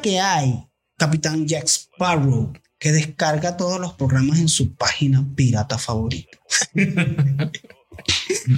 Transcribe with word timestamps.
que 0.00 0.20
hay, 0.20 0.66
Capitán 0.96 1.46
Jack 1.46 1.66
Sparrow, 1.66 2.52
que 2.78 2.92
descarga 2.92 3.56
todos 3.56 3.80
los 3.80 3.94
programas 3.94 4.38
en 4.38 4.48
su 4.48 4.74
página 4.74 5.26
pirata 5.34 5.78
favorita? 5.78 6.38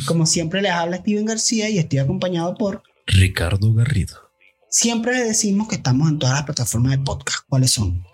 Como 0.06 0.26
siempre 0.26 0.62
les 0.62 0.72
habla 0.72 0.98
Steven 0.98 1.24
García 1.24 1.68
y 1.68 1.78
estoy 1.78 1.98
acompañado 1.98 2.54
por 2.54 2.82
Ricardo 3.06 3.72
Garrido. 3.74 4.16
Siempre 4.70 5.12
les 5.12 5.28
decimos 5.28 5.68
que 5.68 5.74
estamos 5.76 6.08
en 6.08 6.18
todas 6.18 6.36
las 6.36 6.44
plataformas 6.44 6.92
de 6.92 6.98
podcast. 6.98 7.40
¿Cuáles 7.48 7.72
son? 7.72 8.04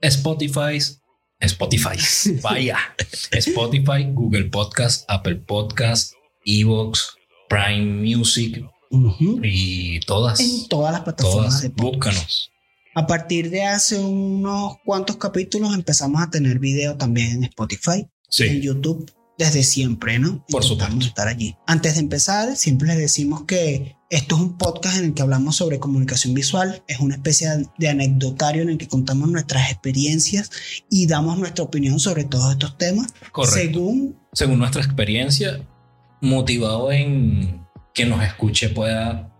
Spotify, 0.00 0.78
Spotify, 1.38 1.96
vaya, 2.42 2.78
Spotify, 3.30 4.04
Google 4.12 4.44
Podcast, 4.44 5.04
Apple 5.08 5.36
Podcast, 5.36 6.14
Evox, 6.44 7.16
Prime 7.48 8.02
Music 8.02 8.64
y 9.42 10.00
todas. 10.00 10.40
En 10.40 10.68
todas 10.68 10.92
las 10.92 11.02
plataformas 11.02 11.46
Todas, 11.46 11.62
de 11.62 11.70
podcast. 11.70 11.94
búscanos. 11.94 12.51
A 12.94 13.06
partir 13.06 13.50
de 13.50 13.64
hace 13.64 13.98
unos 13.98 14.76
cuantos 14.84 15.16
capítulos 15.16 15.74
empezamos 15.74 16.22
a 16.22 16.30
tener 16.30 16.58
video 16.58 16.96
también 16.96 17.36
en 17.36 17.44
Spotify, 17.44 18.00
en 18.00 18.08
Sí, 18.28 18.60
YouTube, 18.60 19.10
desde 19.38 19.62
siempre, 19.62 20.18
¿no? 20.18 20.44
Por 20.48 20.62
supuesto. 20.62 21.06
estar 21.06 21.26
allí. 21.28 21.56
Antes 21.66 21.94
de 21.94 22.00
empezar, 22.00 22.54
siempre 22.56 22.88
les 22.88 22.98
decimos 22.98 23.44
que 23.44 23.96
esto 24.10 24.36
es 24.36 24.42
un 24.42 24.58
podcast 24.58 24.98
en 24.98 25.06
el 25.06 25.14
que 25.14 25.22
hablamos 25.22 25.56
sobre 25.56 25.78
comunicación 25.78 26.34
visual, 26.34 26.82
es 26.86 27.00
una 27.00 27.14
especie 27.14 27.48
de 27.78 27.88
anecdotario 27.88 28.62
en 28.62 28.68
el 28.68 28.78
que 28.78 28.88
contamos 28.88 29.30
nuestras 29.30 29.70
experiencias 29.70 30.50
y 30.90 31.06
damos 31.06 31.38
nuestra 31.38 31.64
opinión 31.64 31.98
sobre 31.98 32.24
todos 32.24 32.52
estos 32.52 32.76
temas, 32.76 33.06
correcto. 33.32 33.58
según 33.58 34.18
Según 34.34 34.58
nuestra 34.58 34.82
experiencia, 34.82 35.66
motivado 36.20 36.92
en 36.92 37.66
que 37.94 38.04
nos 38.04 38.22
escuche 38.22 38.68
pueda 38.68 39.31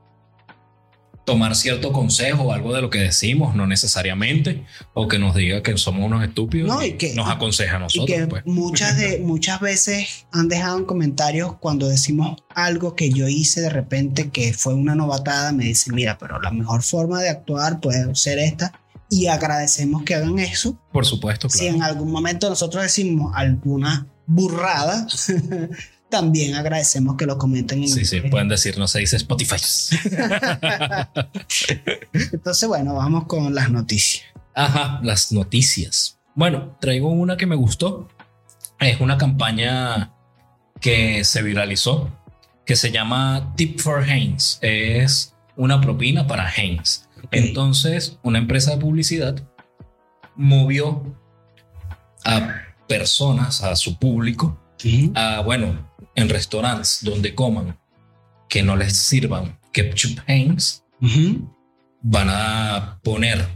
tomar 1.24 1.54
cierto 1.54 1.92
consejo 1.92 2.42
o 2.44 2.52
algo 2.52 2.74
de 2.74 2.82
lo 2.82 2.90
que 2.90 2.98
decimos, 2.98 3.54
no 3.54 3.66
necesariamente, 3.66 4.64
o 4.92 5.06
que 5.08 5.18
nos 5.18 5.34
diga 5.36 5.62
que 5.62 5.76
somos 5.78 6.04
unos 6.04 6.24
estúpidos 6.24 6.68
No, 6.68 6.82
y 6.82 6.88
y 6.88 6.92
que- 6.94 7.14
nos 7.14 7.30
aconseja 7.30 7.76
a 7.76 7.78
y 7.78 7.82
nosotros. 7.82 8.06
que 8.18 8.26
pues. 8.26 8.42
muchas, 8.46 8.96
de, 8.96 9.18
muchas 9.24 9.60
veces 9.60 10.26
han 10.32 10.48
dejado 10.48 10.78
en 10.78 10.84
comentarios 10.84 11.54
cuando 11.60 11.88
decimos 11.88 12.36
algo 12.54 12.96
que 12.96 13.10
yo 13.10 13.28
hice 13.28 13.60
de 13.60 13.70
repente 13.70 14.30
que 14.30 14.52
fue 14.52 14.74
una 14.74 14.94
novatada, 14.94 15.52
me 15.52 15.64
dicen, 15.64 15.94
mira, 15.94 16.18
pero 16.18 16.40
la 16.40 16.50
mejor 16.50 16.82
forma 16.82 17.20
de 17.20 17.28
actuar 17.28 17.80
puede 17.80 18.14
ser 18.16 18.38
esta. 18.38 18.72
Y 19.08 19.26
agradecemos 19.26 20.04
que 20.04 20.14
hagan 20.14 20.38
eso. 20.38 20.78
Por 20.90 21.04
supuesto, 21.04 21.48
Si 21.50 21.58
claro. 21.60 21.74
en 21.76 21.82
algún 21.82 22.10
momento 22.10 22.48
nosotros 22.48 22.82
decimos 22.82 23.32
alguna 23.36 24.06
burrada, 24.26 25.06
también 26.12 26.54
agradecemos 26.54 27.16
que 27.16 27.24
lo 27.24 27.38
comenten 27.38 27.82
en 27.82 27.88
Sí, 27.88 28.04
sí, 28.04 28.20
pueden 28.20 28.46
decir, 28.46 28.76
no 28.76 28.86
se 28.86 28.98
dice 28.98 29.16
Spotify. 29.16 29.56
Entonces, 32.12 32.68
bueno, 32.68 32.94
vamos 32.94 33.24
con 33.24 33.54
las 33.54 33.70
noticias. 33.70 34.26
Ajá, 34.54 35.00
las 35.02 35.32
noticias. 35.32 36.18
Bueno, 36.34 36.76
traigo 36.82 37.08
una 37.08 37.38
que 37.38 37.46
me 37.46 37.56
gustó. 37.56 38.08
Es 38.78 39.00
una 39.00 39.16
campaña 39.16 40.12
que 40.82 41.24
se 41.24 41.40
viralizó, 41.40 42.10
que 42.66 42.76
se 42.76 42.92
llama 42.92 43.54
Tip 43.56 43.80
for 43.80 44.06
Heinz. 44.06 44.58
Es 44.60 45.34
una 45.56 45.80
propina 45.80 46.26
para 46.26 46.52
Heinz. 46.54 47.08
Entonces, 47.30 48.18
una 48.22 48.36
empresa 48.36 48.72
de 48.72 48.76
publicidad 48.76 49.42
movió 50.36 51.16
a 52.26 52.52
personas, 52.86 53.62
a 53.62 53.74
su 53.76 53.98
público, 53.98 54.60
a, 55.14 55.40
bueno, 55.40 55.90
en 56.14 56.28
restaurantes 56.28 56.98
donde 57.02 57.34
coman, 57.34 57.78
que 58.48 58.62
no 58.62 58.76
les 58.76 58.96
sirvan 58.96 59.58
ketchup 59.72 60.18
Heinz, 60.26 60.82
Ujú. 61.00 61.50
van 62.02 62.28
a 62.30 63.00
poner 63.02 63.46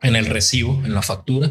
en 0.00 0.16
el 0.16 0.26
recibo, 0.26 0.80
en 0.84 0.94
la 0.94 1.02
factura, 1.02 1.50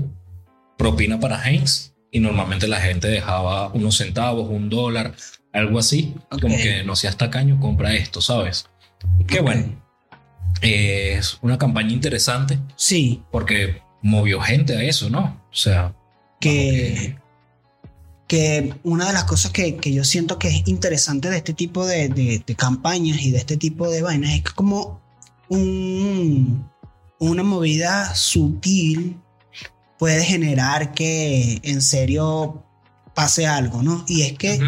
propina 0.78 1.20
para 1.20 1.42
Heinz 1.48 1.94
y 2.12 2.20
normalmente 2.20 2.68
la 2.68 2.82
gente 2.82 3.08
dejaba 3.08 3.70
unos 3.70 3.98
centavos, 3.98 4.50
un 4.50 4.70
dólar, 4.70 5.14
algo 5.54 5.80
así, 5.80 6.14
como 6.42 6.56
Ok. 6.56 6.62
que 6.62 6.84
no 6.84 6.96
seas 6.96 7.18
tacaño, 7.18 7.60
compra 7.60 7.94
esto, 7.94 8.22
¿sabes? 8.22 8.68
Qué 9.28 9.42
bueno. 9.42 9.82
Eh, 10.62 11.16
es 11.18 11.40
una 11.42 11.58
campaña 11.58 11.92
interesante 11.92 12.60
Sí, 12.76 13.24
porque 13.32 13.82
movió 14.04 14.40
gente 14.42 14.76
a 14.78 14.84
eso, 14.84 15.10
¿no? 15.10 15.42
O 15.52 15.56
sea, 15.56 15.96
que, 16.40 17.16
que 18.32 18.74
una 18.84 19.08
de 19.08 19.14
las 19.14 19.26
cosas 19.26 19.52
que, 19.52 19.76
que 19.76 19.92
yo 19.92 20.06
siento 20.06 20.40
que 20.40 20.48
es 20.48 20.66
interesante 20.66 21.30
de 21.30 21.36
este 21.36 21.54
tipo 21.54 21.86
de, 21.86 22.08
de- 22.08 22.42
de 22.48 22.56
campañas 22.56 23.20
y 23.24 23.32
de 23.32 23.40
este 23.40 23.58
tipo 23.58 23.90
de 23.90 24.02
vainas 24.02 24.32
es 24.36 24.44
que 24.44 24.54
como 24.56 25.02
un, 25.50 26.66
una 27.20 27.44
movida 27.44 28.16
sutil 28.16 29.20
puede 30.00 30.24
generar 30.24 30.94
que 30.94 31.60
en 31.64 31.82
serio 31.82 32.64
pase 33.14 33.48
algo, 33.48 33.84
¿no? 33.84 34.06
Y 34.08 34.22
es 34.22 34.38
que 34.38 34.60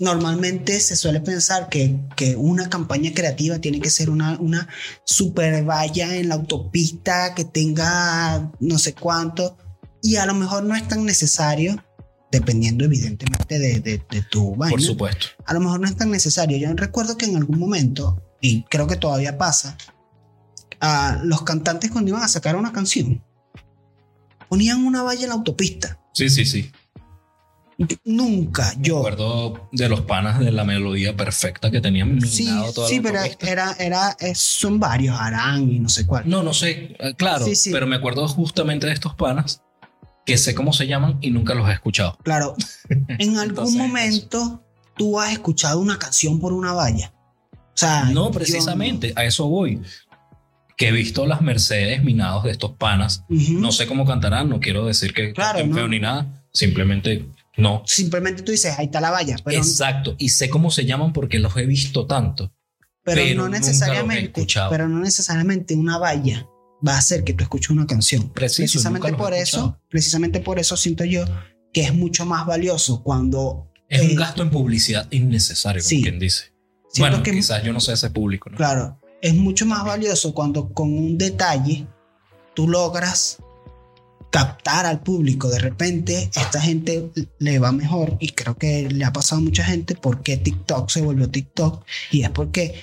normalmente 0.00 0.80
se 0.80 0.96
suele 0.96 1.20
pensar 1.20 1.68
que, 1.68 1.94
que 2.16 2.36
una 2.36 2.70
campaña 2.70 3.10
creativa 3.14 3.58
tiene 3.58 3.80
que 3.80 3.90
ser 3.90 4.08
una, 4.08 4.38
una 4.40 4.66
super 5.04 5.62
valla 5.62 6.16
en 6.16 6.30
la 6.30 6.36
autopista 6.36 7.34
que 7.34 7.44
tenga 7.44 8.50
no 8.60 8.78
sé 8.78 8.94
cuánto 8.94 9.58
y 10.00 10.16
a 10.16 10.24
lo 10.24 10.32
mejor 10.32 10.62
no 10.64 10.74
es 10.74 10.88
tan 10.88 11.04
necesario 11.04 11.84
dependiendo 12.30 12.84
evidentemente 12.84 13.58
de, 13.58 13.80
de- 13.80 14.02
de 14.10 14.22
tu 14.22 14.54
vaina 14.54 14.70
por 14.72 14.82
supuesto. 14.82 15.26
a 15.46 15.54
lo 15.54 15.60
mejor 15.60 15.80
no 15.80 15.86
es 15.88 15.96
tan 15.96 16.10
necesario 16.10 16.58
yo 16.58 16.72
recuerdo 16.74 17.16
que 17.16 17.24
en 17.26 17.36
algún 17.36 17.58
momento 17.58 18.22
y 18.40 18.62
creo 18.64 18.86
que 18.86 18.96
todavía 18.96 19.38
pasa 19.38 19.76
a 20.80 21.20
los 21.24 21.42
cantantes 21.42 21.90
cuando 21.90 22.10
iban 22.10 22.22
a 22.22 22.28
sacar 22.28 22.54
una 22.56 22.72
canción 22.72 23.22
ponían 24.48 24.84
una 24.84 25.02
valla 25.02 25.22
en 25.22 25.28
la 25.28 25.34
autopista 25.34 25.98
Sí, 26.12 26.28
sí, 26.30 26.44
sí. 26.44 26.70
nunca 28.04 28.72
Me 28.76 28.82
yo 28.82 28.98
acuerdo 28.98 29.68
de 29.72 29.88
los 29.88 30.00
panas 30.02 30.40
de 30.40 30.50
la 30.50 30.64
melodía 30.64 31.16
perfecta 31.16 31.70
que 31.70 31.80
tenían 31.80 32.20
Sí, 32.20 32.48
toda 32.74 32.88
sí, 32.88 32.96
la 32.96 33.02
pero 33.02 33.18
era, 33.40 33.72
era, 33.78 34.16
es- 34.18 34.38
son 34.38 34.80
varios, 34.80 35.16
Arán 35.18 35.70
y 35.70 35.78
no 35.78 35.88
sé 35.88 36.04
cuál. 36.06 36.28
No, 36.28 36.42
no 36.42 36.52
sé, 36.52 36.96
eh, 36.98 37.14
claro, 37.16 37.44
Sí, 37.44 37.54
sí. 37.54 37.70
pero 37.72 37.86
me 37.86 37.96
acuerdo 37.96 38.26
justamente 38.28 38.86
de 38.88 38.92
estos 38.94 39.14
panas 39.14 39.62
que 40.28 40.38
sé 40.38 40.54
cómo 40.54 40.72
se 40.72 40.86
llaman 40.86 41.18
y 41.20 41.30
nunca 41.30 41.54
los 41.54 41.68
he 41.68 41.72
escuchado. 41.72 42.18
Claro, 42.22 42.54
en 42.90 43.36
algún 43.38 43.48
Entonces, 43.50 43.76
momento 43.76 44.62
tú 44.96 45.18
has 45.18 45.32
escuchado 45.32 45.80
una 45.80 45.98
canción 45.98 46.38
por 46.38 46.52
una 46.52 46.72
valla. 46.72 47.12
O 47.52 47.56
sea, 47.74 48.04
No, 48.04 48.30
precisamente, 48.30 49.12
a 49.16 49.24
eso 49.24 49.48
voy. 49.48 49.80
Que 50.76 50.88
he 50.88 50.92
visto 50.92 51.26
las 51.26 51.40
Mercedes 51.40 52.04
minados 52.04 52.44
de 52.44 52.50
estos 52.50 52.72
panas. 52.72 53.24
no. 53.28 53.60
No 53.60 53.72
sé 53.72 53.86
cómo 53.86 54.04
cantarán, 54.04 54.48
no 54.48 54.60
quiero 54.60 54.86
decir 54.86 55.12
que 55.14 55.32
Claro, 55.32 55.66
no. 55.66 55.74
feo 55.74 55.88
ni 55.88 55.98
nada, 55.98 56.44
simplemente 56.52 57.26
no. 57.56 57.82
Simplemente 57.86 58.42
tú 58.42 58.52
dices, 58.52 58.78
ahí 58.78 58.86
está 58.86 59.00
la 59.00 59.10
valla, 59.10 59.36
pero, 59.44 59.56
Exacto, 59.58 60.14
y 60.18 60.28
sé 60.28 60.48
cómo 60.50 60.70
se 60.70 60.84
llaman 60.84 61.12
porque 61.12 61.38
los 61.38 61.56
he 61.56 61.66
visto 61.66 62.06
tanto. 62.06 62.52
pero, 63.02 63.22
pero 63.22 63.34
no 63.42 63.48
necesariamente, 63.48 64.46
pero 64.70 64.88
no 64.88 65.00
necesariamente 65.00 65.74
una 65.74 65.98
valla 65.98 66.46
va 66.86 66.94
a 66.94 66.98
hacer 66.98 67.24
que 67.24 67.32
tú 67.34 67.42
escuches 67.44 67.70
una 67.70 67.86
canción. 67.86 68.28
Preciso, 68.30 68.62
precisamente 68.62 69.12
por 69.14 69.34
eso, 69.34 69.80
precisamente 69.88 70.40
por 70.40 70.58
eso 70.58 70.76
siento 70.76 71.04
yo 71.04 71.24
que 71.72 71.82
es 71.82 71.94
mucho 71.94 72.24
más 72.24 72.46
valioso 72.46 73.02
cuando 73.02 73.70
Es 73.88 74.02
Eh, 74.02 74.08
un 74.10 74.16
gasto 74.16 74.42
en 74.42 74.50
publicidad 74.50 75.06
innecesario, 75.10 75.82
como 75.82 75.88
sí. 75.88 76.02
quien 76.02 76.18
dice. 76.18 76.52
Bueno, 76.98 77.22
que 77.22 77.32
quizás 77.32 77.62
yo 77.62 77.72
no 77.72 77.80
sé 77.80 77.92
ese 77.92 78.10
público, 78.10 78.50
¿no? 78.50 78.56
Claro, 78.56 78.98
es 79.20 79.34
mucho 79.34 79.66
más 79.66 79.84
valioso 79.84 80.32
cuando 80.34 80.72
con 80.72 80.96
un 80.96 81.18
detalle 81.18 81.86
tú 82.54 82.68
logras 82.68 83.38
captar 84.30 84.86
al 84.86 85.00
público. 85.02 85.48
De 85.48 85.58
repente, 85.58 86.30
esta 86.34 86.60
gente 86.60 87.10
le 87.38 87.58
va 87.58 87.72
mejor 87.72 88.16
y 88.20 88.28
creo 88.30 88.56
que 88.56 88.88
le 88.90 89.04
ha 89.04 89.12
pasado 89.12 89.40
a 89.40 89.44
mucha 89.44 89.64
gente 89.64 89.94
porque 89.94 90.36
TikTok 90.36 90.90
se 90.90 91.02
volvió 91.02 91.28
TikTok 91.30 91.84
y 92.10 92.22
es 92.22 92.30
porque 92.30 92.74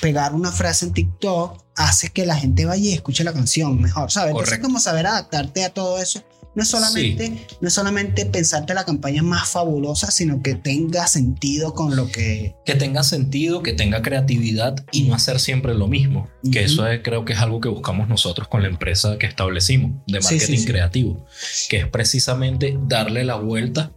pegar 0.00 0.34
una 0.34 0.52
frase 0.52 0.86
en 0.86 0.92
TikTok 0.92 1.64
hace 1.76 2.10
que 2.10 2.26
la 2.26 2.36
gente 2.36 2.64
vaya 2.64 2.90
y 2.90 2.92
escuche 2.92 3.24
la 3.24 3.32
canción 3.32 3.80
mejor, 3.80 4.10
¿sabes? 4.10 4.30
Entonces, 4.30 4.50
Correcto. 4.50 4.66
como 4.68 4.80
saber 4.80 5.06
adaptarte 5.06 5.64
a 5.64 5.70
todo 5.70 5.98
eso. 5.98 6.22
No 6.54 6.62
es 6.62 6.70
solamente, 6.70 7.46
no 7.60 7.68
es 7.68 7.74
solamente 7.74 8.26
pensarte 8.26 8.74
la 8.74 8.84
campaña 8.84 9.22
más 9.22 9.48
fabulosa, 9.48 10.10
sino 10.10 10.42
que 10.42 10.56
tenga 10.56 11.06
sentido 11.06 11.72
con 11.72 11.94
lo 11.94 12.08
que 12.08 12.56
que 12.64 12.74
tenga 12.74 13.04
sentido, 13.04 13.62
que 13.62 13.74
tenga 13.74 14.02
creatividad 14.02 14.74
y 14.90 15.02
no 15.04 15.14
hacer 15.14 15.38
siempre 15.38 15.74
lo 15.74 15.86
mismo. 15.86 16.28
Que 16.50 16.60
Ujú. 16.64 16.66
eso 16.66 16.86
es, 16.88 17.00
creo 17.04 17.24
que 17.24 17.34
es 17.34 17.38
algo 17.38 17.60
que 17.60 17.68
buscamos 17.68 18.08
nosotros 18.08 18.48
con 18.48 18.62
la 18.62 18.68
empresa 18.68 19.18
que 19.18 19.26
establecimos 19.26 20.00
de 20.08 20.20
Sí, 20.20 20.24
marketing 20.34 20.46
sí, 20.54 20.58
sí. 20.58 20.66
creativo, 20.66 21.26
que 21.68 21.76
es 21.76 21.86
precisamente 21.86 22.76
darle 22.88 23.22
la 23.24 23.36
vuelta 23.36 23.92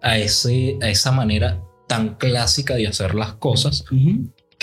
a, 0.00 0.16
ese, 0.18 0.76
a 0.82 0.90
esa 0.90 1.10
manera 1.10 1.60
tan 1.88 2.14
clásica 2.16 2.74
de 2.76 2.86
hacer 2.86 3.14
las 3.16 3.32
cosas 3.34 3.84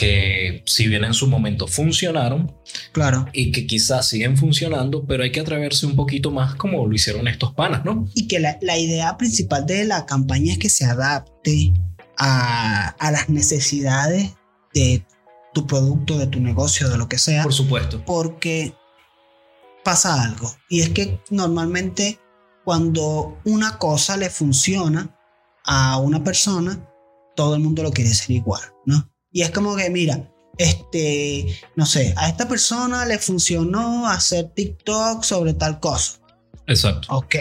que 0.01 0.63
si 0.65 0.88
bien 0.88 1.03
en 1.03 1.13
su 1.13 1.27
momento 1.27 1.68
funcionaron 1.68 2.51
Claro. 2.92 3.27
y 3.33 3.51
que 3.51 3.68
quizás 3.68 4.07
siguen 4.07 4.36
funcionando, 4.36 5.06
pero 5.06 5.21
hay 5.24 5.31
que 5.31 5.39
atreverse 5.42 5.86
un 5.86 5.95
poquito 5.95 6.31
más 6.31 6.56
como 6.56 6.88
lo 6.88 6.95
hicieron 6.95 7.27
estos 7.27 7.53
panas, 7.53 7.86
¿no? 7.86 8.07
Y 8.15 8.27
que 8.27 8.39
la, 8.39 8.57
la 8.62 8.80
idea 8.80 9.15
principal 9.18 9.68
de 9.68 9.86
la 9.86 10.07
campaña 10.07 10.53
es 10.53 10.57
que 10.57 10.69
se 10.69 10.86
adapte 10.86 11.71
a, 12.18 12.88
a 12.98 13.12
las 13.12 13.30
necesidades 13.30 14.31
de 14.74 15.06
tu 15.53 15.68
producto, 15.68 16.18
de 16.18 16.25
tu 16.25 16.39
negocio, 16.39 16.89
de 16.89 16.98
lo 16.98 17.07
que 17.07 17.19
sea. 17.19 17.44
Por 17.44 17.53
supuesto. 17.53 18.03
Porque 18.03 18.74
pasa 19.83 20.24
algo. 20.24 20.51
Y 20.68 20.81
es 20.81 20.89
que 20.89 21.19
normalmente 21.30 22.19
cuando 22.65 23.39
una 23.45 23.77
cosa 23.77 24.18
le 24.18 24.31
funciona 24.31 25.15
a 25.63 26.00
una 26.00 26.24
persona, 26.24 26.88
todo 27.36 27.53
el 27.53 27.62
mundo 27.62 27.83
lo 27.83 27.92
quiere 27.92 28.12
ser 28.15 28.31
igual, 28.31 28.62
¿no? 28.88 29.10
Y 29.31 29.41
es 29.41 29.51
como 29.51 29.75
que, 29.75 29.89
mira, 29.89 30.29
este, 30.57 31.59
no 31.75 31.85
sé, 31.85 32.13
a 32.17 32.29
esta 32.29 32.47
persona 32.47 33.05
le 33.05 33.17
funcionó 33.17 34.07
hacer 34.07 34.49
TikTok 34.49 35.23
sobre 35.23 35.53
tal 35.53 35.79
cosa. 35.79 36.19
Exacto. 36.67 37.07
Ok, 37.09 37.35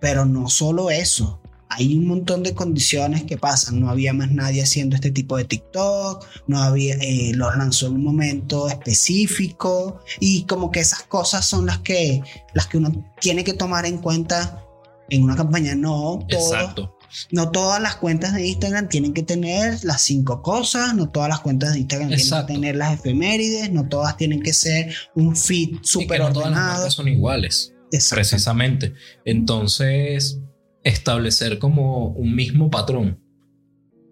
pero 0.00 0.24
no 0.24 0.48
solo 0.48 0.90
eso. 0.90 1.40
Hay 1.68 1.96
un 1.96 2.06
montón 2.06 2.42
de 2.42 2.54
condiciones 2.54 3.24
que 3.24 3.38
pasan. 3.38 3.80
No 3.80 3.88
había 3.88 4.12
más 4.12 4.30
nadie 4.30 4.62
haciendo 4.62 4.94
este 4.94 5.10
tipo 5.10 5.38
de 5.38 5.44
TikTok. 5.44 6.26
No 6.46 6.60
había, 6.60 6.96
eh, 6.96 7.32
lo 7.34 7.50
lanzó 7.54 7.86
en 7.86 7.94
un 7.94 8.04
momento 8.04 8.68
específico. 8.68 10.00
Y 10.20 10.44
como 10.44 10.70
que 10.70 10.80
esas 10.80 11.04
cosas 11.04 11.46
son 11.46 11.64
las 11.64 11.78
que, 11.78 12.22
las 12.52 12.66
que 12.66 12.76
uno 12.76 13.10
tiene 13.20 13.42
que 13.42 13.54
tomar 13.54 13.86
en 13.86 13.98
cuenta 13.98 14.62
en 15.08 15.22
una 15.22 15.34
campaña. 15.34 15.74
No, 15.74 16.18
todo, 16.28 16.54
Exacto. 16.54 16.94
No 17.30 17.50
todas 17.50 17.80
las 17.80 17.96
cuentas 17.96 18.34
de 18.34 18.46
Instagram 18.46 18.88
tienen 18.88 19.12
que 19.12 19.22
tener 19.22 19.84
las 19.84 20.02
cinco 20.02 20.42
cosas, 20.42 20.94
no 20.94 21.10
todas 21.10 21.28
las 21.28 21.40
cuentas 21.40 21.72
de 21.74 21.80
Instagram 21.80 22.08
tienen 22.10 22.46
que 22.46 22.52
tener 22.52 22.76
las 22.76 22.94
efemérides, 22.94 23.70
no 23.72 23.88
todas 23.88 24.16
tienen 24.16 24.42
que 24.42 24.52
ser 24.52 24.94
un 25.14 25.36
feed 25.36 25.76
súper 25.82 26.20
no 26.20 26.32
todas 26.32 26.50
las 26.50 26.60
marcas 26.60 26.94
son 26.94 27.08
iguales. 27.08 27.74
Exacto. 27.92 28.16
Precisamente. 28.20 28.94
Entonces, 29.24 30.40
establecer 30.84 31.58
como 31.58 32.08
un 32.08 32.34
mismo 32.34 32.70
patrón 32.70 33.20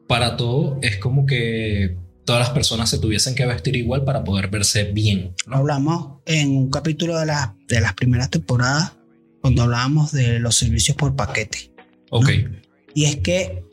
para 0.07 0.37
todo 0.37 0.79
es 0.83 0.99
como 0.99 1.25
que 1.25 1.97
todas 2.25 2.41
las 2.41 2.51
personas 2.51 2.91
se 2.91 2.99
tuviesen 2.99 3.35
que 3.35 3.47
vestir 3.47 3.77
igual 3.77 4.05
para 4.05 4.23
poder 4.25 4.49
verse 4.49 4.85
bien. 4.85 5.35
Lo 5.47 5.57
hablamos 5.57 6.21
en 6.27 6.57
un 6.57 6.71
capítulo 6.71 7.19
de, 7.19 7.27
la- 7.27 7.57
de 7.69 7.81
las 7.81 7.95
primeras 7.95 8.29
temporadas 8.31 8.93
cuando 9.41 9.63
hablábamos 9.63 10.13
de 10.13 10.39
los 10.41 10.57
servicios 10.57 10.97
por 10.97 11.17
paquete. 11.17 11.73
Ok, 12.11 12.29
Y 12.95 13.05
es 13.05 13.17
que 13.17 13.65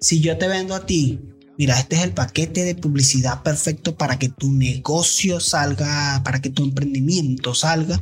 si 0.00 0.20
yo 0.20 0.36
te 0.38 0.48
vendo 0.48 0.74
a 0.74 0.86
ti, 0.86 1.18
mira, 1.56 1.78
este 1.78 1.96
es 1.96 2.02
el 2.02 2.12
paquete 2.12 2.64
de 2.64 2.74
publicidad 2.74 3.42
perfecto 3.42 3.96
para 3.96 4.18
que 4.18 4.28
tu 4.28 4.52
negocio 4.52 5.40
salga, 5.40 6.22
para 6.24 6.40
que 6.40 6.50
tu 6.50 6.64
emprendimiento 6.64 7.54
salga, 7.54 8.00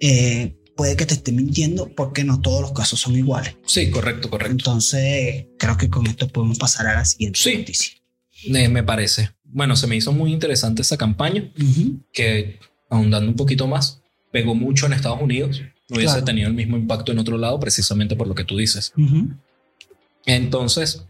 eh, 0.00 0.54
puede 0.76 0.96
que 0.96 1.06
te 1.06 1.14
esté 1.14 1.32
mintiendo 1.32 1.88
porque 1.94 2.24
no 2.24 2.40
todos 2.40 2.62
los 2.62 2.72
casos 2.72 3.00
son 3.00 3.14
iguales. 3.16 3.56
sí, 3.66 3.90
correcto, 3.90 4.28
correcto. 4.30 4.52
Entonces, 4.52 5.46
creo 5.58 5.76
que 5.76 5.88
con 5.88 6.06
esto 6.06 6.28
podemos 6.28 6.58
pasar 6.58 6.86
a 6.88 6.94
la 6.94 7.04
siguiente 7.04 7.38
Sí. 7.40 7.56
noticia. 7.58 7.92
Eh, 8.44 8.68
me 8.68 8.82
parece. 8.82 9.30
Bueno, 9.44 9.76
se 9.76 9.86
me 9.86 9.94
hizo 9.96 10.12
muy 10.12 10.32
interesante 10.32 10.82
esa 10.82 10.96
campaña 10.96 11.52
Ujú. 11.60 12.00
que, 12.12 12.58
ahondando 12.90 13.28
un 13.30 13.36
poquito 13.36 13.68
más, 13.68 14.00
pegó 14.32 14.54
mucho 14.54 14.86
en 14.86 14.94
Estados 14.94 15.20
Unidos. 15.22 15.60
No 15.88 15.96
hubiese 15.96 16.12
Claro. 16.14 16.24
tenido 16.24 16.48
el 16.48 16.54
mismo 16.54 16.76
impacto 16.76 17.12
en 17.12 17.18
otro 17.18 17.36
lado 17.38 17.60
precisamente 17.60 18.16
por 18.16 18.26
lo 18.26 18.34
que 18.34 18.44
tú 18.44 18.56
dices. 18.56 18.92
Ujú. 18.96 19.28
Entonces, 20.26 21.04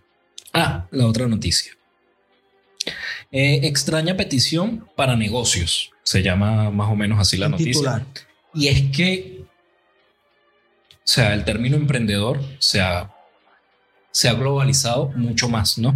ah, 0.52 0.86
la 0.90 1.06
otra 1.06 1.26
noticia. 1.28 1.72
Eh, 3.30 3.60
extraña 3.66 4.16
petición 4.16 4.86
para 4.96 5.16
negocios. 5.16 5.90
Se 6.02 6.22
llama 6.22 6.70
más 6.70 6.90
o 6.90 6.96
menos 6.96 7.18
así 7.18 7.36
la 7.36 7.46
El 7.46 7.52
noticia. 7.52 7.72
titular. 7.72 8.06
Y 8.54 8.68
es 8.68 8.82
que, 8.94 9.44
o 9.44 11.00
sea, 11.04 11.32
el 11.32 11.44
término 11.44 11.76
emprendedor 11.76 12.40
se 12.58 12.80
ha, 12.82 13.10
se 14.10 14.28
ha 14.28 14.34
globalizado 14.34 15.08
mucho 15.16 15.48
más, 15.48 15.78
¿no? 15.78 15.94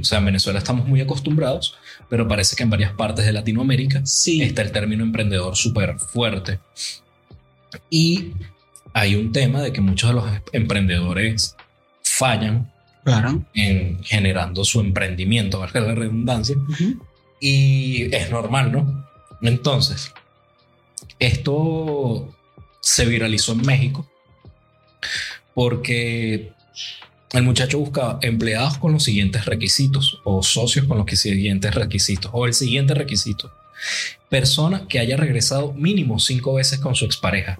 O 0.00 0.04
sea, 0.04 0.18
en 0.18 0.24
Venezuela 0.26 0.58
estamos 0.58 0.86
muy 0.86 1.00
acostumbrados, 1.02 1.76
pero 2.08 2.26
parece 2.26 2.56
que 2.56 2.62
en 2.62 2.70
varias 2.70 2.92
partes 2.92 3.26
de 3.26 3.32
Latinoamérica 3.32 4.00
Sí. 4.06 4.40
está 4.42 4.62
el 4.62 4.72
término 4.72 5.04
emprendedor 5.04 5.56
súper 5.56 5.98
fuerte. 5.98 6.60
Y 7.90 8.32
hay 8.94 9.14
un 9.16 9.32
tema 9.32 9.60
de 9.60 9.72
que 9.72 9.82
muchos 9.82 10.08
de 10.10 10.14
los 10.14 10.24
emprendedores 10.52 11.54
fallan 12.20 12.70
Claro. 13.02 13.42
en 13.54 14.04
generando 14.04 14.62
su 14.62 14.78
emprendimiento, 14.80 15.58
valga 15.60 15.80
la 15.80 15.94
redundancia, 15.94 16.56
y 17.40 18.14
es 18.14 18.30
normal, 18.30 18.70
¿no? 18.72 19.08
Entonces, 19.40 20.12
esto 21.18 22.34
se 22.80 23.06
viralizó 23.06 23.52
en 23.52 23.62
México 23.62 24.06
porque 25.54 26.52
el 27.32 27.42
muchacho 27.42 27.78
buscaba 27.78 28.18
empleados 28.22 28.76
con 28.78 28.92
los 28.92 29.04
siguientes 29.04 29.46
requisitos 29.46 30.20
o 30.24 30.42
socios 30.42 30.86
con 30.86 30.98
los 30.98 31.06
siguientes 31.18 31.74
requisitos 31.74 32.30
o 32.34 32.46
el 32.46 32.52
siguiente 32.54 32.94
requisito. 32.94 33.50
Persona 34.28 34.86
que 34.88 34.98
haya 34.98 35.16
regresado 35.16 35.72
mínimo 35.72 36.18
cinco 36.18 36.54
veces 36.54 36.80
con 36.80 36.94
su 36.94 37.06
expareja. 37.06 37.58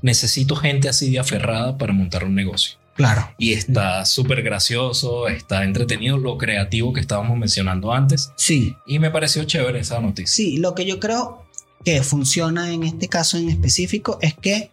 Necesito 0.00 0.56
gente 0.56 0.88
así 0.88 1.10
de 1.10 1.18
aferrada 1.18 1.76
para 1.76 1.92
montar 1.92 2.24
un 2.24 2.34
negocio. 2.34 2.78
Claro. 3.00 3.34
Y 3.38 3.54
está 3.54 4.04
súper 4.04 4.42
gracioso, 4.42 5.26
está 5.26 5.64
entretenido, 5.64 6.18
lo 6.18 6.36
creativo 6.36 6.92
que 6.92 7.00
estábamos 7.00 7.38
mencionando 7.38 7.94
antes. 7.94 8.30
Sí. 8.36 8.76
Y 8.86 8.98
me 8.98 9.10
pareció 9.10 9.42
chévere 9.44 9.80
esa 9.80 10.00
noticia. 10.00 10.34
Sí, 10.34 10.58
lo 10.58 10.74
que 10.74 10.84
yo 10.84 11.00
creo 11.00 11.46
que 11.82 12.02
funciona 12.02 12.70
en 12.70 12.82
este 12.82 13.08
caso 13.08 13.38
en 13.38 13.48
específico 13.48 14.18
es 14.20 14.34
que 14.34 14.70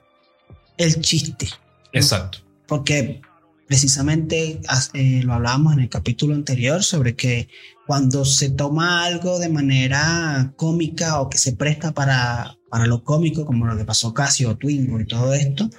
el 0.75 0.99
chiste, 0.99 1.47
Exacto. 1.93 2.39
porque 2.67 3.21
precisamente 3.65 4.59
eh, 4.93 5.21
lo 5.23 5.33
hablábamos 5.33 5.73
en 5.73 5.79
el 5.79 5.89
capítulo 5.89 6.35
anterior 6.35 6.83
sobre 6.83 7.15
que 7.15 7.47
cuando 7.85 8.25
se 8.25 8.49
toma 8.49 9.05
algo 9.05 9.39
de 9.39 9.47
manera 9.47 10.51
cómica 10.57 11.21
o 11.21 11.29
que 11.29 11.37
se 11.37 11.53
presta 11.53 11.93
para, 11.93 12.57
para 12.69 12.87
lo 12.87 13.05
cómico, 13.05 13.45
como 13.45 13.65
lo 13.65 13.77
que 13.77 13.85
pasó 13.85 14.13
Casio, 14.13 14.57
Twingo 14.57 14.99
y 14.99 15.07
todo 15.07 15.33
esto, 15.33 15.69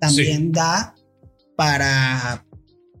también 0.00 0.50
da 0.50 0.95
para, 1.56 2.44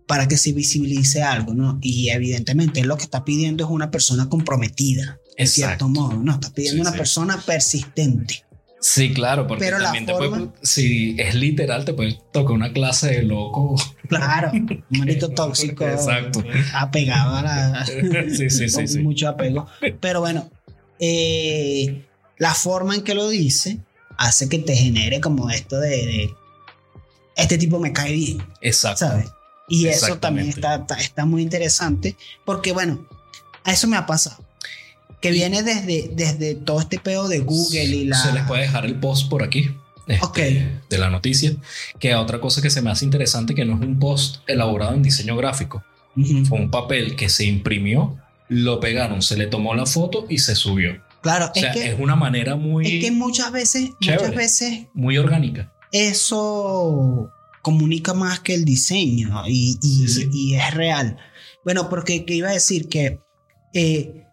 para 0.06 0.26
que 0.28 0.36
se 0.36 0.52
visibilice 0.52 1.22
algo, 1.22 1.54
¿no? 1.54 1.78
Y 1.82 2.08
evidentemente 2.10 2.84
lo 2.84 2.96
que 2.96 3.04
está 3.04 3.24
pidiendo 3.24 3.64
es 3.64 3.70
una 3.70 3.90
persona 3.90 4.28
comprometida, 4.28 5.18
en 5.36 5.46
cierto 5.46 5.88
modo, 5.88 6.14
¿no? 6.18 6.32
Está 6.32 6.50
pidiendo 6.52 6.76
Sí, 6.76 6.80
una 6.82 6.92
sí. 6.92 6.98
persona 6.98 7.40
persistente. 7.44 8.42
Sí, 8.80 9.12
claro, 9.12 9.46
porque 9.46 9.64
Pero 9.64 9.78
la 9.78 9.84
también 9.86 10.06
te 10.06 10.12
forma- 10.12 10.36
puede, 10.36 10.50
si 10.62 11.16
es 11.18 11.34
literal, 11.34 11.84
te 11.84 11.92
puede 11.94 12.18
tocar 12.32 12.52
una 12.52 12.72
clase 12.72 13.08
de 13.08 13.22
loco. 13.22 13.74
Claro, 14.08 14.50
un 14.52 14.84
manito 14.90 15.28
tóxico. 15.34 15.86
Exacto. 15.88 16.44
Apegado 16.74 17.36
a 17.36 17.42
la. 17.42 17.86
Sí, 17.86 18.48
sí, 18.50 18.68
sí, 18.68 18.72
con 18.72 18.86
sí. 18.88 18.98
Mucho 19.00 19.28
apego. 19.28 19.66
Pero 20.00 20.20
bueno, 20.20 20.48
eh, 21.00 22.04
la 22.38 22.54
forma 22.54 22.94
en 22.94 23.02
que 23.02 23.14
lo 23.14 23.28
dice 23.28 23.78
hace 24.18 24.48
que 24.48 24.58
te 24.58 24.76
genere 24.76 25.20
como 25.20 25.50
esto 25.50 25.80
de. 25.80 25.88
de, 25.88 26.30
este 27.36 27.58
tipo 27.58 27.78
me 27.78 27.92
cae 27.92 28.12
bien, 28.12 28.42
Exacto. 28.60 29.06
¿sabes? 29.06 29.30
Y 29.68 29.86
eso 29.86 30.18
también 30.18 30.48
está, 30.48 30.76
está, 30.76 30.94
está 30.94 31.24
muy 31.24 31.42
interesante 31.42 32.16
porque, 32.44 32.72
bueno, 32.72 33.06
a 33.64 33.72
eso 33.72 33.88
me 33.88 33.96
ha 33.96 34.06
pasado. 34.06 34.36
Que 35.20 35.30
viene 35.30 35.62
desde, 35.62 36.10
desde 36.14 36.54
todo 36.54 36.80
este 36.80 36.98
pedo 36.98 37.26
de 37.26 37.40
Google 37.40 37.84
y 37.84 38.04
la. 38.04 38.16
Se 38.16 38.32
les 38.32 38.44
puede 38.44 38.62
dejar 38.62 38.84
el 38.86 38.94
post 39.00 39.28
por 39.28 39.42
aquí. 39.42 39.70
este, 40.06 40.24
Ok. 40.24 40.38
De 40.88 40.98
la 40.98 41.10
noticia. 41.10 41.52
Que 41.98 42.14
otra 42.14 42.40
cosa 42.40 42.62
que 42.62 42.70
se 42.70 42.80
me 42.82 42.90
hace 42.90 43.04
interesante 43.04 43.54
que 43.54 43.64
no 43.64 43.74
es 43.74 43.80
un 43.80 43.98
post 43.98 44.36
elaborado 44.46 44.94
en 44.94 45.02
diseño 45.02 45.36
gráfico. 45.36 45.82
Ujú. 46.16 46.44
Fue 46.44 46.58
un 46.60 46.70
papel 46.70 47.16
que 47.16 47.28
se 47.28 47.44
imprimió, 47.44 48.16
lo 48.48 48.78
pegaron, 48.78 49.20
se 49.20 49.36
le 49.36 49.46
tomó 49.46 49.74
la 49.74 49.86
foto 49.86 50.26
y 50.28 50.38
se 50.38 50.54
subió. 50.54 51.02
Claro, 51.22 51.50
O 51.54 51.58
sea, 51.58 51.70
es, 51.72 51.76
que, 51.76 51.88
es 51.88 51.98
una 51.98 52.14
manera 52.14 52.54
muy, 52.54 52.86
es 52.86 53.04
que 53.04 53.10
muchas 53.10 53.50
veces, 53.50 53.90
Chévere. 54.00 54.22
muchas 54.22 54.36
veces 54.36 54.86
muy 54.94 55.18
orgánica. 55.18 55.72
Eso 56.08 57.30
comunica 57.62 58.14
más 58.14 58.40
que 58.40 58.54
el 58.54 58.64
diseño 58.64 59.42
y, 59.46 59.78
y- 59.82 60.08
Sí, 60.08 60.08
sí. 60.08 60.28
y 60.32 60.54
es 60.54 60.74
real. 60.74 61.16
Bueno, 61.64 61.88
porque 61.88 62.24
que 62.24 62.34
iba 62.34 62.48
a 62.48 62.52
decir 62.52 62.88
que 62.88 63.20
eh, 63.74 64.24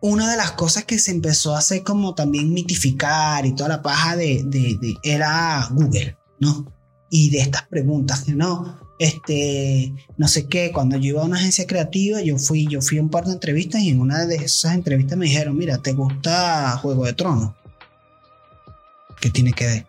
una 0.00 0.30
de 0.30 0.36
las 0.36 0.52
cosas 0.52 0.84
que 0.84 0.98
se 0.98 1.10
empezó 1.10 1.54
a 1.54 1.58
hacer 1.58 1.82
como 1.82 2.14
también 2.14 2.52
mitificar 2.52 3.44
y 3.46 3.54
toda 3.54 3.68
la 3.68 3.82
paja 3.82 4.16
de, 4.16 4.42
de- 4.44 4.78
de- 4.80 4.96
era 5.02 5.66
Google, 5.72 6.16
¿no? 6.40 6.72
Y 7.10 7.30
de 7.30 7.40
estas 7.40 7.62
preguntas 7.68 8.22
que 8.22 8.32
no, 8.32 8.78
este, 8.98 9.92
no 10.16 10.28
sé 10.28 10.46
qué, 10.46 10.70
cuando 10.72 10.96
yo 10.96 11.08
iba 11.10 11.22
a 11.22 11.26
una 11.26 11.36
agencia 11.38 11.66
creativa, 11.66 12.20
yo 12.22 12.38
fui, 12.38 12.66
yo 12.68 12.80
fui 12.80 12.98
a 12.98 13.02
un 13.02 13.10
par 13.10 13.24
de 13.26 13.32
entrevistas 13.32 13.82
y 13.82 13.90
en 13.90 14.00
una 14.00 14.24
de 14.26 14.36
esas 14.36 14.74
entrevistas 14.74 15.18
me 15.18 15.26
dijeron, 15.26 15.56
mira, 15.56 15.78
¿te 15.78 15.92
gusta 15.92 16.76
Juego 16.78 17.04
de 17.04 17.12
Tronos? 17.12 17.52
¿Qué 19.20 19.30
tiene 19.30 19.52
que 19.52 19.66
ver? 19.66 19.86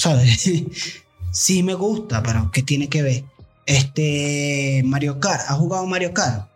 ¿Sabes? 0.00 0.50
sí 1.30 1.62
me 1.62 1.74
gusta, 1.74 2.22
pero 2.22 2.50
¿qué 2.50 2.62
tiene 2.62 2.88
que 2.88 3.02
ver? 3.02 3.24
Este, 3.66 4.80
Mario 4.82 5.20
Kart, 5.20 5.42
¿has 5.46 5.58
jugado 5.58 5.84
Mario 5.84 6.14
Kart? 6.14 6.48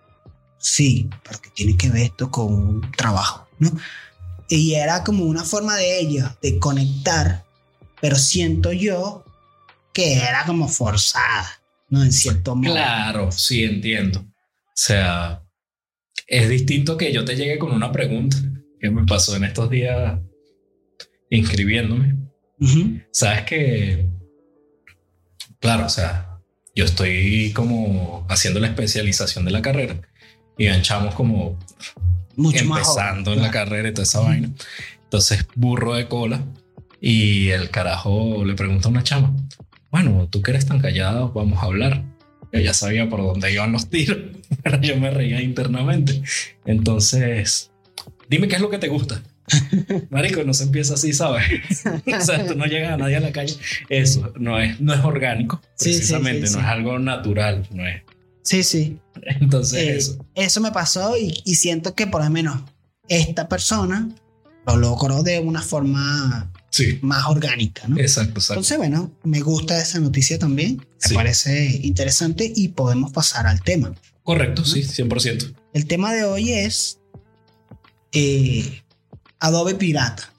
Sí, 0.56 1.10
pero 1.22 1.38
¿qué 1.42 1.50
tiene 1.50 1.76
que 1.76 1.90
ver 1.90 2.04
esto 2.04 2.30
con 2.30 2.90
trabajo? 2.92 3.46
¿no? 3.58 3.70
Y 4.48 4.72
era 4.72 5.04
como 5.04 5.26
una 5.26 5.44
forma 5.44 5.76
de 5.76 6.00
ellos 6.00 6.26
de 6.40 6.58
conectar, 6.58 7.44
pero 8.00 8.16
siento 8.16 8.72
yo 8.72 9.26
que 9.92 10.14
era 10.14 10.46
como 10.46 10.66
forzada, 10.66 11.46
¿no? 11.90 12.02
En 12.02 12.14
cierto 12.14 12.56
modo. 12.56 12.72
Claro, 12.72 13.30
sí, 13.30 13.62
entiendo. 13.62 14.20
O 14.20 14.72
sea, 14.74 15.42
es 16.26 16.48
distinto 16.48 16.96
que 16.96 17.12
yo 17.12 17.26
te 17.26 17.36
llegue 17.36 17.58
con 17.58 17.72
una 17.72 17.92
pregunta 17.92 18.38
que 18.80 18.88
me 18.88 19.04
pasó 19.04 19.36
en 19.36 19.44
estos 19.44 19.68
días 19.68 20.18
inscribiéndome. 21.28 22.23
Sabes 23.10 23.42
que, 23.42 24.08
claro, 25.60 25.86
o 25.86 25.88
sea, 25.88 26.38
yo 26.74 26.84
estoy 26.84 27.52
como 27.52 28.26
haciendo 28.28 28.60
la 28.60 28.68
especialización 28.68 29.44
de 29.44 29.50
la 29.50 29.62
carrera 29.62 30.00
y 30.56 30.66
ven 30.66 30.82
chamos 30.82 31.14
como 31.14 31.58
Mucho 32.36 32.64
más 32.64 32.80
empezando 32.80 33.30
joven, 33.30 33.38
en 33.38 33.42
la 33.42 33.50
carrera 33.50 33.88
y 33.88 33.92
toda 33.92 34.04
esa 34.04 34.20
vaina. 34.20 34.50
Entonces, 35.04 35.46
burro 35.54 35.94
de 35.94 36.08
cola 36.08 36.44
y 37.00 37.50
el 37.50 37.70
carajo 37.70 38.44
le 38.44 38.54
pregunta 38.54 38.88
a 38.88 38.90
una 38.90 39.02
chama, 39.02 39.34
bueno, 39.90 40.26
tú 40.28 40.42
que 40.42 40.50
eres 40.50 40.66
tan 40.66 40.80
callado, 40.80 41.32
vamos 41.32 41.62
a 41.62 41.66
hablar. 41.66 42.02
Yo 42.52 42.60
ya 42.60 42.74
sabía 42.74 43.08
por 43.08 43.20
dónde 43.20 43.52
iban 43.52 43.72
los 43.72 43.90
tiros, 43.90 44.18
pero 44.62 44.80
yo 44.80 44.96
me 44.96 45.10
reía 45.10 45.40
internamente. 45.40 46.22
Entonces, 46.64 47.70
dime 48.28 48.48
qué 48.48 48.56
es 48.56 48.60
lo 48.60 48.70
que 48.70 48.78
te 48.78 48.88
gusta. 48.88 49.22
Marico, 50.10 50.42
no 50.44 50.54
se 50.54 50.64
empieza 50.64 50.94
así, 50.94 51.12
¿sabes? 51.12 51.44
o 51.84 52.20
sea, 52.24 52.46
tú 52.46 52.54
no 52.54 52.66
llegas 52.66 52.92
a 52.92 52.96
nadie 52.96 53.16
a 53.16 53.20
la 53.20 53.32
calle. 53.32 53.56
Eso 53.88 54.32
no 54.38 54.58
es, 54.60 54.80
no 54.80 54.94
es 54.94 55.04
orgánico, 55.04 55.60
Sí, 55.74 55.92
sí, 55.92 55.98
precisamente, 55.98 56.46
sí, 56.46 56.54
no 56.54 56.60
es 56.60 56.66
algo 56.66 56.98
natural, 56.98 57.66
no 57.72 57.86
es. 57.86 58.02
Sí, 58.42 58.62
sí. 58.62 58.98
Entonces, 59.40 59.78
Eh, 59.78 59.96
eso. 59.96 60.26
eso 60.34 60.60
me 60.60 60.70
pasó 60.72 61.16
y, 61.16 61.40
y 61.44 61.54
siento 61.54 61.94
que 61.94 62.06
por 62.06 62.22
lo 62.22 62.30
menos 62.30 62.60
esta 63.08 63.48
persona 63.48 64.08
lo 64.66 64.76
logró 64.76 65.22
de 65.22 65.40
una 65.40 65.62
forma 65.62 66.50
más 67.02 67.26
orgánica, 67.26 67.86
¿no? 67.86 67.98
exacto, 67.98 68.32
exacto. 68.40 68.54
Entonces, 68.54 68.78
bueno, 68.78 69.12
me 69.22 69.40
gusta 69.40 69.80
esa 69.80 70.00
noticia 70.00 70.38
también. 70.38 70.84
Me 71.08 71.14
parece 71.14 71.80
interesante 71.82 72.50
y 72.54 72.68
podemos 72.68 73.12
pasar 73.12 73.46
al 73.46 73.62
tema. 73.62 73.94
Correcto, 74.22 74.64
sí, 74.64 74.80
100%. 74.82 75.54
El 75.72 75.86
tema 75.86 76.12
de 76.14 76.24
hoy 76.24 76.52
es 76.52 76.98
eh, 78.12 78.82
Adobe 79.44 79.74
Pirata, 79.74 80.32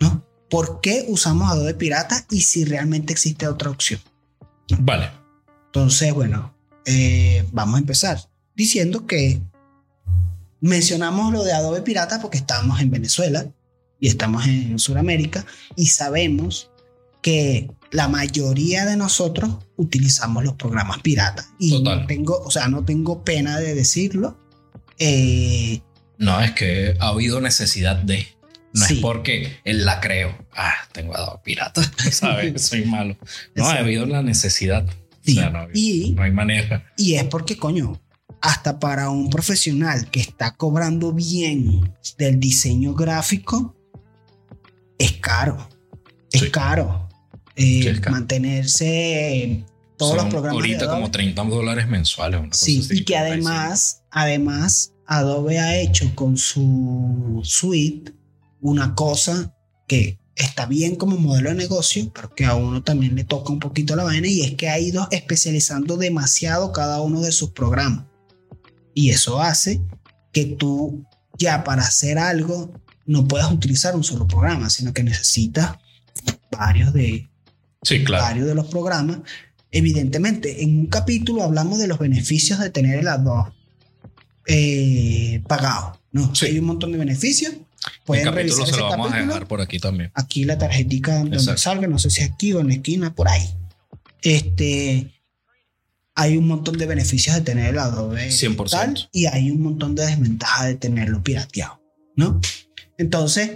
¿no? 0.00 0.24
¿Por 0.48 0.80
qué 0.80 1.04
usamos 1.08 1.50
Adobe 1.50 1.74
Pirata 1.74 2.24
y 2.30 2.40
si 2.40 2.64
realmente 2.64 3.12
existe 3.12 3.46
otra 3.46 3.68
opción? 3.68 4.00
Vale. 4.78 5.10
Entonces, 5.66 6.14
bueno, 6.14 6.54
eh, 6.86 7.46
vamos 7.52 7.74
a 7.74 7.78
empezar 7.80 8.18
diciendo 8.56 9.06
que 9.06 9.42
mencionamos 10.62 11.34
lo 11.34 11.44
de 11.44 11.52
Adobe 11.52 11.82
Pirata 11.82 12.22
porque 12.22 12.38
estamos 12.38 12.80
en 12.80 12.90
Venezuela 12.90 13.46
y 14.00 14.08
estamos 14.08 14.46
en 14.46 14.78
Sudamérica 14.78 15.44
y 15.76 15.88
sabemos 15.88 16.70
que 17.20 17.70
la 17.90 18.08
mayoría 18.08 18.86
de 18.86 18.96
nosotros 18.96 19.50
utilizamos 19.76 20.44
los 20.44 20.54
programas 20.54 21.02
pirata 21.02 21.46
y 21.58 21.72
Total. 21.72 22.00
no 22.00 22.06
tengo, 22.06 22.38
o 22.38 22.50
sea, 22.50 22.68
no 22.68 22.86
tengo 22.86 23.22
pena 23.22 23.58
de 23.58 23.74
decirlo. 23.74 24.38
Eh, 24.98 25.82
No, 26.18 26.40
es 26.40 26.52
que 26.52 26.96
ha 27.00 27.08
habido 27.08 27.40
necesidad 27.40 27.96
de. 27.96 28.26
No 28.72 28.84
Sí. 28.86 28.94
es 28.94 29.00
porque 29.00 29.56
él 29.64 29.84
la 29.84 30.00
creo. 30.00 30.36
Ah, 30.56 30.74
tengo 30.92 31.16
a 31.16 31.40
pirata, 31.42 31.82
¿sabes? 32.12 32.62
Soy 32.66 32.84
malo. 32.84 33.16
No, 33.54 33.66
ha 33.66 33.74
habido 33.78 34.04
la 34.06 34.22
necesidad. 34.22 34.84
Sí. 35.24 35.38
O 35.38 35.40
sea, 35.40 35.50
no, 35.50 35.66
Y- 35.72 36.12
no 36.16 36.22
hay 36.22 36.32
manera. 36.32 36.92
Y 36.96 37.14
es 37.14 37.24
porque, 37.24 37.56
coño, 37.56 38.00
hasta 38.42 38.78
para 38.78 39.10
un 39.10 39.30
profesional 39.30 40.10
que 40.10 40.20
está 40.20 40.54
cobrando 40.56 41.12
bien 41.12 41.94
del 42.18 42.38
diseño 42.40 42.94
gráfico, 42.94 43.74
es 44.98 45.12
caro. 45.12 45.68
Es 46.32 46.40
Sí. 46.42 46.50
caro. 46.50 47.08
Eh, 47.56 47.62
Sí, 47.82 47.88
es 47.88 48.00
caro. 48.00 48.16
Mantenerse 48.16 49.42
en 49.44 49.66
todos 49.96 50.16
Son 50.16 50.24
los 50.24 50.26
programas. 50.34 50.54
Ahorita 50.56 50.88
como 50.88 51.10
30 51.10 51.44
dólares 51.44 51.86
mensuales. 51.88 52.40
Una 52.40 52.48
cosa 52.50 52.64
Sí, 52.64 52.80
así, 52.80 52.94
y 52.98 53.04
que 53.04 53.14
35. 53.14 53.48
además, 53.48 54.02
además, 54.10 54.92
Adobe 55.06 55.58
ha 55.58 55.76
hecho 55.78 56.14
con 56.14 56.36
su 56.38 57.40
suite 57.44 58.12
una 58.60 58.94
cosa 58.94 59.54
que 59.86 60.18
está 60.36 60.66
bien 60.66 60.96
como 60.96 61.16
modelo 61.16 61.50
de 61.50 61.56
negocio, 61.56 62.10
pero 62.14 62.34
que 62.34 62.44
a 62.44 62.54
uno 62.54 62.82
también 62.82 63.14
le 63.14 63.24
toca 63.24 63.52
un 63.52 63.60
poquito 63.60 63.94
la 63.94 64.04
vaina 64.04 64.26
y 64.26 64.42
es 64.42 64.54
que 64.54 64.68
ha 64.68 64.78
ido 64.78 65.06
especializando 65.10 65.96
demasiado 65.96 66.72
cada 66.72 67.00
uno 67.00 67.20
de 67.20 67.32
sus 67.32 67.50
programas. 67.50 68.06
Y 68.94 69.10
eso 69.10 69.40
hace 69.40 69.80
que 70.32 70.44
tú 70.46 71.04
ya 71.38 71.64
para 71.64 71.82
hacer 71.82 72.18
algo 72.18 72.72
no 73.06 73.28
puedas 73.28 73.52
utilizar 73.52 73.94
un 73.94 74.04
solo 74.04 74.26
programa, 74.26 74.70
sino 74.70 74.92
que 74.92 75.02
necesitas 75.02 75.76
varios 76.50 76.92
de, 76.92 77.28
Sí, 77.82 78.02
claro. 78.02 78.24
varios 78.24 78.46
de 78.46 78.54
los 78.54 78.66
programas. 78.66 79.18
Evidentemente, 79.70 80.62
en 80.62 80.78
un 80.78 80.86
capítulo 80.86 81.42
hablamos 81.42 81.78
de 81.78 81.88
los 81.88 81.98
beneficios 81.98 82.60
de 82.60 82.70
tener 82.70 82.98
el 82.98 83.08
Adobe 83.08 83.52
eh, 84.46 85.42
pagado. 85.46 86.00
¿no? 86.12 86.34
Sí. 86.34 86.46
Hay 86.46 86.58
un 86.58 86.66
montón 86.66 86.92
de 86.92 86.98
beneficios. 86.98 87.52
El 87.52 87.60
Pueden 88.04 88.24
capítulo 88.24 88.56
revisar 88.56 88.74
se 88.74 88.80
lo 88.80 88.88
vamos 88.88 89.12
a 89.12 89.16
dejar 89.18 89.46
por 89.46 89.60
aquí 89.60 89.78
también. 89.78 90.10
Aquí 90.14 90.44
la 90.44 90.56
tarjetica 90.56 91.18
donde 91.18 91.36
Exacto. 91.36 91.60
salga, 91.60 91.86
no 91.86 91.98
sé 91.98 92.10
si 92.10 92.22
aquí 92.22 92.52
o 92.52 92.60
en 92.60 92.68
la 92.68 92.74
esquina, 92.74 93.14
por 93.14 93.28
ahí. 93.28 93.46
Este, 94.22 95.12
hay 96.14 96.36
un 96.36 96.46
montón 96.46 96.78
de 96.78 96.86
beneficios 96.86 97.34
de 97.36 97.42
tener 97.42 97.70
el 97.70 97.78
Adobe 97.78 98.28
100%. 98.28 98.70
tal, 98.70 99.08
y 99.12 99.26
hay 99.26 99.50
un 99.50 99.60
montón 99.60 99.94
de 99.94 100.06
desventajas 100.06 100.66
de 100.66 100.74
tenerlo 100.76 101.22
pirateado, 101.22 101.82
¿no? 102.16 102.40
Entonces, 102.96 103.50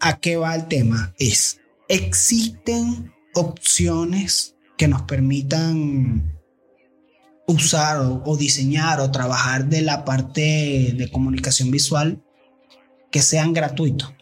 ¿a 0.00 0.18
qué 0.18 0.36
va 0.36 0.54
el 0.54 0.68
tema? 0.68 1.14
Es, 1.18 1.58
existen 1.88 3.12
opciones 3.34 4.54
que 4.76 4.86
nos 4.88 5.02
permitan 5.02 6.41
usar 7.52 7.98
o, 7.98 8.22
o 8.24 8.36
diseñar 8.36 9.00
o 9.00 9.10
trabajar 9.10 9.66
de 9.66 9.82
la 9.82 10.04
parte 10.04 10.94
de 10.96 11.10
comunicación 11.10 11.70
visual 11.70 12.22
que 13.10 13.22
sean 13.22 13.52
gratuitos. 13.52 14.12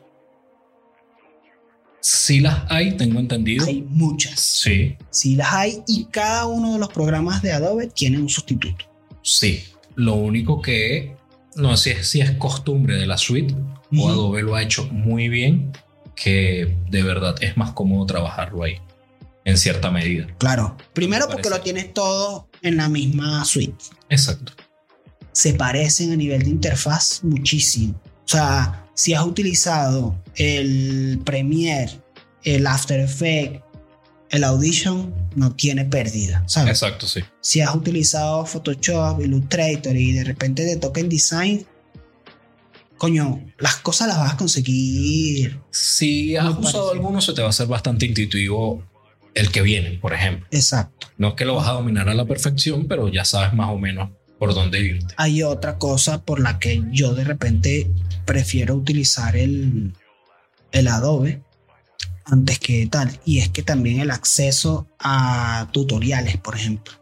Sí 2.01 2.41
las 2.41 2.65
hay, 2.71 2.97
tengo 2.97 3.21
entendido. 3.21 3.67
Hay 3.67 3.83
muchas. 3.83 4.41
Sí, 4.41 4.97
Sí 5.11 5.37
las 5.37 5.53
hay 5.53 5.83
y 5.87 6.05
cada 6.07 6.47
uno 6.47 6.73
de 6.73 6.79
los 6.79 6.89
programas 6.89 7.43
de 7.43 7.53
Adobe 7.53 7.89
tiene 7.89 8.19
un 8.19 8.29
sustituto. 8.29 8.85
sí. 9.23 9.65
Lo 9.97 10.15
único 10.15 10.63
que 10.63 11.17
no 11.57 11.77
sé 11.77 11.93
si 11.95 11.99
es, 11.99 12.09
si 12.09 12.21
es 12.21 12.31
costumbre 12.33 12.97
de 12.97 13.07
la 13.07 13.19
suite 13.19 13.55
o 13.99 14.09
Adobe 14.09 14.43
lo 14.43 14.55
ha 14.55 14.63
hecho 14.63 14.87
muy 14.87 15.29
bien, 15.29 15.73
que 16.15 16.77
de 16.89 17.03
verdad 17.03 17.35
es 17.41 17.57
más 17.57 17.73
cómodo 17.73 18.07
trabajarlo 18.07 18.63
ahí, 18.63 18.77
en 19.45 19.59
cierta 19.59 19.91
medida. 19.91 20.27
Claro. 20.39 20.77
Primero 20.93 21.27
Me 21.27 21.35
porque 21.35 21.51
lo 21.51 21.61
tienes 21.61 21.93
todo 21.93 22.49
en 22.63 22.77
la 22.77 22.89
misma 22.89 23.45
suite. 23.45 23.85
Exacto. 24.09 24.53
Se 25.33 25.55
parecen 25.55 26.13
a 26.13 26.17
nivel 26.17 26.43
de 26.43 26.51
interfaz 26.51 27.23
muchísimo. 27.23 28.01
O 28.05 28.29
sea, 28.29 28.87
si 28.95 29.15
has 29.15 29.25
utilizado 29.25 30.23
el 30.37 31.21
Premiere, 31.25 31.91
el 32.45 32.67
After 32.67 33.01
Effects, 33.01 33.63
el 34.31 34.45
Audition, 34.45 35.13
no 35.35 35.55
tiene 35.55 35.85
pérdida. 35.85 36.45
¿sabes? 36.47 36.71
Exacto, 36.71 37.09
sí. 37.09 37.21
Si 37.41 37.61
has 37.61 37.75
utilizado 37.75 38.47
Photoshop, 38.47 39.21
Illustrator 39.21 39.97
y 39.97 40.13
de 40.13 40.25
repente 40.25 40.65
te 40.65 40.77
toca 40.77 41.01
en 41.01 41.09
design, 41.09 41.67
coño, 42.97 43.45
las 43.59 43.77
cosas 43.77 44.09
las 44.09 44.19
vas 44.19 44.35
a 44.35 44.37
conseguir. 44.37 45.59
Si 45.71 46.37
has 46.37 46.57
usado 46.57 46.93
alguno, 46.93 47.21
se 47.21 47.33
te 47.33 47.41
va 47.41 47.49
a 47.49 47.51
hacer 47.51 47.67
bastante 47.67 48.07
intuitivo 48.07 48.85
el 49.35 49.51
que 49.51 49.63
viene, 49.63 49.99
por 50.01 50.13
ejemplo. 50.13 50.47
Exacto. 50.51 51.09
No 51.19 51.29
es 51.29 51.35
que 51.35 51.45
lo 51.45 51.57
vas 51.57 51.69
a 51.69 51.73
dominar 51.73 52.09
a 52.09 52.15
la 52.15 52.25
perfección, 52.25 52.87
pero 52.87 53.09
ya 53.09 53.25
sabes 53.25 53.53
más 53.53 53.71
o 53.71 53.79
menos 53.79 54.11
por 54.39 54.55
dónde 54.55 54.81
irte. 54.81 55.15
hay 55.19 55.43
otra 55.43 55.77
cosa 55.77 56.25
por 56.25 56.41
la 56.41 56.59
que 56.59 56.83
yo 56.91 57.15
de 57.15 57.25
repente 57.25 57.91
prefiero 58.25 58.75
utilizar 58.75 59.37
el, 59.37 59.93
el 60.73 60.89
Adobe 60.89 61.43
antes 62.25 62.59
que 62.59 62.87
tal. 62.87 63.19
Y 63.25 63.39
es 63.39 63.49
que 63.49 63.63
también 63.63 64.01
el 64.01 64.11
acceso 64.11 64.87
a 64.99 65.69
tutoriales, 65.73 66.39
por 66.39 66.57
ejemplo. 66.57 66.95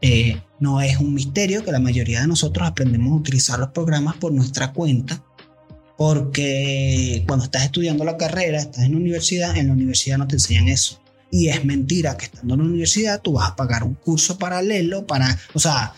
Eh, 0.00 0.40
no 0.60 0.80
es 0.80 0.98
un 0.98 1.14
misterio 1.14 1.64
que 1.64 1.72
la 1.72 1.80
mayoría 1.80 2.20
de 2.20 2.26
nosotros 2.26 2.66
aprendemos 2.66 3.12
a 3.12 3.16
utilizar 3.16 3.58
los 3.58 3.70
programas 3.70 4.16
por 4.16 4.32
nuestra 4.32 4.72
cuenta. 4.72 5.22
Porque 5.96 7.24
cuando 7.26 7.44
estás 7.44 7.64
estudiando 7.64 8.04
la 8.04 8.16
carrera, 8.16 8.58
estás 8.58 8.84
en 8.84 8.92
la 8.92 8.98
universidad, 8.98 9.56
en 9.56 9.68
la 9.68 9.72
universidad 9.72 10.18
no 10.18 10.26
te 10.26 10.36
enseñan 10.36 10.68
eso. 10.68 11.00
Y 11.30 11.48
es 11.48 11.64
mentira 11.64 12.16
que 12.16 12.26
estando 12.26 12.54
en 12.54 12.60
la 12.60 12.66
universidad 12.66 13.20
tú 13.22 13.34
vas 13.34 13.50
a 13.50 13.56
pagar 13.56 13.84
un 13.84 13.94
curso 13.94 14.38
paralelo 14.38 15.06
para, 15.06 15.38
o 15.52 15.58
sea, 15.58 15.94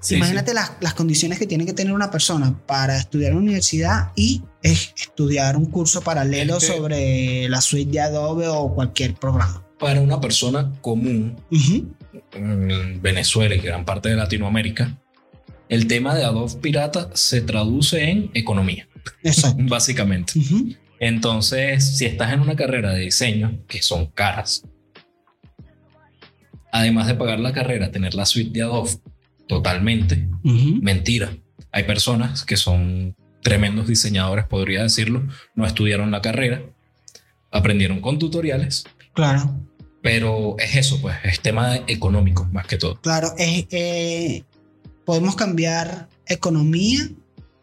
Sí, 0.00 0.14
Imagínate 0.14 0.54
Las, 0.54 0.72
las 0.80 0.94
condiciones 0.94 1.38
que 1.38 1.46
tiene 1.46 1.66
que 1.66 1.72
tener 1.72 1.92
una 1.92 2.10
persona 2.10 2.56
para 2.66 2.96
estudiar 2.96 3.30
en 3.30 3.38
la 3.38 3.42
universidad 3.42 4.12
y 4.14 4.42
es 4.62 4.92
estudiar 4.96 5.56
un 5.56 5.66
curso 5.66 6.02
paralelo 6.02 6.60
sobre 6.60 7.48
la 7.48 7.60
suite 7.60 7.92
de 7.92 8.00
Adobe 8.00 8.46
o 8.48 8.74
cualquier 8.74 9.14
programa. 9.14 9.64
Para 9.78 10.00
una 10.00 10.20
persona 10.20 10.72
común 10.80 11.36
Ujú. 11.50 11.94
en 12.32 13.02
Venezuela 13.02 13.54
y 13.54 13.58
gran 13.58 13.84
parte 13.84 14.08
de 14.08 14.16
Latinoamérica, 14.16 14.96
el 15.68 15.86
tema 15.86 16.14
de 16.14 16.24
Adobe 16.24 16.60
Pirata 16.60 17.10
se 17.14 17.40
traduce 17.40 18.08
en 18.10 18.30
economía, 18.34 18.88
básicamente. 19.58 20.32
Entonces, 21.00 21.96
si 21.96 22.06
estás 22.06 22.32
en 22.32 22.40
una 22.40 22.56
carrera 22.56 22.92
de 22.92 23.00
diseño, 23.00 23.60
que 23.68 23.82
son 23.82 24.06
caras, 24.06 24.64
además 26.72 27.06
de 27.06 27.14
pagar 27.14 27.40
la 27.40 27.52
carrera, 27.52 27.90
tener 27.90 28.14
la 28.14 28.26
suite 28.26 28.50
de 28.52 28.62
Adobe 28.62 28.90
totalmente, 29.46 30.28
Ujú. 30.44 30.78
mentira. 30.82 31.32
Hay 31.72 31.84
personas 31.84 32.44
que 32.44 32.56
son 32.56 33.16
tremendos 33.42 33.86
diseñadores, 33.86 34.46
podría 34.46 34.82
decirlo, 34.82 35.26
no 35.54 35.66
estudiaron 35.66 36.10
la 36.10 36.20
carrera 36.22 36.62
aprendieron 37.50 38.00
con 38.02 38.18
tutoriales, 38.18 38.84
Claro, 39.14 39.58
pero 40.02 40.56
es 40.58 40.76
eso, 40.76 41.00
pues, 41.00 41.16
es 41.24 41.40
tema 41.40 41.76
económico 41.86 42.46
más 42.52 42.66
que 42.66 42.76
todo. 42.76 43.00
claro. 43.00 43.28
Es, 43.38 43.66
eh, 43.70 44.44
podemos 45.08 45.36
cambiar 45.36 46.06
economía 46.26 47.08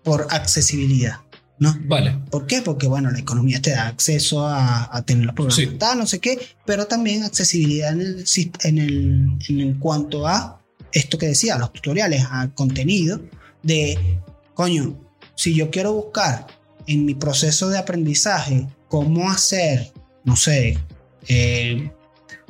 por 0.03 0.25
accesibilidad, 0.31 1.19
¿no? 1.59 1.77
Vale, 1.81 2.19
¿Por 2.31 2.47
qué? 2.47 2.63
Porque, 2.63 2.87
bueno, 2.87 3.11
la 3.11 3.19
economía 3.19 3.61
te 3.61 3.69
da 3.69 3.85
acceso 3.85 4.47
a, 4.47 4.89
a 4.91 5.05
tener 5.05 5.25
los 5.25 5.35
programas 5.35 5.55
Sí. 5.55 5.67
tal, 5.77 5.99
no 5.99 6.07
sé 6.07 6.19
qué, 6.19 6.39
pero 6.65 6.87
también 6.87 7.21
accesibilidad 7.23 7.91
en 7.91 8.01
el, 8.01 8.25
en 8.63 8.77
el, 8.79 9.37
en 9.47 9.59
el 9.59 9.77
cuanto 9.77 10.25
a 10.27 10.59
esto 10.91 11.19
que 11.19 11.27
decía, 11.27 11.59
los 11.59 11.71
tutoriales, 11.71 12.25
a 12.31 12.49
contenido 12.55 13.21
de, 13.61 14.19
coño, 14.55 14.99
si 15.35 15.53
yo 15.53 15.69
quiero 15.69 15.93
buscar 15.93 16.47
en 16.87 17.05
mi 17.05 17.13
proceso 17.13 17.69
de 17.69 17.77
aprendizaje 17.77 18.67
cómo 18.87 19.29
hacer, 19.29 19.93
no 20.23 20.35
sé, 20.35 20.79
eh, 21.27 21.91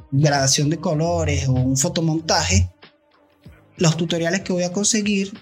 gradación 0.09 0.69
de 0.69 0.77
colores 0.77 1.49
o 1.49 1.51
un 1.51 1.75
fotomontaje, 1.75 2.69
los 3.77 3.97
tutoriales 3.97 4.41
que 4.41 4.53
voy 4.53 4.63
a 4.63 4.71
conseguir 4.71 5.33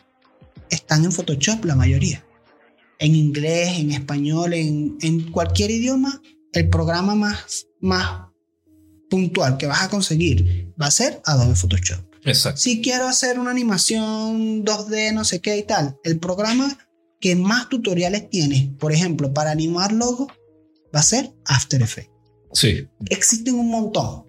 están 0.70 1.06
en 1.06 1.12
Photoshop, 1.12 1.66
la 1.66 1.76
mayoría 1.76 2.24
en 3.04 3.16
inglés, 3.16 3.80
en 3.80 3.92
español, 3.92 4.54
en, 4.54 4.98
en 5.02 5.30
cualquier 5.30 5.72
idioma, 5.72 6.22
el 6.54 6.70
programa 6.70 7.16
más, 7.16 7.68
más 7.82 8.30
puntual 9.10 9.58
que 9.58 9.68
vas 9.68 9.84
a 9.84 9.90
conseguir 9.90 10.74
va 10.82 10.88
a 10.88 10.92
ser 10.92 11.22
Adobe 11.26 11.56
Photoshop. 11.56 12.00
exacto. 12.24 12.62
Si 12.62 12.82
quiero 12.82 13.08
hacer 13.08 13.40
una 13.40 13.52
animación 13.52 14.64
2D, 14.64 15.14
no 15.14 15.26
sé 15.26 15.42
qué 15.42 15.58
y 15.58 15.64
tal, 15.64 15.98
el 16.06 16.18
programa 16.18 16.78
que 17.20 17.36
más 17.36 17.68
tutoriales 17.68 18.30
tiene, 18.30 18.74
por 18.80 18.94
ejemplo, 18.94 19.34
para 19.34 19.52
animar 19.52 19.92
logos, 19.92 20.28
va 20.96 21.02
a 21.02 21.04
ser 21.04 21.34
After 21.46 21.82
Effects. 21.82 22.10
Sí, 22.54 22.88
Existen 23.10 23.56
un 23.56 23.70
montón, 23.70 24.26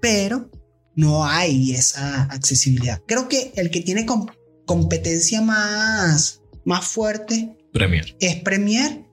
pero 0.00 0.50
no 0.94 1.24
hay 1.24 1.72
esa 1.72 2.24
accesibilidad. 2.24 3.00
Creo 3.06 3.28
que 3.28 3.52
el 3.56 3.70
que 3.70 3.80
tiene 3.80 4.06
com- 4.06 4.26
competencia 4.66 5.40
más, 5.40 6.42
más 6.64 6.84
fuerte 6.86 7.56
Premiere. 7.72 8.16
es 8.20 8.36
Premiere 8.36 9.06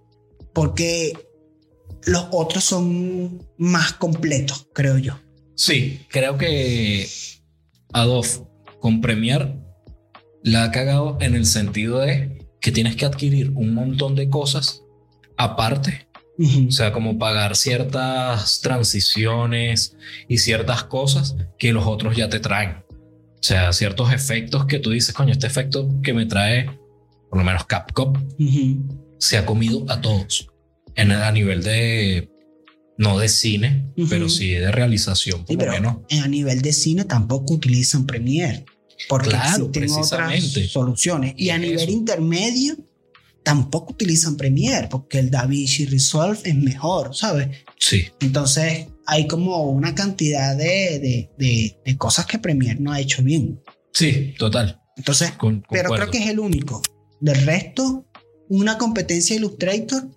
porque 0.53 1.13
los 2.05 2.27
otros 2.31 2.63
son 2.63 3.47
más 3.57 3.93
completos, 3.93 4.67
creo 4.73 4.97
yo. 4.97 5.19
Sí, 5.55 6.01
creo 6.09 6.37
que 6.37 7.07
Adobe 7.93 8.27
con 8.79 9.01
Premiere 9.01 9.55
la 10.43 10.63
ha 10.65 10.71
cagado 10.71 11.17
en 11.21 11.35
el 11.35 11.45
sentido 11.45 11.99
de 11.99 12.47
que 12.61 12.71
tienes 12.71 12.95
que 12.95 13.05
adquirir 13.05 13.51
un 13.51 13.73
montón 13.73 14.15
de 14.15 14.29
cosas 14.29 14.83
aparte 15.37 16.07
O 16.67 16.71
sea, 16.71 16.93
como 16.93 17.17
pagar 17.19 17.55
ciertas 17.57 18.61
transiciones 18.61 19.95
y 20.27 20.37
ciertas 20.37 20.83
cosas 20.85 21.35
que 21.57 21.73
los 21.73 21.85
otros 21.85 22.15
ya 22.15 22.29
te 22.29 22.39
traen. 22.39 22.77
O 22.89 23.41
sea, 23.43 23.73
ciertos 23.73 24.11
efectos 24.13 24.65
que 24.65 24.79
tú 24.79 24.91
dices, 24.91 25.13
coño, 25.13 25.31
este 25.33 25.47
efecto 25.47 25.89
que 26.01 26.13
me 26.13 26.25
trae, 26.25 26.65
por 27.29 27.39
lo 27.39 27.43
menos 27.43 27.65
Capcom, 27.65 28.13
Ujú. 28.39 29.15
se 29.17 29.37
ha 29.37 29.45
comido 29.45 29.85
a 29.89 30.01
todos. 30.01 30.47
En, 30.95 31.11
a 31.11 31.31
nivel 31.31 31.63
de, 31.63 32.29
no 32.97 33.19
de 33.19 33.29
cine, 33.29 33.85
Ujú. 33.97 34.07
pero 34.09 34.27
sí 34.29 34.49
de 34.51 34.71
realización, 34.71 35.45
Sí, 35.47 35.55
por 35.55 35.65
lo 35.67 35.71
pero 35.71 35.71
menos. 36.09 36.23
a 36.23 36.27
nivel 36.27 36.61
de 36.61 36.73
cine 36.73 37.05
tampoco 37.05 37.53
utilizan 37.53 38.05
Premiere. 38.05 38.65
Porque 39.07 39.29
Claro, 39.29 39.69
existen 39.73 39.93
otras 40.01 40.43
soluciones. 40.71 41.33
Y 41.37 41.49
a 41.51 41.55
Eso. 41.55 41.61
nivel 41.65 41.89
intermedio 41.89 42.75
tampoco 43.43 43.93
utilizan 43.93 44.37
Premiere 44.37 44.87
porque 44.89 45.19
el 45.19 45.31
DaVinci 45.31 45.85
Resolve 45.85 46.39
es 46.43 46.55
mejor, 46.55 47.15
¿sabes? 47.15 47.47
Sí, 47.79 48.05
Entonces 48.19 48.87
hay 49.05 49.27
como 49.27 49.63
una 49.71 49.95
cantidad 49.95 50.55
de, 50.55 50.99
de- 50.99 51.29
de- 51.37 51.77
de 51.85 51.97
cosas 51.97 52.25
que 52.25 52.37
Premiere 52.39 52.79
no 52.79 52.91
ha 52.91 52.99
hecho 52.99 53.23
bien. 53.23 53.59
sí, 53.93 54.33
total. 54.37 54.79
Entonces, 54.97 55.31
Con- 55.31 55.63
pero 55.69 55.89
creo 55.91 56.11
que 56.11 56.17
es 56.17 56.27
el 56.29 56.39
único. 56.39 56.81
Del 57.21 57.45
resto, 57.45 58.05
una 58.49 58.77
competencia 58.77 59.35
Illustrator. 59.35 60.09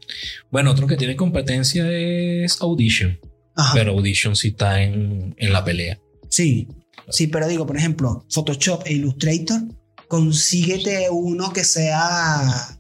Bueno, 0.50 0.72
otro 0.72 0.86
que 0.88 0.96
tiene 0.96 1.14
competencia 1.16 1.88
es 1.88 2.60
Audition, 2.60 3.18
Ajá, 3.54 3.74
pero 3.74 3.92
Audition 3.92 4.34
sí 4.34 4.48
está 4.48 4.82
en, 4.82 5.34
en 5.38 5.52
la 5.52 5.64
pelea. 5.64 5.98
sí, 6.28 6.66
sí, 7.10 7.28
pero 7.28 7.46
digo, 7.46 7.64
por 7.66 7.76
ejemplo, 7.76 8.26
Photoshop 8.30 8.82
e 8.86 8.94
Illustrator, 8.94 9.60
consíguete 10.08 11.08
uno 11.10 11.52
que 11.52 11.64
sea 11.64 12.76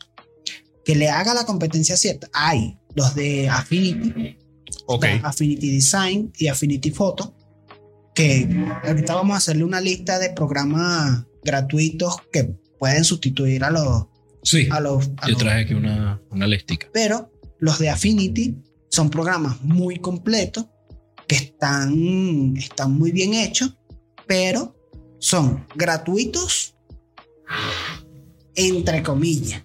que 0.84 0.94
le 0.96 1.08
haga 1.08 1.34
la 1.34 1.44
competencia 1.46 1.96
cierta. 1.96 2.28
Hay 2.32 2.78
los 2.94 3.14
de 3.14 3.48
Affinity, 3.48 4.36
Ok. 4.86 5.04
está 5.04 5.28
Affinity 5.28 5.70
Design 5.70 6.32
y 6.38 6.48
Affinity 6.48 6.90
Photo, 6.90 7.34
que 8.14 8.48
ahorita 8.84 9.14
vamos 9.14 9.34
a 9.34 9.38
hacerle 9.38 9.64
una 9.64 9.80
lista 9.80 10.18
de 10.18 10.30
programas 10.30 11.24
gratuitos 11.44 12.16
que 12.32 12.44
pueden 12.78 13.04
sustituir 13.04 13.64
a 13.64 13.70
los 13.70 14.06
Sí, 14.44 14.66
a 14.70 14.80
los, 14.80 15.08
a 15.18 15.26
yo 15.28 15.32
los- 15.34 15.38
traje 15.38 15.60
aquí 15.62 15.74
una, 15.74 16.20
una 16.30 16.46
listica. 16.48 16.88
pero 16.92 17.30
los 17.60 17.78
de 17.78 17.88
Affinity 17.90 18.56
son 18.90 19.08
programas 19.08 19.62
muy 19.62 19.98
completos 20.00 20.66
que 21.28 21.36
están, 21.36 22.56
están 22.56 22.92
muy 22.98 23.12
bien 23.12 23.34
hechos, 23.34 23.76
pero 24.26 24.76
son 25.20 25.64
gratuitos 25.76 26.74
entre 28.54 29.02
comillas. 29.02 29.62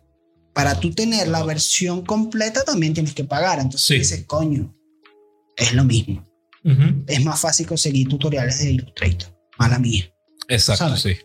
Para 0.57 0.79
tú 0.79 0.91
tener 0.91 1.27
la 1.27 1.43
versión 1.43 2.03
completa 2.03 2.63
también 2.63 2.93
tienes 2.93 3.13
que 3.13 3.23
pagar. 3.23 3.59
Entonces 3.59 3.85
Sí. 3.87 3.97
dices, 3.99 4.23
coño, 4.25 4.75
es 5.55 5.73
lo 5.73 5.83
mismo. 5.83 6.27
Es 7.07 7.23
más 7.23 7.39
fácil 7.39 7.65
conseguir 7.67 8.07
tutoriales 8.09 8.59
de 8.59 8.71
Illustrator. 8.71 9.29
Mala 9.57 9.79
mía. 9.79 10.11
Exacto, 10.49 10.85
¿Sabes? 10.97 11.01
sí. 11.01 11.15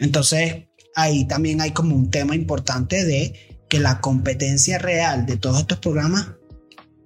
Entonces, 0.00 0.66
ahí 0.96 1.26
también 1.26 1.60
hay 1.60 1.70
como 1.70 1.94
un 1.96 2.10
tema 2.10 2.34
importante 2.34 3.04
de 3.04 3.64
que 3.70 3.78
la 3.80 4.00
competencia 4.00 4.78
real 4.78 5.24
de 5.26 5.36
todos 5.36 5.60
estos 5.60 5.78
programas 5.78 6.28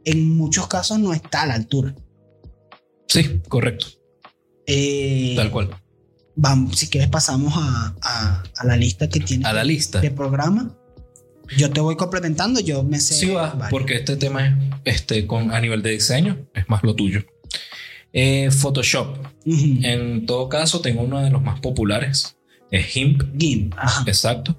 en 0.05 0.37
muchos 0.37 0.67
casos 0.69 0.99
no 0.99 1.13
está 1.13 1.43
a 1.43 1.47
la 1.47 1.55
altura. 1.55 1.95
Sí, 3.09 3.41
correcto. 3.49 3.87
Eh, 4.67 5.35
Tal 5.37 5.51
cual. 5.53 5.71
Vamos, 6.35 6.79
si 6.79 6.89
quieres 6.89 7.09
pasamos 7.09 7.53
a, 7.57 7.95
a- 8.03 8.43
a 8.57 8.65
la 8.67 8.77
lista 8.77 9.09
que 9.09 9.21
tiene 9.21 9.47
A 9.47 9.53
la 9.53 9.63
lista. 9.65 10.01
de 10.01 10.11
programas. 10.11 10.67
Yo 11.57 11.71
te 11.71 11.81
voy 11.81 11.97
complementando, 11.97 12.61
yo 12.61 12.83
me 12.83 12.99
sé. 12.99 13.15
Sí 13.15 13.31
va, 13.31 13.51
varios. 13.51 13.71
porque 13.71 13.95
este 13.95 14.17
tema 14.17 14.47
es 14.85 14.97
este, 14.97 15.27
con, 15.27 15.53
a 15.53 15.61
nivel 15.61 15.83
de 15.83 15.91
diseño, 15.91 16.47
es 16.55 16.69
más 16.69 16.83
lo 16.83 16.95
tuyo. 16.95 17.25
Eh, 18.13 18.51
Photoshop. 18.51 19.19
En 19.45 20.27
todo 20.27 20.49
caso, 20.49 20.81
tengo 20.81 21.03
uno 21.03 21.23
de 21.23 21.31
los 21.31 21.43
más 21.43 21.61
populares. 21.61 22.37
Es 22.71 22.87
GIMP. 22.87 23.23
GIMP, 23.39 23.75
ajá. 23.77 24.05
Exacto. 24.07 24.57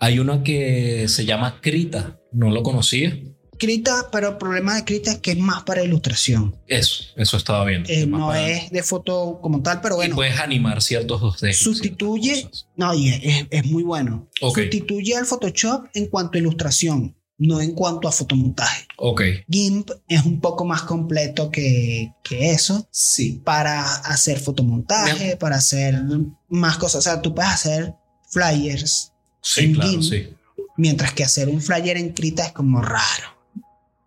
Hay 0.00 0.18
uno 0.18 0.42
que 0.42 1.06
se 1.08 1.24
llama 1.24 1.60
Krita. 1.60 2.18
No 2.32 2.50
lo 2.50 2.62
conocía. 2.62 3.16
Krita, 3.66 4.08
pero 4.10 4.30
el 4.30 4.36
problema 4.36 4.74
de 4.74 4.84
Krita 4.84 5.12
es 5.12 5.18
que 5.18 5.30
es 5.32 5.38
más 5.38 5.62
para 5.62 5.82
ilustración. 5.84 6.56
Eso, 6.66 7.04
eso 7.16 7.36
estaba 7.36 7.64
viendo. 7.64 7.88
Eh, 7.88 8.06
Más 8.06 8.20
no 8.20 8.26
para- 8.28 8.48
es 8.48 8.70
de 8.70 8.82
foto 8.82 9.38
como 9.40 9.62
tal, 9.62 9.80
pero 9.80 9.94
Y 9.94 9.98
bueno. 9.98 10.14
puedes 10.16 10.38
animar 10.40 10.82
ciertos 10.82 11.20
2D. 11.20 11.52
Sustituye-. 11.54 12.50
No, 12.76 12.92
y 12.94 13.08
es, 13.08 13.46
es 13.50 13.64
muy 13.66 13.82
bueno. 13.82 14.28
Ok. 14.40 14.58
Sustituye 14.58 15.16
al 15.16 15.26
Photoshop 15.26 15.86
en 15.94 16.06
cuanto 16.08 16.36
a 16.36 16.40
ilustración, 16.40 17.16
no 17.38 17.60
en 17.60 17.72
cuanto 17.72 18.08
a 18.08 18.12
fotomontaje. 18.12 18.86
Ok. 18.98 19.22
GIMP 19.48 19.90
es 20.08 20.24
un 20.24 20.40
poco 20.40 20.64
más 20.64 20.82
completo 20.82 21.50
que, 21.50 22.12
que 22.24 22.50
eso 22.50 22.86
Sí. 22.90 23.40
para 23.44 23.82
hacer 23.98 24.38
fotomontaje, 24.40 25.36
para 25.36 25.56
hacer 25.56 26.00
más 26.48 26.76
cosas. 26.78 26.96
O 26.98 27.02
sea, 27.02 27.22
tú 27.22 27.34
puedes 27.34 27.50
hacer 27.52 27.94
flyers, 28.30 29.12
Sí, 29.40 29.64
En 29.64 29.74
claro, 29.74 29.90
GIMP. 29.90 30.02
sí. 30.02 30.28
mientras 30.76 31.12
que 31.12 31.22
hacer 31.24 31.48
un 31.48 31.60
flyer 31.60 31.96
en 31.96 32.12
Krita 32.12 32.46
es 32.46 32.52
como 32.52 32.80
raro. 32.80 33.28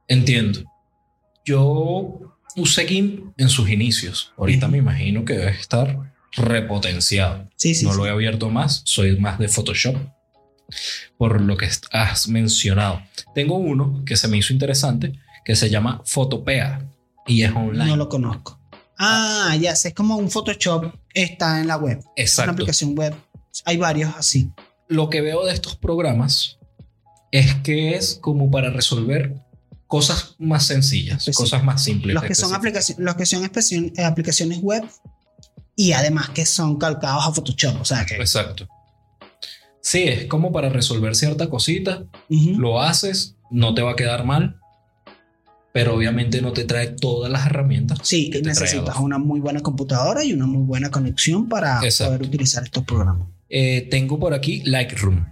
Entiendo. 0.07 0.63
Yo 1.43 2.19
usé 2.55 2.87
GIMP 2.87 3.33
en 3.37 3.49
sus 3.49 3.69
inicios. 3.69 4.33
Ahorita 4.37 4.67
me 4.67 4.77
imagino 4.77 5.25
que 5.25 5.33
debe 5.33 5.51
estar 5.51 6.13
repotenciado. 6.33 7.47
Sí, 7.55 7.75
sí. 7.75 7.85
no 7.85 7.91
sí. 7.91 7.97
lo 7.97 8.07
he 8.07 8.09
abierto 8.09 8.49
más, 8.49 8.81
soy 8.85 9.17
más 9.19 9.39
de 9.39 9.47
Photoshop. 9.47 9.95
Por 11.17 11.41
lo 11.41 11.57
que 11.57 11.69
has 11.91 12.27
mencionado. 12.27 13.01
Tengo 13.33 13.55
uno 13.55 14.03
que 14.05 14.15
se 14.15 14.27
me 14.27 14.37
hizo 14.37 14.51
interesante 14.51 15.13
que 15.45 15.55
se 15.55 15.69
llama 15.69 16.01
Photopea 16.05 16.89
y 17.27 17.43
es 17.43 17.51
online. 17.51 17.85
No 17.85 17.95
lo 17.95 18.09
conozco. 18.09 18.59
Ah, 18.97 19.55
ya 19.59 19.75
sé, 19.75 19.89
es 19.89 19.93
como 19.93 20.17
un 20.17 20.31
Photoshop, 20.31 20.95
está 21.13 21.59
en 21.59 21.67
la 21.67 21.77
web. 21.77 21.99
Es 21.99 22.03
una 22.05 22.23
Exacto. 22.23 22.51
aplicación 22.51 22.97
web. 22.97 23.13
Hay 23.65 23.77
varios 23.77 24.13
así. 24.15 24.49
Lo 24.87 25.09
que 25.09 25.21
veo 25.21 25.45
de 25.45 25.53
estos 25.53 25.75
programas 25.75 26.57
es 27.31 27.53
que 27.55 27.95
es 27.95 28.17
como 28.21 28.49
para 28.49 28.69
resolver 28.69 29.35
cosas 29.95 30.36
más 30.39 30.65
sencillas, 30.65 31.29
cosas 31.34 31.63
más 31.63 31.81
simples. 31.81 32.13
Los 32.13 32.25
que 32.25 32.36
son, 32.36 32.53
aplicaciones, 32.53 33.01
los 33.01 33.15
que 33.15 33.25
son 33.25 33.45
eh, 33.45 34.03
aplicaciones 34.03 34.60
web 34.60 34.84
y 35.73 35.93
además 35.93 36.31
que 36.31 36.45
son 36.45 36.77
calcados 36.77 37.25
a 37.25 37.31
Photoshop. 37.31 37.79
O 37.79 37.86
sea 37.86 38.05
que. 38.05 38.15
Exacto. 38.15 38.67
Sí, 39.79 40.03
es 40.03 40.25
como 40.25 40.51
para 40.51 40.67
resolver 40.67 41.15
cierta 41.15 41.49
cosita. 41.49 42.03
Lo 42.27 42.81
haces, 42.81 43.38
no 43.49 43.73
te 43.73 43.84
va 43.84 43.91
a 43.91 43.95
quedar 43.95 44.25
mal, 44.25 44.60
pero 45.71 45.95
obviamente 45.95 46.41
no 46.41 46.51
te 46.51 46.65
trae 46.65 46.88
todas 46.88 47.31
las 47.31 47.45
herramientas. 47.45 47.99
Sí, 48.03 48.29
que 48.29 48.41
necesitas 48.41 48.97
una 48.97 49.17
muy 49.17 49.39
buena 49.39 49.62
computadora 49.62 50.25
y 50.25 50.34
una 50.34 50.45
muy 50.45 50.63
buena 50.63 50.91
conexión 50.91 51.47
para 51.47 51.81
Exacto. 51.86 52.15
poder 52.15 52.27
utilizar 52.27 52.65
estos 52.65 52.84
programas. 52.84 53.29
Eh, 53.49 53.88
tengo 53.89 54.19
por 54.19 54.34
aquí 54.34 54.62
Lightroom. 54.65 55.25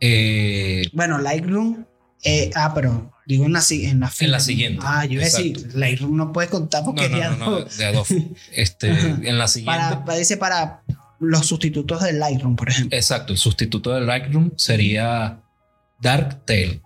Eh, 0.00 0.84
Bueno, 0.94 1.18
Lightroom, 1.18 1.84
eh, 2.24 2.50
ah, 2.54 2.72
pero 2.74 3.12
digo 3.26 3.44
en 3.44 3.52
la, 3.52 3.62
en 3.70 4.00
la, 4.00 4.12
En 4.18 4.30
la 4.30 4.40
siguiente. 4.40 4.82
Ah, 4.84 5.04
yo 5.04 5.14
iba 5.14 5.22
a 5.22 5.26
decir, 5.26 5.56
Exacto. 5.56 5.78
Lightroom 5.78 6.16
no 6.16 6.32
puede 6.32 6.48
contar 6.48 6.84
porque 6.84 7.08
no, 7.08 7.64
de 7.64 7.84
Adobe. 7.84 8.28
Este, 8.52 8.88
en 8.90 9.38
la 9.38 9.48
siguiente. 9.48 9.80
para, 9.80 10.04
parece 10.04 10.36
para 10.36 10.82
los 11.20 11.46
sustitutos 11.46 12.02
del 12.02 12.18
Lightroom, 12.18 12.56
por 12.56 12.68
ejemplo. 12.68 12.96
Exacto, 12.96 13.32
el 13.32 13.38
sustituto 13.38 13.92
de 13.92 14.00
Lightroom 14.02 14.52
sería 14.56 15.40
Darktail. 16.00 16.80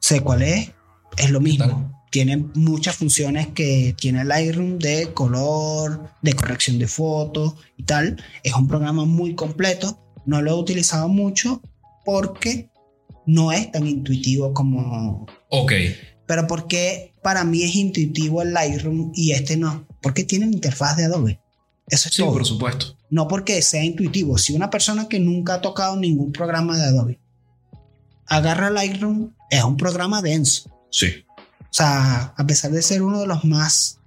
sé 0.00 0.20
cuál 0.20 0.42
es, 0.42 0.70
es 1.16 1.30
lo 1.30 1.40
mismo. 1.40 1.92
Tiene 2.10 2.38
muchas 2.54 2.96
funciones 2.96 3.48
que 3.48 3.94
tiene 3.98 4.24
Lightroom 4.24 4.78
de 4.78 5.12
color, 5.12 6.10
de 6.22 6.32
corrección 6.32 6.78
de 6.78 6.88
fotos 6.88 7.54
y 7.76 7.82
tal. 7.82 8.22
Es 8.42 8.54
un 8.54 8.68
programa 8.68 9.04
muy 9.04 9.34
completo. 9.34 9.98
No 10.24 10.40
lo 10.40 10.52
he 10.52 10.54
utilizado 10.54 11.08
mucho 11.08 11.60
porque 12.04 12.70
no 13.26 13.52
es 13.52 13.70
tan 13.70 13.86
intuitivo 13.86 14.54
como... 14.54 15.26
Ok, 15.50 15.72
Pero 16.26 16.46
porque 16.46 17.12
para 17.22 17.44
mí 17.44 17.62
es 17.62 17.74
intuitivo 17.74 18.42
el 18.42 18.52
Lightroom 18.52 19.12
y 19.14 19.32
este 19.32 19.56
no. 19.56 19.86
Porque 20.00 20.24
tiene 20.24 20.46
la 20.46 20.52
interfaz 20.52 20.96
de 20.96 21.04
Adobe. 21.04 21.40
Eso 21.88 22.08
es 22.08 22.14
sí, 22.14 22.22
todo. 22.22 22.32
por 22.32 22.46
supuesto. 22.46 22.96
No 23.10 23.28
porque 23.28 23.60
sea 23.62 23.84
intuitivo. 23.84 24.38
Si 24.38 24.52
una 24.52 24.70
persona 24.70 25.08
que 25.08 25.20
nunca 25.20 25.54
ha 25.54 25.60
tocado 25.60 25.96
ningún 25.96 26.32
programa 26.32 26.76
de 26.76 26.84
Adobe 26.84 27.20
agarra 28.26 28.70
Lightroom, 28.70 29.32
es 29.50 29.62
un 29.62 29.76
programa 29.76 30.22
denso. 30.22 30.70
Sí. 30.90 31.24
O 31.60 31.72
sea, 31.76 32.34
a 32.36 32.46
pesar 32.46 32.70
de 32.72 32.82
ser 32.82 33.02
uno 33.02 33.20
de 33.20 33.26
los 33.26 33.44
más 33.44 34.00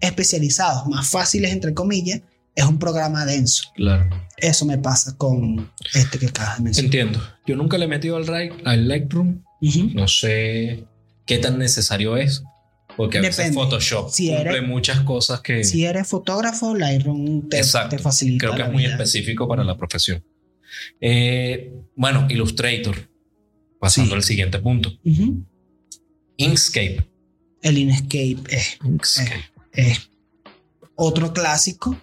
especializados, 0.00 0.86
más 0.86 1.06
fáciles, 1.08 1.52
entre 1.52 1.74
comillas, 1.74 2.20
es 2.54 2.64
un 2.64 2.78
programa 2.78 3.24
denso. 3.24 3.64
Claro. 3.74 4.08
Eso 4.36 4.64
me 4.64 4.78
pasa 4.78 5.16
con 5.16 5.70
este 5.94 6.18
que 6.18 6.26
acabas 6.26 6.58
de 6.58 6.64
mencionar. 6.64 6.86
Entiendo. 6.86 7.20
Yo 7.48 7.56
nunca 7.56 7.78
le 7.78 7.86
he 7.86 7.88
metido 7.88 8.16
al, 8.16 8.52
al 8.64 8.86
Lightroom. 8.88 9.42
No 9.94 10.06
sé 10.06 10.84
qué 11.26 11.38
tan 11.38 11.58
necesario 11.58 12.16
es. 12.16 12.42
Porque 12.96 13.18
a 13.18 13.20
veces 13.22 13.36
Depende. 13.38 13.54
Photoshop 13.54 14.10
Si 14.10 14.28
cumple 14.28 14.50
eres- 14.58 14.68
muchas 14.68 15.00
cosas 15.00 15.40
que 15.40 15.64
Si 15.64 15.84
eres 15.84 16.06
fotógrafo, 16.08 16.74
Lightroom 16.74 17.48
te, 17.48 17.58
Exacto. 17.58 17.96
te 17.96 18.02
facilita. 18.02 18.38
creo 18.46 18.52
que 18.52 18.58
la 18.58 18.66
es 18.66 18.72
muy 18.72 18.82
vida. 18.82 18.92
específico 18.92 19.48
para 19.48 19.64
la 19.64 19.76
profesión. 19.76 20.22
Eh, 21.00 21.72
bueno, 21.96 22.26
Illustrator. 22.28 22.96
Pasando 23.80 24.10
Sí. 24.10 24.16
al 24.16 24.22
siguiente 24.24 24.58
punto. 24.58 24.92
Inkscape. 26.36 27.06
El 27.62 27.78
Inkscape 27.78 28.38
es 28.50 28.78
Inkscape. 28.84 29.44
es 29.72 30.10
otro 30.96 31.32
clásico. 31.32 31.96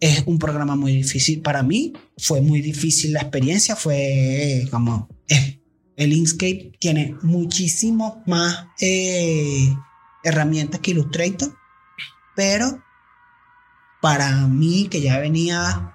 Es 0.00 0.22
un 0.26 0.38
programa 0.38 0.76
muy 0.76 0.94
difícil 0.96 1.40
para 1.40 1.62
mí. 1.62 1.92
Fue 2.18 2.40
muy 2.40 2.60
difícil 2.60 3.12
la 3.12 3.20
experiencia. 3.20 3.74
Fue 3.76 4.66
como. 4.70 5.08
es- 5.26 5.58
el 5.96 6.12
Inkscape 6.12 6.72
tiene 6.78 7.16
muchísimo 7.22 8.22
más 8.26 8.66
eh, 8.80 9.68
herramientas 10.22 10.78
que 10.80 10.92
Illustrator. 10.92 11.52
Pero 12.36 12.80
para 14.00 14.46
mí, 14.46 14.86
que 14.88 15.00
ya 15.00 15.18
venía 15.18 15.92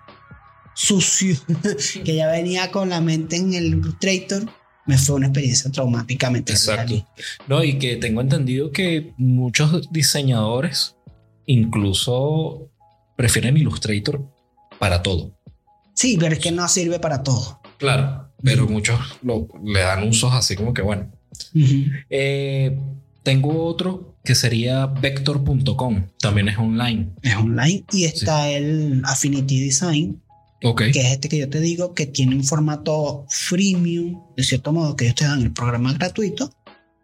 sucio, 0.76 1.38
que 2.04 2.16
ya 2.16 2.28
venía 2.30 2.70
con 2.70 2.90
la 2.90 3.00
mente 3.00 3.38
en 3.38 3.54
el 3.54 3.66
Illustrator, 3.68 4.44
me 4.86 4.98
fue 4.98 5.16
una 5.16 5.28
experiencia 5.28 5.72
traumáticamente. 5.72 6.52
Exacto. 6.52 7.08
No, 7.48 7.64
y 7.64 7.80
que 7.80 7.96
tengo 7.96 8.20
entendido 8.20 8.72
que 8.72 9.14
muchos 9.18 9.90
diseñadores 9.94 10.98
incluso 11.46 12.70
prefieren 13.16 13.58
Illustrator 13.58 14.22
para 14.80 15.02
todo. 15.02 15.38
Sí, 15.94 16.18
pero 16.20 16.34
es 16.34 16.40
que 16.40 16.52
no 16.52 16.68
sirve 16.68 17.00
para 17.00 17.24
todo. 17.24 17.62
Claro, 17.78 18.30
pero 18.42 18.68
muchos 18.68 19.00
lo- 19.22 19.48
le 19.64 19.82
dan 19.82 20.08
usos 20.08 20.34
así 20.34 20.56
como 20.56 20.74
que 20.74 20.82
bueno. 20.82 21.12
Ujú. 21.56 21.86
Eh, 22.10 22.78
tengo 23.24 23.66
otro 23.66 24.18
que 24.24 24.36
sería 24.36 24.86
vector.com, 24.88 26.08
también 26.20 26.50
es 26.50 26.58
online. 26.58 27.10
es 27.22 27.36
online 27.36 27.84
y 27.92 28.06
está 28.06 28.50
el 28.50 29.02
Affinity 29.06 29.60
Design, 29.64 30.22
Ok, 30.64 30.84
que 30.94 31.02
es 31.02 31.12
este 31.12 31.28
que 31.30 31.38
yo 31.38 31.50
te 31.50 31.60
digo 31.60 31.94
que 31.94 32.06
tiene 32.06 32.36
un 32.36 32.44
formato 32.44 33.26
freemium, 33.30 34.22
de 34.38 34.44
cierto 34.44 34.72
modo 34.72 34.96
que 34.96 35.06
ellos 35.06 35.16
te 35.16 35.26
dan 35.26 35.42
el 35.42 35.52
programa 35.52 35.94
gratuito, 35.94 36.52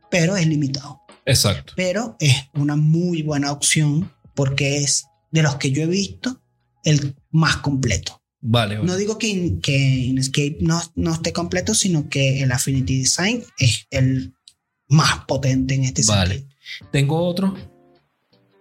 pero 0.10 0.36
es 0.38 0.48
limitado. 0.48 1.02
exacto. 1.26 1.74
Pero 1.76 2.16
es 2.20 2.34
una 2.54 2.76
muy 2.76 3.22
buena 3.22 3.52
opción 3.52 4.12
porque 4.34 4.78
es 4.78 5.06
de 5.32 5.44
los 5.44 5.56
que 5.56 5.72
yo 5.72 5.84
he 5.84 5.88
visto 5.88 6.42
el 6.84 7.16
más 7.32 7.58
completo. 7.58 8.22
Vale, 8.42 8.76
vale. 8.78 8.88
No 8.88 8.96
digo 8.96 9.18
que, 9.18 9.28
In- 9.28 9.60
que 9.62 9.78
Inkscape 9.78 10.58
no, 10.62 10.82
no 10.96 11.14
esté 11.14 11.34
completo, 11.34 11.74
sino 11.76 12.08
que 12.10 12.42
el 12.42 12.52
Affinity 12.52 13.00
Design 13.00 13.44
es 13.60 13.86
el 13.92 14.34
más 14.88 15.26
potente 15.26 15.76
en 15.76 15.84
este 15.84 16.04
Vale. 16.08 16.36
sentido. 16.40 16.56
Tengo 16.92 17.18
otro, 17.20 17.56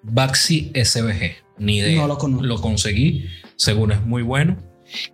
Baxi 0.03 0.73
SVG. 0.75 1.37
Ni 1.59 1.79
idea. 1.79 1.97
No 2.01 2.07
lo 2.09 2.19
conozco. 2.19 2.47
Lo 2.47 2.61
conseguí, 2.61 3.25
según 3.57 3.93
es 3.93 4.05
muy 4.05 4.23
bueno. 4.23 4.57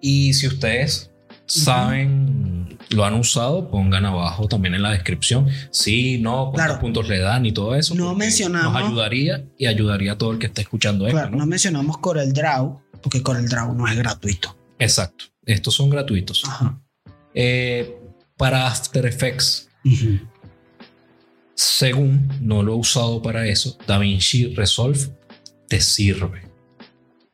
Y 0.01 0.35
si 0.35 0.47
ustedes 0.47 1.11
saben, 1.47 2.54
lo 2.95 3.05
han 3.05 3.15
usado, 3.15 3.71
pongan 3.71 4.05
abajo 4.07 4.49
también 4.49 4.75
en 4.75 4.83
la 4.83 4.91
descripción. 4.91 5.49
Sí, 5.71 6.19
no, 6.19 6.51
cuántos 6.53 6.65
Claro. 6.65 6.81
puntos 6.81 7.09
le 7.09 7.19
dan 7.19 7.45
y 7.47 7.53
todo 7.53 7.75
eso. 7.75 7.95
No 7.95 8.15
mencionamos- 8.15 8.73
Nos 8.73 8.83
ayudaría 8.83 9.45
y 9.59 9.67
ayudaría 9.67 10.13
a 10.13 10.19
todo 10.19 10.33
el 10.33 10.39
que 10.39 10.47
esté 10.47 10.63
escuchando 10.63 11.07
esto. 11.07 11.17
Claro, 11.19 11.31
¿no? 11.33 11.39
no 11.39 11.47
mencionamos 11.47 11.99
CorelDRAW 11.99 12.81
porque 13.03 13.23
CorelDRAW 13.23 13.75
no 13.75 13.87
es 13.89 13.97
gratuito. 13.97 14.57
Exacto. 14.79 15.27
Estos 15.45 15.75
son 15.75 15.91
gratuitos. 15.91 16.43
Ajá. 16.47 16.81
Eh, 17.35 17.99
para 18.37 18.67
After 18.67 19.05
Effects, 19.07 19.69
según 21.55 22.29
no 22.41 22.63
lo 22.63 22.73
he 22.73 22.77
usado 22.77 23.23
para 23.23 23.47
eso, 23.47 23.77
DaVinci 23.87 24.55
Resolve 24.55 24.99
te 25.69 25.81
sirve. 25.81 26.43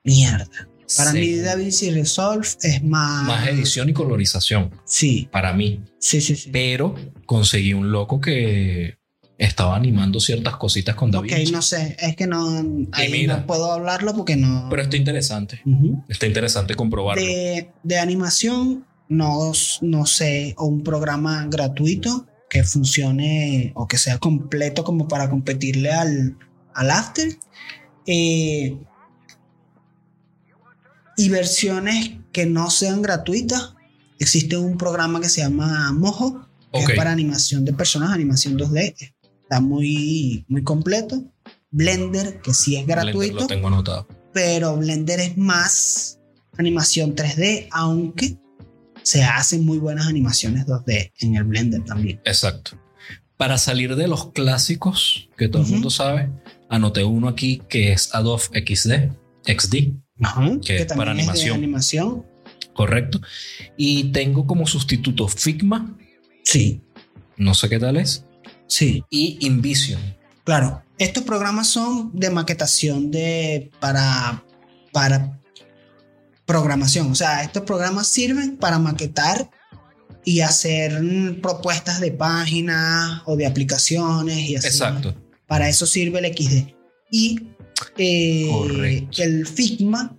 Mierda. 0.04 0.68
Para 0.96 1.12
mí, 1.12 1.26
Según. 1.26 1.44
DaVinci 1.44 1.90
Resolve 1.90 2.46
es 2.62 2.82
más. 2.82 3.24
Más 3.26 3.48
edición 3.48 3.88
y 3.88 3.92
colorización, 3.92 4.70
Sí, 4.84 5.28
para 5.30 5.52
mí. 5.52 5.82
sí, 5.98 6.20
sí. 6.20 6.36
sí. 6.36 6.50
Pero 6.52 6.94
conseguí 7.26 7.72
un 7.74 7.92
loco 7.92 8.20
que 8.20 8.98
estaba 9.38 9.74
animando 9.76 10.20
ciertas 10.20 10.56
cositas 10.56 10.94
con 10.96 11.14
Ok, 11.14 11.26
DaVinci. 11.28 11.52
no 11.52 11.62
sé. 11.62 11.96
Es 11.98 12.14
que 12.16 12.26
no. 12.26 12.62
Ahí 12.92 13.10
mira. 13.10 13.38
no 13.38 13.46
puedo 13.46 13.72
hablarlo 13.72 14.14
porque 14.14 14.36
no. 14.36 14.66
Pero 14.68 14.82
está 14.82 14.96
interesante. 14.96 15.60
Ujú. 15.64 16.04
Está 16.08 16.26
interesante 16.26 16.74
comprobarlo. 16.74 17.22
de, 17.22 17.70
de 17.82 17.98
animación, 17.98 18.84
no, 19.08 19.52
no 19.80 20.06
sé. 20.06 20.54
O 20.58 20.66
un 20.66 20.82
programa 20.82 21.46
gratuito 21.48 22.26
que 22.50 22.64
funcione 22.64 23.72
o 23.76 23.86
que 23.86 23.96
sea 23.96 24.18
completo 24.18 24.82
como 24.84 25.06
para 25.08 25.30
competirle 25.30 25.90
al, 25.92 26.36
al 26.74 26.90
After. 26.90 27.28
Eh, 28.06 28.76
y 31.20 31.28
versiones 31.28 32.12
que 32.32 32.46
no 32.46 32.70
sean 32.70 33.02
gratuitas. 33.02 33.74
Existe 34.18 34.56
un 34.56 34.78
programa 34.78 35.20
que 35.20 35.28
se 35.28 35.42
llama 35.42 35.92
Mojo, 35.92 36.48
que 36.72 36.80
es 36.80 36.90
para 36.96 37.12
animación 37.12 37.64
de 37.66 37.74
personas, 37.74 38.10
animación 38.10 38.58
2D. 38.58 38.94
Está 39.42 39.60
muy, 39.60 40.46
muy 40.48 40.62
completo. 40.62 41.22
Blender, 41.70 42.40
que 42.40 42.54
sí 42.54 42.76
es 42.76 42.86
Blender 42.86 43.04
gratuito, 43.06 43.40
Lo 43.40 43.46
tengo 43.46 43.68
anotado. 43.68 44.08
pero 44.32 44.76
Blender 44.76 45.20
es 45.20 45.36
más 45.36 46.18
animación 46.56 47.14
3D, 47.14 47.68
aunque 47.70 48.38
se 49.02 49.22
hacen 49.22 49.64
muy 49.64 49.78
buenas 49.78 50.06
animaciones 50.06 50.66
2D 50.66 51.12
en 51.20 51.36
el 51.36 51.44
Blender 51.44 51.84
también. 51.84 52.20
Exacto. 52.24 52.78
Para 53.36 53.58
salir 53.58 53.94
de 53.94 54.08
los 54.08 54.32
clásicos 54.32 55.28
que 55.36 55.48
todo 55.48 55.62
el 55.62 55.68
mundo 55.68 55.90
sabe, 55.90 56.30
anoté 56.70 57.04
uno 57.04 57.28
aquí 57.28 57.60
que 57.68 57.92
es 57.92 58.14
Adobe 58.14 58.44
XD, 58.64 59.12
XD, 59.46 59.92
Que 60.64 60.76
es 60.78 60.86
para 60.86 61.12
también 61.12 61.18
es 61.20 61.26
de 61.26 61.32
animación. 61.32 61.56
animación. 61.56 62.26
correcto. 62.74 63.20
Y 63.76 64.12
tengo 64.12 64.46
como 64.46 64.66
sustituto 64.66 65.28
Figma, 65.28 65.96
Sí, 66.42 66.80
no 67.36 67.54
sé 67.54 67.68
qué 67.68 67.78
tal 67.78 67.96
es, 67.96 68.24
sí. 68.66 69.04
y 69.10 69.38
InVision. 69.46 70.00
Claro, 70.44 70.82
estos 70.98 71.22
programas 71.22 71.68
son 71.68 72.10
de 72.14 72.30
maquetación 72.30 73.10
de 73.10 73.70
para 73.78 74.42
para 74.92 75.38
programación, 76.46 77.12
o 77.12 77.14
sea, 77.14 77.44
estos 77.44 77.62
programas 77.62 78.08
sirven 78.08 78.56
para 78.56 78.78
maquetar 78.78 79.50
y 80.24 80.40
hacer 80.40 81.00
propuestas 81.40 82.00
de 82.00 82.12
páginas 82.12 83.22
o 83.26 83.36
de 83.36 83.46
aplicaciones 83.46 84.38
y 84.38 84.56
así. 84.56 84.66
Exacto. 84.66 85.14
Para 85.46 85.68
eso 85.68 85.86
sirve 85.86 86.18
el 86.18 86.34
XD. 86.36 86.74
Y 87.10 87.49
eh, 87.98 89.06
el 89.18 89.46
Figma 89.46 90.16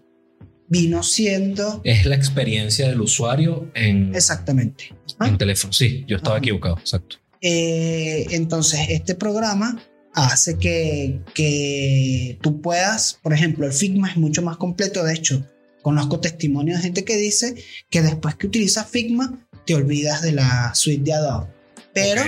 vino 0.67 1.03
siendo 1.03 1.81
Es 1.83 2.05
la 2.05 2.15
experiencia 2.15 2.87
del 2.87 3.01
usuario 3.01 3.69
en, 3.73 4.15
exactamente. 4.15 4.95
¿ah? 5.19 5.27
en 5.27 5.37
teléfono. 5.37 5.73
Sí, 5.73 6.05
yo 6.07 6.17
estaba 6.17 6.37
Ajá. 6.37 6.43
equivocado, 6.43 6.77
exacto. 6.79 7.17
Eh, 7.41 8.27
entonces, 8.31 8.79
este 8.89 9.15
programa 9.15 9.81
hace 10.13 10.57
que, 10.57 11.21
que 11.33 12.37
tú 12.41 12.61
puedas, 12.61 13.19
por 13.21 13.33
ejemplo, 13.33 13.65
el 13.65 13.73
Figma 13.73 14.09
es 14.09 14.17
mucho 14.17 14.41
más 14.41 14.57
completo, 14.57 15.03
de 15.03 15.13
hecho, 15.13 15.45
conozco 15.81 16.19
testimonios 16.19 16.77
de 16.77 16.83
gente 16.83 17.03
que 17.03 17.17
dice 17.17 17.55
que 17.89 18.01
después 18.01 18.35
que 18.35 18.47
utilizas 18.47 18.89
Figma, 18.89 19.45
te 19.65 19.75
olvidas 19.75 20.21
de 20.21 20.31
la 20.33 20.73
suite 20.73 21.03
de 21.03 21.13
Adobe. 21.13 21.47
Pero 21.93 22.21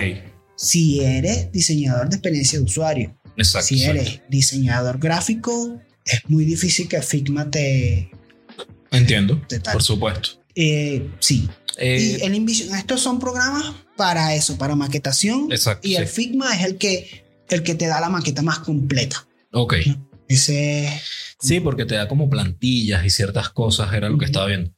si 0.55 1.01
eres 1.01 1.51
diseñador 1.51 2.09
de 2.09 2.15
experiencia 2.15 2.59
de 2.59 2.65
usuario, 2.65 3.17
Exacto. 3.37 3.67
si 3.67 3.83
exacto. 3.83 4.01
eres 4.01 4.21
diseñador 4.29 4.99
gráfico, 4.99 5.81
es 6.05 6.21
muy 6.27 6.45
difícil 6.45 6.87
que 6.87 7.01
Figma 7.01 7.49
te... 7.49 8.11
Entiendo, 8.91 9.41
te 9.47 9.59
por 9.59 9.81
supuesto. 9.81 10.43
Eh, 10.55 11.09
sí. 11.19 11.49
Eh, 11.77 12.17
y 12.19 12.23
el 12.23 12.35
InVision, 12.35 12.75
estos 12.75 13.01
son 13.01 13.19
programas 13.19 13.73
para 13.97 14.35
eso, 14.35 14.57
para 14.57 14.75
maquetación. 14.75 15.51
exacto. 15.51 15.87
Y 15.87 15.95
el. 15.95 16.07
Figma 16.07 16.55
es 16.55 16.63
el 16.63 16.77
que, 16.77 17.25
el 17.49 17.63
que 17.63 17.73
te 17.75 17.87
da 17.87 17.99
la 17.99 18.09
maqueta 18.09 18.43
más 18.43 18.59
completa. 18.59 19.27
Ok. 19.51 19.75
Ese... 20.27 21.01
Sí, 21.39 21.59
porque 21.59 21.85
te 21.85 21.95
da 21.95 22.07
como 22.07 22.29
plantillas 22.29 23.05
y 23.05 23.09
ciertas 23.09 23.49
cosas, 23.49 23.93
era 23.93 24.09
lo 24.09 24.17
que 24.17 24.25
estaba 24.25 24.47
viendo. 24.47 24.71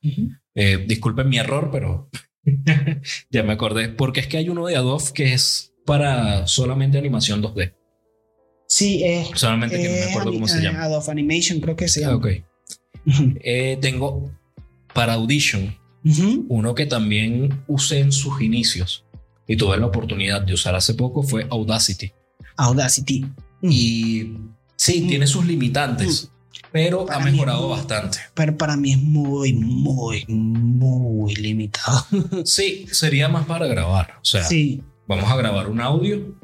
Eh, 0.56 0.84
disculpen 0.88 1.30
mi 1.30 1.38
error, 1.38 1.70
pero 1.72 2.10
ya 3.30 3.44
me 3.44 3.54
acordé. 3.54 3.90
Porque 3.90 4.22
es 4.22 4.28
que 4.28 4.38
hay 4.38 4.50
uno 4.50 4.66
de 4.66 4.76
Adobe 4.76 5.04
que 5.14 5.34
es 5.34 5.74
para 5.86 6.48
solamente 6.48 6.98
animación 6.98 7.44
2D. 7.44 7.74
Sí, 8.68 9.04
es... 9.04 9.30
Solamente 9.36 9.78
que 9.78 9.88
no 9.90 9.94
me 9.96 10.04
acuerdo 10.12 10.34
cómo 10.34 10.48
se 10.48 10.62
llama. 10.62 10.84
Adobe 10.84 11.12
Animation 11.12 11.60
creo 11.60 11.76
que 11.76 11.88
se 11.88 12.04
Ah, 12.04 12.10
llama. 12.10 12.18
ok. 12.18 12.28
Eh, 13.44 13.78
tengo 13.82 14.32
para 14.94 15.14
Audition 15.14 15.76
Ujú. 16.04 16.46
uno 16.50 16.74
que 16.76 16.86
también 16.86 17.62
usé 17.68 18.00
en 18.00 18.12
sus 18.12 18.42
inicios 18.42 19.06
y 19.48 19.56
tuve 19.58 19.78
la 19.78 19.86
oportunidad 19.86 20.42
de 20.42 20.54
usar 20.54 20.76
hace 20.76 20.94
poco 20.96 21.22
fue 21.24 21.46
Audacity. 21.50 22.12
Audacity. 22.58 23.26
Y 23.62 24.32
sí, 24.76 25.02
Mm. 25.02 25.08
tiene 25.08 25.28
sus 25.28 25.46
limitantes, 25.46 26.32
pero 26.72 27.06
Para 27.06 27.20
ha 27.22 27.26
mejorado 27.26 27.62
no. 27.64 27.70
bastante. 27.70 28.18
Pero 28.34 28.58
para 28.58 28.76
mí 28.78 28.94
es 28.94 28.98
muy, 29.00 29.54
muy, 29.54 30.26
muy 30.28 31.36
limitado. 31.36 32.06
Sí, 32.46 32.86
sería 32.92 33.28
más 33.30 33.46
para 33.46 33.68
grabar. 33.68 34.16
O 34.22 34.26
sea, 34.26 34.44
Sí. 34.44 34.82
vamos 35.08 35.30
a 35.30 35.36
grabar 35.36 35.70
un 35.70 35.82
audio 35.82 36.36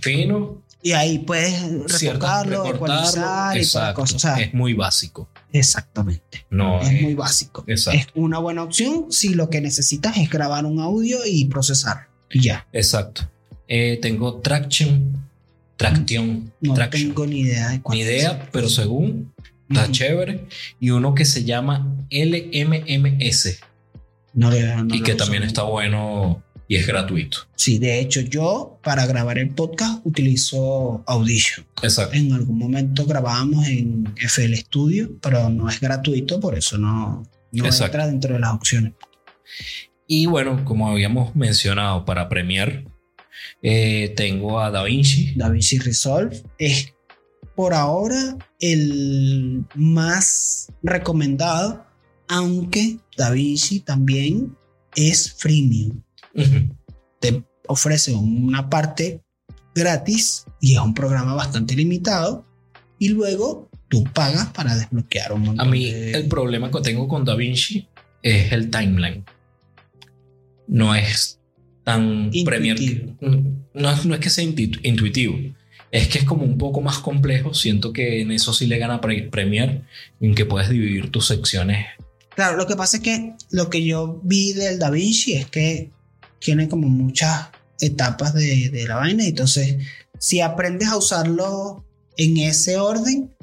fino, 0.00 0.62
Y 0.84 0.92
ahí 0.92 1.18
puedes 1.20 1.62
recortarlo. 2.00 2.66
ecualizar 2.66 3.12
y 3.12 3.20
toda 3.20 3.54
la 3.54 3.56
Exacto. 3.60 4.00
cosa. 4.00 4.16
O 4.16 4.18
sea, 4.18 4.36
es 4.40 4.52
muy 4.54 4.74
básico. 4.74 5.28
exactamente. 5.52 6.44
No 6.50 6.80
Es 6.80 6.90
es- 6.90 7.02
muy 7.02 7.14
básico. 7.14 7.64
Exacto. 7.68 8.00
Es 8.00 8.06
una 8.14 8.38
buena 8.38 8.62
opción 8.64 9.06
si 9.10 9.34
lo 9.34 9.48
que 9.48 9.60
necesitas 9.60 10.16
es 10.16 10.28
grabar 10.28 10.66
un 10.66 10.80
audio 10.80 11.18
y 11.24 11.44
procesar. 11.44 12.08
Y 12.30 12.40
ya. 12.42 12.66
Exacto. 12.72 13.30
Eh, 13.68 13.98
tengo 14.02 14.36
Traction. 14.40 15.22
Traction. 15.76 16.52
No 16.60 16.74
traction. 16.74 17.08
tengo 17.08 17.26
ni 17.26 17.40
idea 17.40 17.68
de 17.70 17.80
cuál 17.82 17.96
Ni 17.98 18.02
es. 18.04 18.10
idea, 18.10 18.48
pero 18.52 18.68
según 18.68 19.32
está 19.70 19.90
chévere. 19.90 20.46
Y 20.80 20.90
uno 20.90 21.14
que 21.14 21.24
se 21.24 21.44
llama 21.44 21.96
LMMS 22.10 23.58
No, 24.34 24.50
le- 24.50 24.76
no 24.76 24.94
y 24.94 25.02
que 25.02 25.14
también 25.14 25.42
está 25.42 25.62
bueno 25.62 26.42
y 26.72 26.76
es 26.76 26.86
gratuito. 26.86 27.36
Sí, 27.54 27.78
de 27.78 28.00
hecho, 28.00 28.22
yo 28.22 28.80
para 28.82 29.04
grabar 29.04 29.36
el 29.36 29.50
podcast 29.50 30.00
utilizo 30.06 31.04
Audition. 31.06 31.66
Exacto. 31.82 32.16
En 32.16 32.32
algún 32.32 32.56
momento 32.56 33.04
grabábamos 33.04 33.68
en 33.68 34.10
FL 34.16 34.56
Studio, 34.56 35.10
pero 35.20 35.50
no 35.50 35.68
es 35.68 35.78
gratuito, 35.78 36.40
por 36.40 36.56
eso 36.56 36.78
no, 36.78 37.24
no 37.52 37.64
Exacto. 37.66 37.84
entra 37.84 38.06
dentro 38.06 38.32
de 38.32 38.40
las 38.40 38.54
opciones. 38.54 38.94
Y 40.06 40.24
bueno, 40.24 40.64
como 40.64 40.88
habíamos 40.88 41.36
mencionado 41.36 42.06
para 42.06 42.30
Premiere, 42.30 42.86
eh, 43.60 44.14
tengo 44.16 44.58
a 44.58 44.70
DaVinci. 44.70 45.34
DaVinci 45.36 45.78
Resolve 45.78 46.42
es 46.56 46.94
por 47.54 47.74
ahora 47.74 48.38
el 48.60 49.66
más 49.74 50.72
recomendado, 50.82 51.84
aunque 52.28 52.96
DaVinci 53.18 53.80
también 53.80 54.56
es 54.96 55.34
freemium. 55.34 56.02
Ujú. 56.34 56.74
Te 57.20 57.42
ofrece 57.68 58.12
una 58.14 58.68
parte 58.68 59.20
gratis 59.74 60.44
y 60.60 60.74
es 60.74 60.80
un 60.80 60.92
programa 60.94 61.34
bastante 61.34 61.74
limitado 61.76 62.44
y 62.98 63.08
luego 63.10 63.70
tú 63.88 64.04
pagas 64.12 64.48
para 64.48 64.74
desbloquear 64.76 65.32
un 65.32 65.42
montón 65.42 65.66
A 65.66 65.70
mí 65.70 65.90
de- 65.90 66.12
el 66.12 66.28
problema 66.28 66.70
que 66.70 66.80
tengo 66.80 67.06
con 67.08 67.24
DaVinci 67.24 67.86
es 68.22 68.52
el 68.52 68.70
timeline. 68.70 69.24
No 70.68 70.94
es 70.94 71.38
tan 71.84 72.30
Intuitivo. 72.32 72.44
Premiere. 72.44 73.14
No, 73.74 73.90
es- 73.90 74.04
no 74.06 74.14
es 74.14 74.20
que 74.20 74.30
sea 74.30 74.44
intu- 74.44 74.80
intuitivo. 74.82 75.36
Es 75.90 76.08
que 76.08 76.18
es 76.18 76.24
como 76.24 76.44
un 76.44 76.56
poco 76.56 76.80
más 76.80 76.98
complejo. 76.98 77.52
Siento 77.54 77.92
que 77.92 78.22
en 78.22 78.30
eso 78.32 78.52
sí 78.54 78.66
le 78.66 78.78
gana 78.78 79.00
Pre- 79.00 79.28
Premiere, 79.30 79.82
en 80.20 80.34
que 80.34 80.46
puedes 80.46 80.68
dividir 80.70 81.10
tus 81.10 81.26
secciones. 81.26 81.86
Claro, 82.34 82.56
lo 82.56 82.66
que 82.66 82.76
pasa 82.76 82.96
es 82.98 83.02
que 83.02 83.34
lo 83.50 83.68
que 83.68 83.84
yo 83.84 84.20
vi 84.24 84.52
del 84.54 84.78
Da 84.78 84.90
Vinci 84.90 85.34
es 85.34 85.46
que 85.46 85.90
tiene 86.42 86.68
como 86.68 86.88
muchas 86.88 87.48
etapas 87.80 88.34
de, 88.34 88.68
de 88.70 88.86
la 88.86 88.96
vaina. 88.96 89.24
y 89.24 89.28
Entonces, 89.28 89.76
si 90.18 90.40
aprendes 90.40 90.88
a 90.88 90.96
usarlo 90.96 91.84
en 92.16 92.36
ese 92.38 92.76
orden, 92.78 93.34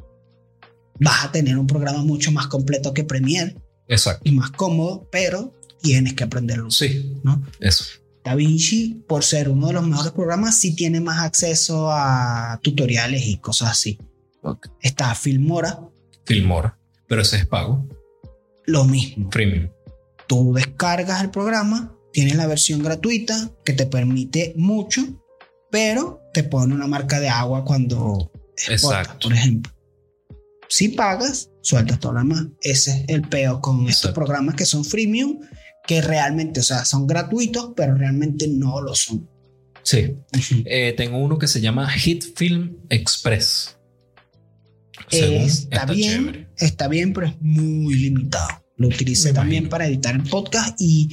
vas 0.99 1.25
a 1.25 1.31
tener 1.31 1.57
un 1.57 1.67
programa 1.67 2.03
mucho 2.03 2.31
más 2.31 2.47
completo 2.47 2.93
que 2.93 3.03
Premiere 3.03 3.55
Exacto. 3.87 4.21
y 4.29 4.31
más 4.33 4.51
cómodo, 4.51 5.07
pero 5.11 5.53
tienes 5.81 6.13
que 6.13 6.23
aprenderlo. 6.25 6.69
Sí, 6.71 7.15
¿no? 7.23 7.41
eso. 7.59 7.85
Da 8.23 8.35
Vinci, 8.35 9.01
por 9.07 9.23
ser 9.23 9.47
uno 9.49 9.67
de 9.67 9.73
los 9.73 9.87
mejores 9.87 10.11
programas, 10.11 10.57
sí 10.59 10.75
tiene 10.75 10.99
más 10.99 11.23
acceso 11.23 11.89
a 11.91 12.59
tutoriales 12.61 13.25
y 13.25 13.37
cosas 13.37 13.71
así. 13.71 13.97
Está 14.81 15.15
Filmora, 15.15 15.79
Filmora. 16.25 16.77
Pero 17.07 17.21
ese 17.21 17.37
es 17.37 17.47
pago. 17.47 17.87
lo 18.65 18.83
mismo. 18.85 19.29
Premium. 19.29 19.69
tú 20.27 20.53
descargas 20.53 21.23
el 21.23 21.31
programa, 21.31 21.95
tienes 22.11 22.35
la 22.35 22.47
versión 22.47 22.81
gratuita 22.83 23.51
que 23.63 23.73
te 23.73 23.85
permite 23.85 24.53
mucho, 24.57 25.01
pero 25.71 26.21
te 26.33 26.43
pone 26.43 26.73
una 26.73 26.87
marca 26.87 27.19
de 27.19 27.29
agua 27.29 27.63
cuando 27.65 28.31
exportas, 28.55 29.01
Exacto. 29.01 29.27
por 29.29 29.37
ejemplo. 29.37 29.71
Si 30.67 30.89
pagas, 30.89 31.49
sueltas 31.61 31.99
todo 31.99 32.13
lo 32.13 32.19
demás. 32.19 32.45
Ese 32.61 32.91
es 32.91 33.05
el 33.07 33.23
peo 33.23 33.59
con 33.59 33.81
estos 33.81 33.95
Exacto. 33.95 34.13
programas 34.13 34.55
que 34.55 34.65
son 34.65 34.85
freemium, 34.85 35.39
que 35.87 36.01
realmente, 36.01 36.59
o 36.59 36.63
sea, 36.63 36.85
son 36.85 37.07
gratuitos, 37.07 37.71
pero 37.75 37.95
realmente 37.95 38.47
no 38.47 38.81
lo 38.81 38.93
son. 38.93 39.27
Sí. 39.81 40.15
Eh, 40.65 40.93
tengo 40.95 41.17
uno 41.17 41.39
que 41.39 41.47
se 41.47 41.61
llama 41.61 41.89
Hit 41.89 42.35
Film 42.35 42.77
Express. 42.89 43.75
Según, 45.09 45.41
está, 45.43 45.85
bien, 45.85 46.25
chévere. 46.25 46.47
está 46.57 46.87
bien, 46.87 47.13
pero 47.13 47.27
es 47.27 47.41
muy 47.41 47.95
limitado. 47.95 48.63
Lo 48.77 48.87
utilicé 48.89 49.33
también 49.33 49.63
imagino. 49.63 49.69
para 49.71 49.87
editar 49.87 50.15
el 50.15 50.23
podcast 50.23 50.79
y, 50.79 51.09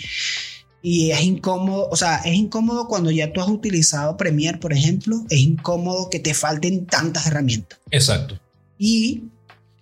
y 0.89 1.11
es 1.11 1.21
incómodo, 1.23 1.89
o 1.91 1.97
sea, 1.97 2.19
es 2.19 2.37
incómodo 2.37 2.87
cuando 2.87 3.11
ya 3.11 3.33
tú 3.33 3.41
has 3.41 3.49
utilizado 3.49 4.17
Premiere, 4.17 4.59
por 4.59 4.73
ejemplo, 4.73 5.25
es 5.31 5.41
incómodo 5.41 6.09
que 6.11 6.21
te 6.21 6.33
falten 6.33 6.87
tantas 6.87 7.27
herramientas. 7.27 7.81
Exacto. 7.91 8.39
Y 8.79 9.25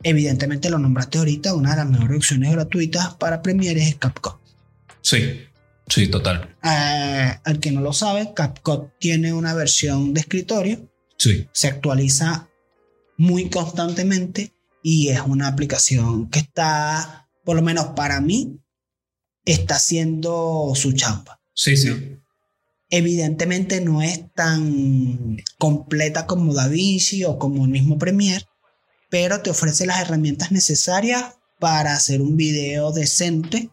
evidentemente 0.03 0.71
lo 0.71 0.79
nombraste 0.79 1.19
ahorita, 1.19 1.53
una 1.53 1.73
de 1.73 1.77
las 1.77 1.90
mejores 1.90 2.17
opciones 2.17 2.53
gratuitas 2.53 3.12
para 3.17 3.43
Premiere 3.43 3.87
es 3.87 3.97
CapCut. 3.97 4.37
Sí. 5.03 5.43
Sí, 5.88 6.09
total. 6.09 6.57
Eh, 6.64 7.35
al 7.45 7.61
que 7.61 7.71
no 7.71 7.83
lo 7.83 7.93
sabe, 7.93 8.33
CapCut 8.35 8.99
tiene 8.99 9.35
una 9.35 9.53
versión 9.53 10.14
de 10.14 10.21
escritorio 10.21 10.88
Sí. 11.19 11.47
se 11.53 11.69
actualiza 11.69 12.49
muy 13.19 13.51
constantemente 13.51 14.55
y 14.83 15.09
es 15.09 15.21
una 15.21 15.49
aplicación 15.49 16.31
que 16.31 16.38
está, 16.38 17.29
por 17.45 17.57
lo 17.57 17.62
menos 17.62 17.88
para 17.88 18.23
mí, 18.23 18.59
está 19.44 19.76
haciendo 19.76 20.72
su 20.74 20.92
chamba. 20.92 21.40
Sí, 21.54 21.76
sí. 21.76 22.18
Evidentemente 22.90 23.80
no 23.80 24.02
es 24.02 24.33
tan 24.35 25.37
completa 25.59 26.26
como 26.26 26.54
DaVinci 26.54 27.24
o 27.24 27.38
como 27.38 27.64
el 27.64 27.70
mismo 27.70 27.98
Premiere, 27.98 28.44
pero 29.11 29.40
te 29.40 29.50
ofrece 29.50 29.87
las 29.87 30.00
herramientas 30.00 30.52
necesarias 30.52 31.37
para 31.59 31.94
hacer 31.94 32.20
un 32.20 32.37
video 32.37 32.92
decente 32.92 33.70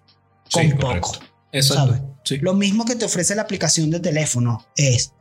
con 0.52 0.64
Sí, 0.64 0.74
poco. 0.74 1.14
Exacto. 1.52 1.94
¿sabes? 1.94 2.02
Sí. 2.24 2.38
Lo 2.38 2.54
mismo 2.54 2.86
que 2.86 2.96
te 2.96 3.06
ofrece 3.06 3.36
la 3.36 3.42
aplicación 3.42 3.90
de 3.90 4.00
teléfono 4.00 4.66
es, 4.76 5.14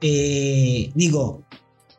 eh, 0.00 0.90
digo, 0.94 1.46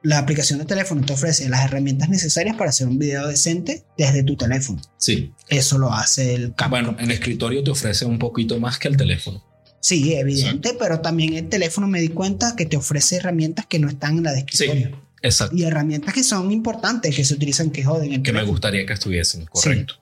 la 0.03 0.19
aplicación 0.19 0.59
de 0.59 0.65
teléfono 0.65 1.03
te 1.05 1.13
ofrece 1.13 1.47
las 1.49 1.63
herramientas 1.65 2.09
necesarias 2.09 2.57
para 2.57 2.69
hacer 2.69 2.87
un 2.87 2.99
video 2.99 3.27
decente 3.27 3.85
desde 3.97 4.23
tu 4.23 4.35
teléfono. 4.35 4.81
Sí. 4.97 5.31
Eso 5.47 5.77
lo 5.77 5.93
hace 5.93 6.35
el 6.35 6.53
CapCut. 6.53 6.69
Bueno, 6.69 6.95
en 6.99 7.09
escritorio 7.09 7.63
te 7.63 7.71
ofrece 7.71 8.05
un 8.05 8.19
poquito 8.19 8.59
más 8.59 8.77
que 8.77 8.89
el 8.89 8.97
teléfono. 8.97 9.43
Sí, 9.79 10.13
evidente, 10.13 10.75
pero 10.79 10.99
también 11.01 11.33
el 11.33 11.49
teléfono 11.49 11.87
me 11.87 11.99
di 11.99 12.09
cuenta 12.09 12.55
que 12.55 12.65
te 12.65 12.77
ofrece 12.77 13.17
herramientas 13.17 13.65
que 13.65 13.79
no 13.79 13.89
están 13.89 14.17
en 14.17 14.23
la 14.23 14.31
de 14.33 14.39
escritorio. 14.39 15.01
Exacto. 15.21 15.55
Y 15.55 15.63
herramientas 15.63 16.13
que 16.13 16.23
son 16.23 16.51
importantes, 16.51 17.15
que 17.15 17.23
se 17.23 17.33
utilizan, 17.33 17.71
que 17.71 17.83
joden. 17.83 18.13
el 18.13 18.23
Que 18.23 18.33
me 18.33 18.43
gustaría 18.43 18.85
que 18.85 18.93
estuviesen, 18.93 19.45
correcto. 19.45 19.95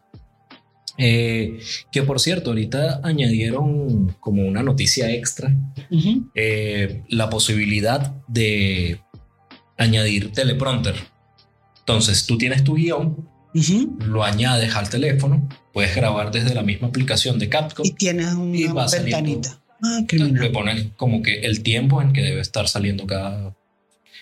Eh, 0.97 1.59
que 1.91 2.03
por 2.03 2.19
cierto, 2.19 2.51
ahorita 2.51 3.01
añadieron 3.03 4.15
como 4.19 4.45
una 4.45 4.61
noticia 4.61 5.11
extra 5.11 5.55
eh, 6.35 7.03
la 7.07 7.29
posibilidad 7.29 8.15
de 8.27 9.01
añadir 9.81 10.31
teleprompter. 10.31 10.95
Entonces 11.79 12.25
tú 12.25 12.37
tienes 12.37 12.63
tu 12.63 12.75
guion, 12.75 13.27
Ujú. 13.53 13.97
lo 14.05 14.23
añades 14.23 14.75
al 14.75 14.89
teléfono, 14.89 15.47
puedes 15.73 15.95
grabar 15.95 16.31
desde 16.31 16.53
la 16.55 16.61
misma 16.63 16.87
aplicación 16.87 17.37
de 17.39 17.49
CapCut. 17.49 17.85
Y 17.85 17.91
tienes 17.93 18.27
Y 18.53 18.65
va 18.65 18.73
una 18.73 18.85
ventanita. 18.87 19.57
Ah, 19.83 19.97
Le 20.01 20.05
criminal. 20.07 20.51
pones 20.51 20.87
como 20.95 21.21
que 21.23 21.39
el 21.41 21.63
tiempo 21.63 22.01
en 22.01 22.13
que 22.13 22.21
debe 22.21 22.39
estar 22.39 22.67
saliendo 22.67 23.07
cada, 23.07 23.55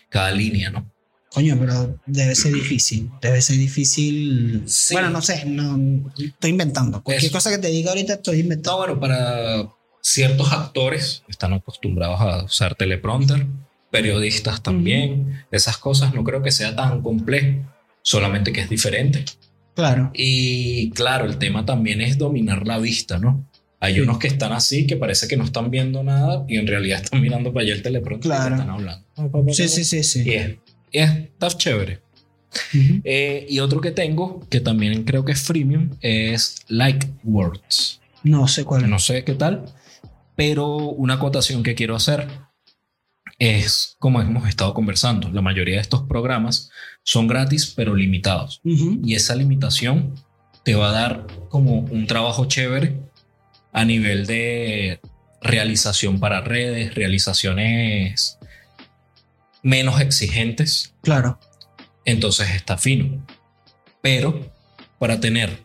cada 0.10 0.32
línea, 0.32 0.70
¿no? 0.72 0.90
Coño, 1.32 1.58
pero 1.60 2.00
debe 2.08 2.34
ser 2.34 2.54
difícil. 2.54 3.12
Debe 3.22 3.40
ser 3.42 3.58
difícil. 3.58 4.64
Sí. 4.66 4.96
Bueno, 4.96 5.10
no 5.12 5.22
sé, 5.22 5.46
no 5.46 6.10
estoy 6.18 6.50
inventando. 6.52 7.04
Cualquier 7.04 7.26
Eso. 7.30 7.38
cosa 7.38 7.52
que 7.52 7.60
te 7.60 7.68
diga 7.68 7.92
ahorita 7.92 8.14
estoy 8.14 8.38
No, 8.38 8.44
inventando. 8.44 8.78
bueno, 8.78 9.00
para 9.00 9.68
ciertos 10.02 10.52
actores 10.52 11.24
están 11.28 11.54
acostumbrados 11.54 12.20
a 12.22 12.46
usar 12.46 12.74
teleprompter, 12.74 13.46
periodistas 13.92 14.62
también, 14.64 15.44
esas 15.52 15.78
cosas 15.78 16.14
no 16.14 16.24
creo 16.24 16.42
que 16.44 16.52
sea 16.52 16.76
tan 16.76 17.02
complejo, 17.02 17.60
solamente 18.02 18.52
que 18.54 18.62
es 18.62 18.70
diferente. 18.70 19.26
Claro. 19.76 20.12
Y 20.14 20.90
claro, 20.92 21.26
el 21.26 21.38
tema 21.38 21.66
también 21.66 22.02
es 22.02 22.18
dominar 22.18 22.68
la 22.68 22.80
vista, 22.80 23.18
¿no? 23.18 23.50
Hay 23.80 23.94
Sí. 23.96 24.00
unos 24.02 24.20
que 24.20 24.28
están 24.28 24.52
así, 24.52 24.86
que 24.86 24.98
parece 24.98 25.28
que 25.28 25.38
no 25.38 25.46
están 25.46 25.72
viendo 25.72 26.04
nada 26.04 26.44
y 26.50 26.58
en 26.58 26.68
realidad 26.68 27.02
están 27.02 27.22
mirando 27.22 27.54
para 27.54 27.64
allá 27.66 27.76
el 27.76 27.82
teleprompter 27.82 28.30
y 28.30 28.36
Claro. 28.36 28.56
están 28.56 28.70
hablando. 28.70 29.06
Sí, 29.54 29.68
sí, 29.70 29.84
sí, 29.86 30.04
sí. 30.04 30.24
Y 30.26 30.34
es, 30.34 30.50
y 30.92 31.00
es- 31.00 31.12
está 31.12 31.48
chévere. 31.50 32.02
Eh, 33.04 33.46
y 33.48 33.60
otro 33.60 33.80
que 33.80 33.92
tengo, 33.92 34.46
que 34.50 34.60
también 34.60 35.04
creo 35.04 35.24
que 35.24 35.32
es 35.34 35.42
freemium, 35.44 35.92
es 36.02 36.58
Like 36.68 37.08
Words. 37.24 38.02
No 38.24 38.48
sé 38.48 38.66
cuál 38.66 38.84
es. 38.84 38.90
No 38.90 39.00
sé 39.00 39.24
qué 39.24 39.34
tal, 39.36 39.66
pero 40.36 40.68
una 40.78 41.14
acotación 41.16 41.64
que 41.64 41.76
quiero 41.76 41.96
hacer 41.96 42.28
es, 43.40 43.96
como 44.00 44.22
hemos 44.22 44.48
estado 44.48 44.74
conversando, 44.74 45.30
la 45.32 45.42
mayoría 45.42 45.76
de 45.76 45.82
estos 45.82 46.04
programas 46.04 46.70
son 47.04 47.28
gratis 47.28 47.74
pero 47.76 47.96
limitados. 47.96 48.62
Y 48.64 49.16
esa 49.16 49.34
limitación 49.36 50.14
te 50.64 50.76
va 50.76 50.90
a 50.90 50.94
dar 50.94 51.28
como 51.48 51.80
un 51.80 52.06
trabajo 52.06 52.46
chévere 52.46 53.00
a 53.72 53.86
nivel 53.86 54.28
de 54.28 55.00
realización 55.42 56.20
para 56.20 56.42
redes, 56.42 56.94
realizaciones 56.96 58.38
menos 59.64 60.02
exigentes. 60.02 60.94
Claro. 61.02 61.40
Entonces 62.04 62.50
está 62.52 62.78
fino. 62.78 63.26
Pero 64.02 64.52
para 65.00 65.22
tener 65.22 65.64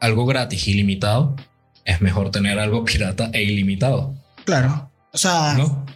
algo 0.00 0.26
gratis 0.26 0.66
y 0.66 0.74
limitado, 0.74 1.36
es 1.84 2.00
mejor 2.00 2.32
tener 2.32 2.58
algo 2.58 2.84
pirata 2.84 3.30
e 3.32 3.44
ilimitado. 3.44 4.16
Claro. 4.44 4.90
O 5.12 5.18
sea, 5.18 5.54
¿No? 5.54 5.86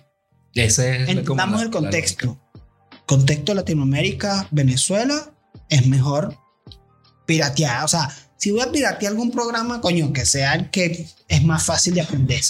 Ese 0.55 0.97
es 0.97 1.07
como 1.07 1.19
entendamos 1.21 1.61
la- 1.61 1.65
el 1.67 1.71
contexto. 1.71 2.38
contexto 3.07 3.55
Latinoamérica, 3.55 4.47
Venezuela, 4.51 5.33
es 5.69 5.87
mejor 5.87 6.37
piratear. 7.27 7.85
O 7.85 7.88
sea, 7.88 8.11
si 8.37 8.51
voy 8.51 8.61
a 8.61 8.71
piratear 8.73 9.12
algún 9.12 9.31
programa, 9.31 9.81
coño, 9.81 10.12
que 10.12 10.27
sea 10.27 10.55
el 10.55 10.71
que 10.71 11.09
es 11.29 11.45
más 11.45 11.65
fácil 11.65 11.95
de 11.95 12.03
aprender. 12.03 12.41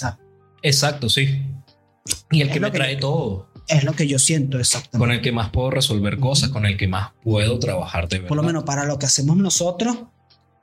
Exacto, 0.61 1.09
sí. 1.09 1.43
Y 2.31 2.41
el 2.41 2.47
Es 2.49 2.53
que 2.53 2.59
me 2.59 2.71
que- 2.71 2.77
trae 2.77 2.95
todo. 2.97 3.49
Es 3.69 3.85
lo 3.85 3.93
que 3.93 4.07
yo 4.07 4.19
siento 4.19 4.59
exactamente. 4.59 4.97
Con 4.97 5.11
el 5.11 5.21
que 5.21 5.31
más 5.31 5.49
puedo 5.49 5.71
resolver 5.71 6.19
cosas, 6.19 6.49
con 6.49 6.65
el 6.65 6.75
que 6.77 6.87
más 6.89 7.11
puedo 7.23 7.59
trabajar 7.59 8.09
de 8.09 8.17
verdad. 8.17 8.27
Por 8.27 8.35
lo 8.37 8.43
menos 8.43 8.63
para 8.65 8.83
lo 8.83 8.99
que 8.99 9.05
hacemos 9.05 9.37
nosotros, 9.37 9.97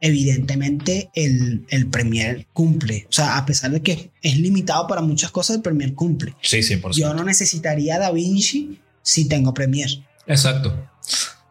evidentemente 0.00 1.10
el, 1.14 1.64
el 1.68 1.86
Premiere 1.88 2.46
cumple. 2.52 3.06
O 3.08 3.12
sea, 3.12 3.36
a 3.36 3.46
pesar 3.46 3.70
de 3.70 3.82
que 3.82 4.10
es 4.22 4.38
limitado 4.38 4.86
para 4.86 5.02
muchas 5.02 5.30
cosas, 5.30 5.56
el 5.56 5.62
Premiere 5.62 5.94
cumple. 5.94 6.34
Sí, 6.42 6.58
100%. 6.58 6.92
Yo 6.94 7.14
no 7.14 7.24
necesitaría 7.24 7.98
DaVinci 7.98 8.78
si 9.02 9.26
tengo 9.28 9.52
Premiere. 9.54 10.04
Exacto. 10.26 10.88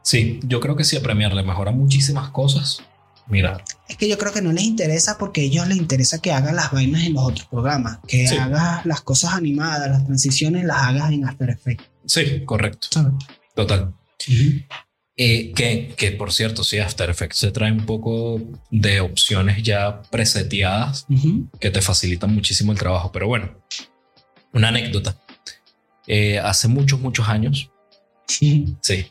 Sí, 0.02 0.40
yo 0.44 0.60
creo 0.60 0.76
que 0.76 0.84
si 0.84 0.98
a 0.98 1.02
Premiere 1.02 1.36
le 1.36 1.44
mejora 1.44 1.72
muchísimas 1.72 2.30
cosas, 2.32 2.80
mira, 3.28 3.64
Es 3.88 3.98
que 3.98 4.08
yo 4.08 4.18
creo 4.18 4.32
que 4.34 4.42
no 4.42 4.52
les 4.52 4.64
interesa 4.64 5.18
porque 5.18 5.42
a 5.42 5.44
ellos 5.44 5.68
les 5.68 5.78
interesa 5.78 6.20
que 6.20 6.32
hagas 6.32 6.54
las 6.54 6.72
vainas 6.72 7.04
en 7.04 7.14
los 7.14 7.24
otros 7.24 7.48
programas, 7.48 8.00
que 8.08 8.28
Sí. 8.28 8.36
hagas 8.38 8.86
las 8.86 9.02
cosas 9.02 9.34
animadas, 9.34 9.90
las 9.90 10.06
transiciones 10.06 10.66
las 10.66 10.78
hagas 10.78 11.12
en 11.12 11.26
After 11.28 11.50
Effects. 11.50 11.84
sí, 12.06 12.44
correcto, 12.46 12.88
total. 13.54 13.94
Eh, 15.22 15.52
que, 15.54 15.94
que 15.98 16.14
por 16.14 16.32
cierto, 16.32 16.64
sí, 16.64 16.78
After 16.80 17.10
Effects 17.10 17.40
se 17.40 17.52
trae 17.52 17.74
un 17.74 17.86
poco 17.86 18.40
de 18.72 19.02
opciones 19.02 19.62
ya 19.62 20.02
preseteadas 20.10 21.06
Ujú. 21.10 21.50
que 21.60 21.70
te 21.72 21.82
facilitan 21.82 22.34
muchísimo 22.34 22.72
el 22.72 22.78
trabajo. 22.80 23.12
Pero 23.12 23.28
bueno, 23.28 23.52
una 24.54 24.70
anécdota. 24.70 25.20
Eh, 26.08 26.40
hace 26.40 26.70
muchos, 26.70 27.02
muchos 27.02 27.28
años, 27.28 27.70
Sí. 28.28 28.78
sí, 28.80 29.08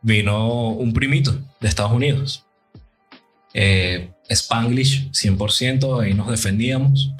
vino 0.00 0.70
un 0.70 0.94
primito 0.94 1.38
de 1.60 1.68
Estados 1.68 1.92
Unidos. 1.92 2.46
Eh, 3.52 4.10
Spanglish 4.30 5.10
100%, 5.12 6.00
ahí 6.00 6.14
nos 6.14 6.28
defendíamos. 6.30 7.12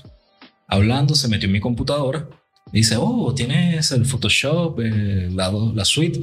Hablando, 0.67 1.15
se 1.15 1.29
metió 1.29 1.49
en 1.49 1.53
mi 1.53 1.61
computadora. 1.61 2.27
Dice, 2.73 2.97
oh, 2.99 3.35
tienes 3.35 3.91
el 3.93 4.07
Photoshop, 4.07 4.81
eh, 4.81 5.29
la, 5.31 5.53
la 5.53 5.85
suite 5.85 6.21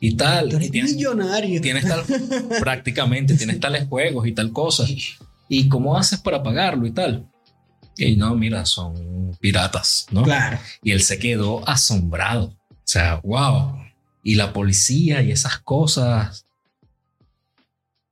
y 0.00 0.14
tal. 0.16 0.48
Tú 0.48 0.56
eres 0.56 0.68
Y 0.68 0.70
tienes, 0.70 0.94
millonario. 0.94 1.60
tienes 1.60 1.86
tal, 1.86 2.02
prácticamente, 2.60 3.36
tienes 3.36 3.60
tales 3.60 3.86
juegos 3.88 4.26
y 4.26 4.32
tal 4.32 4.52
cosa. 4.52 4.84
¿Y 5.48 5.68
cómo 5.68 5.96
haces 5.96 6.20
para 6.20 6.42
pagarlo 6.42 6.86
y 6.86 6.92
tal? 6.92 7.26
Y 7.96 8.16
no, 8.16 8.34
mira, 8.36 8.64
son 8.64 9.36
piratas, 9.40 10.06
¿no? 10.10 10.22
Claro. 10.22 10.58
Y 10.82 10.92
él 10.92 11.02
se 11.02 11.18
quedó 11.18 11.68
asombrado. 11.68 12.56
O 12.70 12.76
sea, 12.84 13.16
wow. 13.24 13.74
Y 14.22 14.34
la 14.36 14.52
policía 14.52 15.22
y 15.22 15.32
esas 15.32 15.58
cosas. 15.58 16.46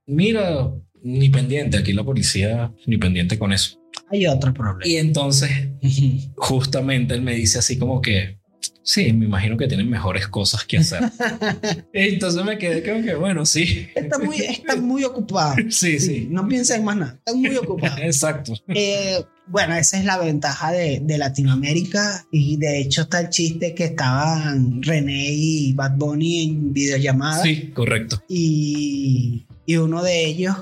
Mira, 0.06 0.70
ni 1.02 1.28
pendiente. 1.28 1.76
Aquí 1.78 1.92
la 1.92 2.02
policía, 2.04 2.72
ni 2.86 2.98
pendiente 2.98 3.38
con 3.38 3.52
eso. 3.52 3.78
Hay 4.10 4.26
otro 4.26 4.52
problema. 4.52 4.90
Y 4.90 4.96
entonces, 4.96 5.50
justamente 6.36 7.14
él 7.14 7.22
me 7.22 7.34
dice 7.34 7.58
así 7.60 7.78
como 7.78 8.00
que, 8.00 8.38
sí, 8.86 9.12
me 9.12 9.24
imagino 9.26 9.56
que 9.56 9.66
tienen 9.66 9.90
mejores 9.90 10.28
cosas 10.28 10.64
que 10.64 10.78
hacer. 10.78 11.02
entonces 11.92 12.44
me 12.44 12.56
quedé 12.56 12.82
como 12.88 13.04
que, 13.04 13.14
bueno, 13.14 13.44
sí. 13.44 13.88
Está 13.94 14.18
muy, 14.18 14.36
está 14.40 14.76
muy 14.76 15.04
ocupado. 15.04 15.56
Sí, 15.70 15.98
sí. 15.98 16.28
No 16.30 16.46
piensa 16.48 16.76
en 16.76 16.84
más 16.84 16.96
nada. 16.96 17.14
Está 17.18 17.34
muy 17.34 17.54
ocupado. 17.56 17.96
Exacto. 18.02 18.54
Eh, 18.68 19.22
bueno, 19.48 19.74
esa 19.74 19.98
es 19.98 20.04
la 20.04 20.18
ventaja 20.18 20.72
de, 20.72 21.00
de 21.02 21.18
Latinoamérica 21.18 22.24
y 22.32 22.56
de 22.56 22.80
hecho 22.80 23.02
está 23.02 23.20
el 23.20 23.28
chiste 23.30 23.74
que 23.74 23.84
estaban 23.84 24.82
René 24.82 25.28
y 25.32 25.72
Bad 25.72 25.96
Bunny 25.96 26.42
en 26.44 26.72
videollamada 26.72 27.42
Sí, 27.42 27.70
correcto. 27.74 28.22
y, 28.28 29.46
y 29.66 29.76
uno 29.76 30.02
de 30.02 30.24
ellos, 30.26 30.56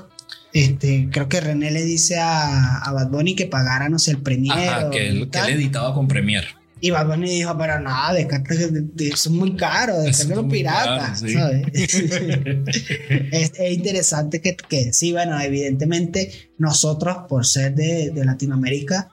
este, 0.53 1.09
creo 1.11 1.27
que 1.29 1.41
René 1.41 1.71
le 1.71 1.83
dice 1.83 2.17
a, 2.19 2.77
a 2.79 2.91
Bad 2.91 3.09
Bunny 3.09 3.35
que 3.35 3.45
pagara, 3.47 3.89
no 3.89 3.97
sé, 3.99 4.11
el 4.11 4.17
Premiere 4.19 4.67
Ajá, 4.67 4.89
que 4.91 5.07
él, 5.07 5.19
que 5.21 5.25
tal. 5.27 5.49
él 5.49 5.55
editaba 5.55 5.93
con 5.93 6.07
Premiere. 6.07 6.47
Y 6.87 6.91
Bad 6.91 7.07
Bunny 7.07 7.29
dijo, 7.29 7.57
pero 7.57 7.79
nada, 7.79 8.13
descarte, 8.13 8.55
de- 8.55 8.81
de- 8.81 9.07
eso 9.07 9.29
es 9.29 9.35
muy 9.35 9.55
caro, 9.55 9.93
Eso 9.93 10.03
descarte 10.03 10.33
es 10.33 10.37
los 10.37 10.51
piratas, 10.51 11.21
caro, 11.21 11.27
sí. 11.27 11.33
¿sabes? 11.33 11.67
es, 13.31 13.51
es 13.57 13.73
interesante 13.73 14.41
que, 14.41 14.55
que 14.55 14.93
sí, 14.93 15.11
bueno, 15.11 15.39
evidentemente 15.39 16.51
nosotros 16.57 17.17
por 17.27 17.45
ser 17.45 17.75
de, 17.75 18.11
de 18.11 18.25
Latinoamérica 18.25 19.09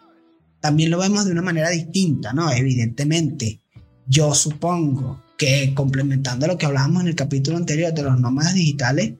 también 0.60 0.90
lo 0.90 0.98
vemos 0.98 1.24
de 1.24 1.32
una 1.32 1.42
manera 1.42 1.70
distinta, 1.70 2.32
¿no? 2.32 2.50
Evidentemente, 2.52 3.60
yo 4.06 4.34
supongo 4.34 5.22
que 5.36 5.72
complementando 5.74 6.46
lo 6.46 6.56
que 6.58 6.66
hablábamos 6.66 7.02
en 7.02 7.08
el 7.08 7.16
capítulo 7.16 7.56
anterior 7.56 7.92
de 7.92 8.02
los 8.02 8.20
nómadas 8.20 8.54
digitales, 8.54 9.14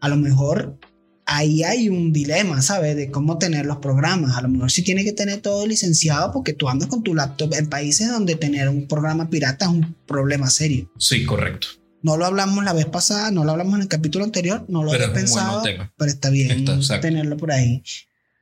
a 0.00 0.08
lo 0.08 0.16
mejor 0.16 0.78
ahí 1.26 1.62
hay 1.62 1.88
un 1.88 2.12
dilema, 2.12 2.60
¿sabes? 2.62 2.96
De 2.96 3.10
cómo 3.10 3.38
tener 3.38 3.66
los 3.66 3.78
programas. 3.78 4.36
A 4.36 4.42
lo 4.42 4.48
mejor 4.48 4.70
sí 4.70 4.82
tiene 4.82 5.04
que 5.04 5.12
tener 5.12 5.40
todo 5.40 5.66
licenciado 5.66 6.32
porque 6.32 6.52
tú 6.52 6.68
andas 6.68 6.88
con 6.88 7.02
tu 7.02 7.14
laptop 7.14 7.54
en 7.54 7.68
países 7.68 8.08
donde 8.08 8.34
tener 8.34 8.68
un 8.68 8.86
programa 8.86 9.30
pirata 9.30 9.66
es 9.66 9.70
un 9.70 9.96
problema 10.06 10.50
serio. 10.50 10.90
Sí, 10.98 11.24
correcto. 11.24 11.68
No 12.02 12.18
lo 12.18 12.26
hablamos 12.26 12.62
la 12.64 12.74
vez 12.74 12.86
pasada, 12.86 13.30
no 13.30 13.44
lo 13.44 13.52
hablamos 13.52 13.76
en 13.76 13.82
el 13.82 13.88
capítulo 13.88 14.24
anterior, 14.24 14.66
no 14.68 14.84
lo 14.84 14.90
Pero 14.90 15.04
había 15.04 15.14
pensado, 15.14 15.62
pero 15.96 16.10
está 16.10 16.28
bien 16.28 16.68
Está, 16.68 17.00
tenerlo 17.00 17.38
por 17.38 17.50
ahí. 17.50 17.82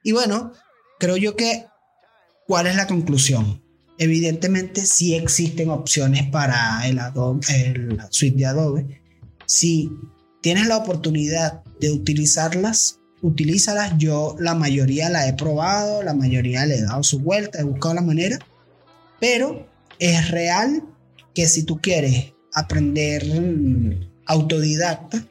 Y 0.03 0.11
bueno, 0.11 0.53
creo 0.99 1.17
yo 1.17 1.37
que, 1.37 1.67
¿cuál 2.49 2.67
es 2.67 2.75
la 2.75 2.89
conclusión? 2.89 3.63
Evidentemente 3.99 4.85
sí 4.85 5.15
existen 5.15 5.71
opciones 5.71 6.29
para 6.29 6.85
el 6.89 6.99
Adobe, 6.99 7.41
el 7.55 7.99
suite 8.11 8.37
de 8.37 8.47
Adobe. 8.47 9.03
Si 9.47 9.93
tienes 10.41 10.67
la 10.67 10.79
oportunidad 10.79 11.63
de 11.83 11.91
utilizarlas, 11.91 13.01
utilízalas. 13.21 13.95
Yo 13.99 14.37
la 14.39 14.55
mayoría 14.55 15.11
la 15.11 15.29
he 15.29 15.35
probado, 15.35 16.03
la 16.03 16.15
mayoría 16.15 16.65
le 16.65 16.77
he 16.77 16.83
dado 16.83 17.03
su 17.03 17.19
vuelta, 17.19 17.61
he 17.61 17.65
buscado 17.65 17.95
la 17.95 18.03
manera, 18.03 18.39
pero 19.21 19.67
es 19.99 20.31
real 20.31 20.85
que 21.35 21.47
si 21.47 21.65
tú 21.65 21.81
quieres 21.81 22.33
aprender 22.55 23.25
autodidacta, 24.27 25.27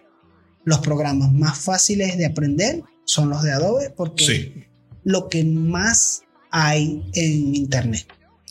los 0.65 0.79
programas 0.79 1.31
más 1.31 1.57
fáciles 1.57 2.17
de 2.17 2.25
aprender 2.25 2.83
son 3.05 3.29
los 3.29 3.41
de 3.43 3.51
Adobe 3.51 3.89
porque 3.89 4.25
Sí, 4.25 4.63
lo 5.03 5.29
que 5.29 5.43
más 5.43 6.23
hay 6.51 7.03
en 7.13 7.55
internet. 7.55 8.05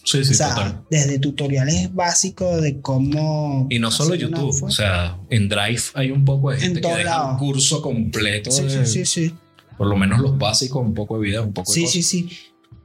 Sí, 0.04 0.24
sí, 0.24 0.32
o 0.32 0.34
sea, 0.34 0.48
total. 0.54 0.82
desde 0.90 1.18
tutoriales 1.18 1.94
básicos 1.94 2.62
de 2.62 2.80
cómo. 2.80 3.66
Y 3.70 3.78
no 3.78 3.90
solo 3.90 4.14
YouTube, 4.14 4.62
o 4.64 4.70
sea, 4.70 5.18
en 5.28 5.48
Drive 5.48 5.82
hay 5.94 6.10
un 6.10 6.24
poco 6.24 6.50
de 6.50 6.56
En 6.56 6.62
gente 6.62 6.80
que 6.80 6.82
todos 6.82 6.96
deja 6.98 7.30
un 7.32 7.38
curso 7.38 7.82
completo, 7.82 8.50
Sí, 8.50 8.62
de- 8.64 8.86
sí, 8.86 9.04
sí, 9.04 9.26
sí. 9.28 9.34
por 9.76 9.86
lo 9.88 9.96
menos 9.96 10.20
los 10.20 10.36
básicos, 10.38 10.82
un 10.84 10.94
poco 10.94 11.16
de 11.18 11.24
videos, 11.28 11.46
un 11.46 11.52
poco 11.52 11.70
de 11.70 11.74
Sí, 11.74 11.80
cosas. 11.82 11.92
sí, 11.94 12.02
sí. 12.02 12.28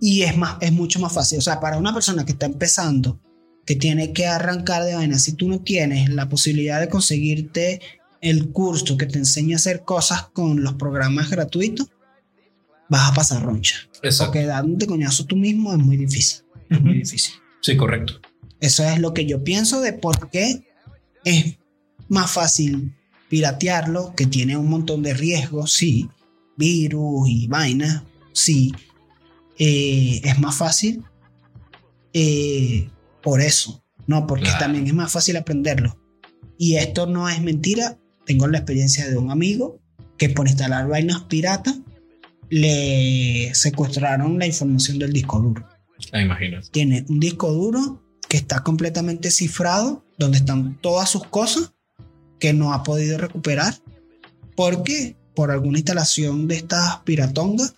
Y 0.02 0.22
es 0.24 0.36
más, 0.38 0.58
es 0.62 0.72
mucho 0.74 1.00
más 1.00 1.14
fácil. 1.14 1.40
O 1.40 1.42
sea, 1.42 1.60
para 1.60 1.78
una 1.78 1.94
persona 1.94 2.26
que 2.26 2.34
está 2.34 2.46
empezando, 2.46 3.20
que 3.66 3.76
tiene 3.76 4.12
que 4.14 4.28
arrancar 4.28 4.84
de 4.84 4.94
vaina, 4.96 5.18
si 5.18 5.34
tú 5.34 5.48
no 5.48 5.62
tienes 5.62 6.10
la 6.10 6.28
posibilidad 6.30 6.80
de 6.82 6.90
conseguirte 6.90 7.82
el 8.22 8.50
curso 8.52 8.98
que 8.98 9.06
te 9.06 9.18
enseña 9.20 9.56
a 9.56 9.60
hacer 9.60 9.84
cosas 9.84 10.24
con 10.34 10.64
los 10.64 10.74
programas 10.74 11.30
gratuitos, 11.30 11.88
vas 12.90 13.10
a 13.10 13.14
pasar 13.14 13.42
roncha. 13.44 13.78
Exacto. 14.04 14.34
Porque 14.34 14.46
dándote 14.46 14.86
coñazo 14.86 15.26
tú 15.26 15.36
mismo 15.38 15.72
es 15.72 15.80
muy 15.80 15.98
difícil. 15.98 16.44
Es 16.70 16.82
muy 16.82 16.94
difícil. 16.96 17.34
Sí, 17.62 17.76
correcto. 17.78 18.20
Eso 18.60 18.84
es 18.84 19.00
lo 19.00 19.14
que 19.14 19.26
yo 19.26 19.44
pienso 19.44 19.82
de 19.82 19.94
por 19.94 20.30
qué 20.30 20.66
es 21.24 21.58
más 22.10 22.32
fácil 22.32 22.94
piratearlo, 23.30 24.14
que 24.16 24.26
tiene 24.28 24.56
un 24.58 24.70
montón 24.70 25.02
de 25.04 25.14
riesgos, 25.14 25.74
sí, 25.74 26.10
virus 26.58 27.28
y 27.28 27.48
vainas, 27.48 28.04
sí. 28.34 28.72
Eh, 29.58 30.22
es 30.24 30.40
más 30.40 30.56
fácil 30.56 31.04
eh, 32.14 32.90
por 33.24 33.42
eso, 33.42 33.84
no, 34.08 34.28
porque 34.28 34.44
Claro. 34.46 34.60
también 34.60 34.88
es 34.88 34.94
más 34.94 35.12
fácil 35.12 35.38
aprenderlo. 35.38 35.98
Y 36.58 36.76
esto 36.78 37.08
no 37.08 37.28
es 37.30 37.42
mentira, 37.42 37.98
tengo 38.26 38.48
la 38.48 38.60
experiencia 38.60 39.10
de 39.10 39.18
un 39.18 39.32
amigo 39.32 39.80
que 40.18 40.30
por 40.30 40.48
instalar 40.48 40.88
vainas 40.88 41.24
piratas 41.24 41.80
le 42.50 43.54
secuestraron 43.54 44.38
la 44.40 44.46
información 44.46 45.00
del 45.00 45.12
disco 45.12 45.40
duro 45.40 45.68
Ah, 46.12 46.22
imagínate. 46.22 46.68
tiene 46.72 47.06
un 47.10 47.20
disco 47.20 47.52
duro 47.52 48.02
que 48.30 48.38
está 48.38 48.64
completamente 48.64 49.32
cifrado, 49.32 50.04
donde 50.18 50.38
están 50.38 50.80
todas 50.82 51.10
sus 51.10 51.26
cosas 51.28 51.74
que 52.40 52.54
no 52.54 52.74
ha 52.74 52.84
podido 52.84 53.18
recuperar 53.18 53.76
porque 54.56 55.16
por 55.36 55.52
alguna 55.52 55.78
instalación 55.80 56.48
de 56.48 56.56
estas 56.56 56.98
piratongas 57.04 57.76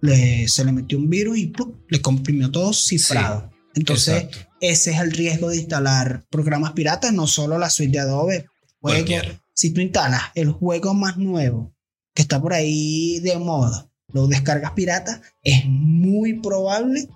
le- 0.00 0.48
se 0.48 0.64
le 0.64 0.72
metió 0.72 0.98
un 0.98 1.08
virus 1.08 1.38
y 1.38 1.46
¡plup! 1.46 1.76
le 1.88 2.00
comprimió 2.00 2.50
todo 2.50 2.72
cifrado. 2.72 3.50
Entonces, 3.74 4.24
Exacto. 4.24 4.38
ese 4.60 4.90
es 4.92 5.00
el 5.00 5.12
riesgo 5.12 5.50
de 5.50 5.56
instalar 5.58 6.24
programas 6.30 6.72
piratas, 6.72 7.12
no 7.12 7.26
solo 7.26 7.58
la 7.58 7.70
suite 7.70 7.92
de 7.92 7.98
Adobe. 8.00 8.46
Cualquiera. 8.80 9.40
si 9.54 9.70
tú 9.72 9.80
instalas 9.80 10.22
el 10.34 10.50
juego 10.52 10.92
más 10.94 11.16
nuevo 11.16 11.72
que 12.14 12.22
está 12.22 12.40
por 12.40 12.52
ahí 12.52 13.18
de 13.20 13.36
moda, 13.38 13.88
lo 14.12 14.26
descargas 14.28 14.72
pirata, 14.72 15.20
es 15.42 15.64
muy 15.66 16.34
probable 16.34 17.08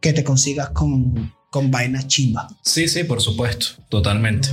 que 0.00 0.12
te 0.12 0.24
consigas 0.24 0.70
con, 0.70 1.32
con 1.50 1.70
vainas 1.70 2.06
chimbas. 2.06 2.46
Sí, 2.62 2.88
sí, 2.88 3.04
por 3.04 3.20
supuesto, 3.20 3.82
totalmente. 3.88 4.48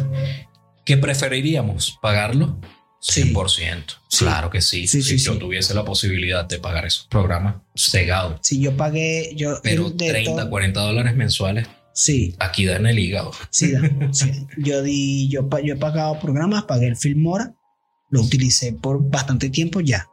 ¿Qué 0.85 0.97
preferiríamos? 0.97 1.97
¿Pagarlo? 2.01 2.59
Sí. 2.99 3.33
100%. 3.33 3.83
Sí. 4.09 4.25
Claro 4.25 4.49
que 4.49 4.61
sí. 4.61 4.87
Sí, 4.87 5.03
si 5.03 5.19
sí, 5.19 5.25
yo 5.25 5.37
tuviese 5.37 5.73
la 5.75 5.85
posibilidad 5.85 6.45
de 6.45 6.57
pagar 6.59 6.85
esos 6.85 7.05
programas 7.07 7.55
cegados, 7.75 8.39
Si 8.41 8.59
yo 8.59 8.75
pagué, 8.75 9.33
yo 9.35 9.59
pero 9.61 9.89
de 9.91 10.09
30, 10.09 10.35
todo- 10.41 10.49
40 10.49 10.79
dólares 10.81 11.15
mensuales, 11.15 11.67
sí, 11.93 12.35
aquí 12.39 12.65
da 12.65 12.77
en 12.77 12.87
el 12.87 12.97
hígado. 12.97 13.31
sí, 13.51 13.71
da, 13.71 13.81
sí. 14.11 14.47
Yo 14.57 14.81
di, 14.81 15.27
yo, 15.29 15.47
yo 15.63 15.73
he 15.75 15.77
pagado 15.77 16.19
programas, 16.19 16.63
pagué 16.63 16.87
el 16.87 16.97
Filmora, 16.97 17.53
lo 18.09 18.21
utilicé 18.21 18.73
por 18.73 19.07
bastante 19.07 19.49
tiempo 19.49 19.81
ya, 19.81 20.07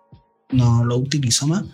no 0.51 0.85
lo 0.85 0.97
utilizo 0.99 1.47
más. 1.47 1.65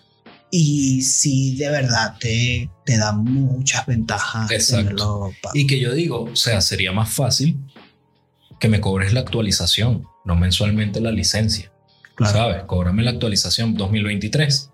Y 0.50 1.02
sí, 1.02 1.56
de 1.56 1.68
verdad, 1.70 2.16
te, 2.18 2.70
te 2.86 2.96
da 2.96 3.12
muchas 3.12 3.86
ventajas. 3.86 4.50
Exacto. 4.50 5.30
Y 5.54 5.66
que 5.66 5.78
yo 5.78 5.92
digo, 5.92 6.24
o 6.24 6.36
sea, 6.36 6.60
sería 6.60 6.92
más 6.92 7.10
fácil 7.10 7.58
que 8.58 8.68
me 8.68 8.80
cobres 8.80 9.12
la 9.12 9.20
actualización, 9.20 10.04
no 10.24 10.36
mensualmente 10.36 11.00
la 11.00 11.10
licencia. 11.12 11.70
Claro. 12.14 12.32
¿Sabes? 12.36 12.62
Cóbrame 12.64 13.02
la 13.04 13.10
actualización 13.10 13.74
2023. 13.74 14.70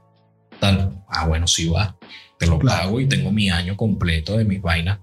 Tal. 0.61 1.03
Ah, 1.09 1.27
bueno, 1.27 1.47
sí 1.47 1.69
va. 1.69 1.99
Te 2.39 2.47
lo 2.47 2.59
Claro. 2.59 2.83
pago 2.85 3.01
y 3.01 3.07
tengo 3.09 3.31
mi 3.33 3.51
año 3.51 3.77
completo 3.77 4.39
de 4.39 4.45
mis 4.45 4.63
vainas. 4.63 5.01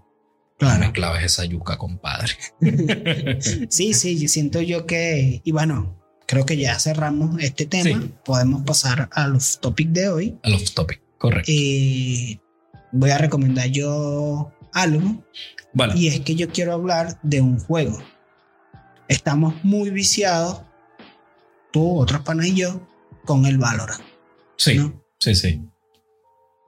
Claro. 0.57 0.79
No 0.79 0.85
me 0.87 0.91
claves 0.93 1.23
esa 1.23 1.45
yuca, 1.45 1.77
compadre. 1.77 2.33
Sí, 3.69 3.93
sí, 3.93 4.27
siento 4.27 4.61
yo 4.61 4.85
que, 4.85 5.41
y 5.43 5.51
bueno, 5.51 6.00
creo 6.31 6.45
que 6.45 6.55
ya 6.55 6.79
cerramos 6.79 7.43
este 7.43 7.65
tema. 7.65 7.99
Sí. 8.01 8.13
Podemos 8.23 8.63
pasar 8.63 9.09
a 9.11 9.27
los 9.27 9.59
topics 9.59 9.91
de 9.91 10.07
hoy. 10.07 10.39
Al 10.43 10.53
off 10.53 10.71
topic. 10.71 11.01
Correcto. 11.17 11.51
Eh, 11.53 12.39
voy 12.93 13.09
a 13.09 13.17
recomendar 13.17 13.67
yo 13.67 14.49
algo, 14.71 15.25
Vale. 15.73 15.93
y 15.97 16.07
es 16.07 16.21
que 16.21 16.35
yo 16.35 16.49
quiero 16.49 16.71
hablar 16.71 17.19
de 17.21 17.41
un 17.41 17.59
juego. 17.59 18.01
Estamos 19.09 19.55
muy 19.65 19.89
viciados, 19.89 20.61
tú, 21.73 21.99
otros 21.99 22.21
panas 22.21 22.45
y 22.45 22.55
yo, 22.55 22.79
con 23.25 23.45
el 23.45 23.57
Valorant. 23.57 24.01
sí, 24.55 24.75
¿no? 24.77 25.03
sí, 25.19 25.35
sí. 25.35 25.61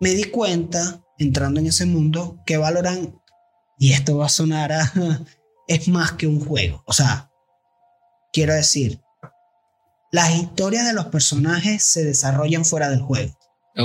Me 0.01 0.09
di 0.09 0.25
cuenta, 0.25 1.05
entrando 1.17 1.61
en 1.61 1.67
ese 1.67 1.85
mundo, 1.85 2.37
que 2.45 2.57
Valorant, 2.57 3.15
y 3.79 3.93
esto 3.93 4.17
va 4.17 4.25
a 4.25 4.29
sonar 4.29 4.73
a, 4.73 4.91
es 5.69 5.87
más 5.87 6.11
que 6.11 6.27
un 6.27 6.41
juego. 6.41 6.83
O 6.85 6.91
sea, 6.91 7.31
quiero 8.33 8.53
decir, 8.53 8.99
las 10.13 10.35
historias 10.35 10.85
de 10.85 10.93
los 10.93 11.07
personajes 11.07 11.83
se 11.83 12.05
desarrollan 12.05 12.65
fuera 12.65 12.91
del 12.91 13.01
juego. 13.01 13.35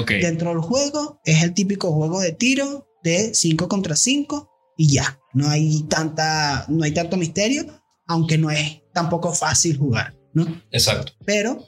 Dentro 0.06 0.50
del 0.50 0.60
juego 0.60 1.22
es 1.24 1.42
el 1.42 1.54
típico 1.54 1.90
juego 1.90 2.20
de 2.20 2.32
tiro 2.32 2.86
de 3.02 3.32
5 3.32 3.66
contra 3.66 3.96
5 3.96 4.50
y 4.76 4.92
ya. 4.92 5.18
No 5.32 5.48
hay, 5.48 5.84
tanta, 5.84 6.66
no 6.68 6.84
hay 6.84 6.92
tanto 6.92 7.16
misterio, 7.16 7.64
aunque 8.06 8.36
no 8.36 8.50
es 8.50 8.82
tampoco 8.92 9.32
fácil 9.32 9.78
jugar, 9.78 10.18
¿no? 10.34 10.46
Exacto. 10.70 11.12
pero 11.24 11.64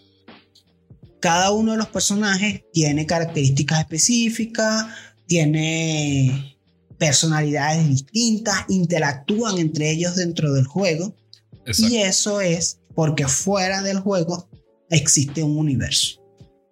cada 1.21 1.53
uno 1.53 1.73
de 1.73 1.79
los 1.79 1.89
personajes 1.89 2.63
tiene 2.71 3.07
características 3.07 3.81
específicas, 3.81 4.89
tiene 5.27 6.59
personalidades 6.99 7.89
distintas, 7.89 8.67
interactúan 8.69 9.57
entre 9.57 9.91
ellos 9.91 10.17
dentro 10.17 10.53
del 10.53 10.67
juego 10.67 11.17
Exacto. 11.65 11.95
y 11.95 11.99
eso 11.99 12.43
es 12.43 12.81
porque 12.95 13.27
fuera 13.27 13.83
del 13.83 14.01
juego 14.01 14.50
existe 14.91 15.43
un 15.43 15.57
universo. 15.57 16.21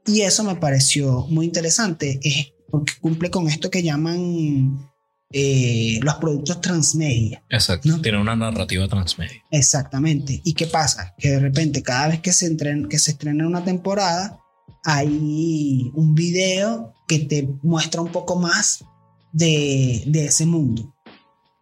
Y 0.07 0.23
eso 0.23 0.45
me 0.45 0.57
pareció 0.57 1.27
muy 1.29 1.47
interesante, 1.47 2.19
es 2.23 2.53
porque 2.71 2.95
cumple 3.01 3.31
con 3.31 3.49
esto 3.49 3.71
que 3.71 3.83
llaman 3.83 4.91
eh, 5.33 6.01
los 6.03 6.15
productos 6.17 6.61
transmedia. 6.61 7.45
Exacto. 7.51 7.89
¿no? 7.89 8.01
Tiene 8.01 8.19
una 8.21 8.37
narrativa 8.37 8.89
transmedia. 8.89 9.43
Exactamente. 9.51 10.41
¿Y 10.45 10.55
qué 10.55 10.67
pasa? 10.67 11.15
Que 11.19 11.31
de 11.31 11.41
repente 11.41 11.83
cada 11.83 12.09
vez 12.09 12.21
que 12.21 12.33
se, 12.33 12.51
entren- 12.51 12.89
que 12.89 12.99
se 12.99 13.13
estrena 13.13 13.47
una 13.47 13.65
temporada, 13.65 14.41
hay 14.85 15.91
un 15.95 16.15
video 16.15 16.95
que 17.07 17.21
te 17.21 17.49
muestra 17.63 18.01
un 18.01 18.11
poco 18.13 18.37
más 18.37 18.85
de, 19.33 20.05
de 20.07 20.27
ese 20.27 20.47
mundo. 20.47 20.95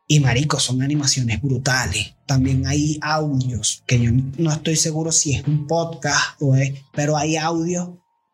Y 0.09 0.21
marico, 0.21 0.61
son 0.61 0.83
animaciones 0.83 1.43
brutales. 1.43 2.15
También 2.27 2.67
hay 2.67 2.99
audios, 3.03 3.83
que 3.87 4.01
yo 4.01 4.11
no 4.39 4.53
estoy 4.53 4.77
seguro 4.77 5.11
si 5.11 5.35
es 5.35 5.47
un 5.47 5.67
podcast 5.67 6.41
o 6.41 6.55
es, 6.55 6.75
pero 6.95 7.17
hay 7.17 7.37
audios 7.37 7.91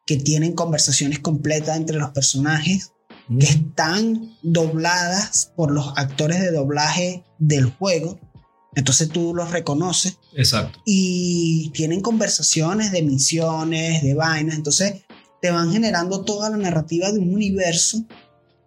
que 0.06 0.16
tienen 0.16 0.54
conversaciones 0.54 1.20
completas 1.20 1.76
entre 1.76 1.96
los 1.96 2.10
personajes 2.10 2.92
que 3.38 3.46
están 3.46 4.36
dobladas 4.42 5.52
por 5.56 5.70
los 5.70 5.92
actores 5.96 6.40
de 6.40 6.50
doblaje 6.50 7.24
del 7.38 7.66
juego. 7.70 8.18
Entonces 8.74 9.08
tú 9.08 9.34
los 9.34 9.50
reconoces 9.50 10.18
Exacto. 10.34 10.80
y 10.84 11.70
tienen 11.70 12.00
conversaciones 12.00 12.90
de 12.90 13.02
misiones, 13.02 14.02
de 14.02 14.14
vainas. 14.14 14.56
Entonces 14.56 15.02
te 15.40 15.50
van 15.50 15.72
generando 15.72 16.24
toda 16.24 16.50
la 16.50 16.56
narrativa 16.56 17.12
de 17.12 17.20
un 17.20 17.34
universo 17.34 18.04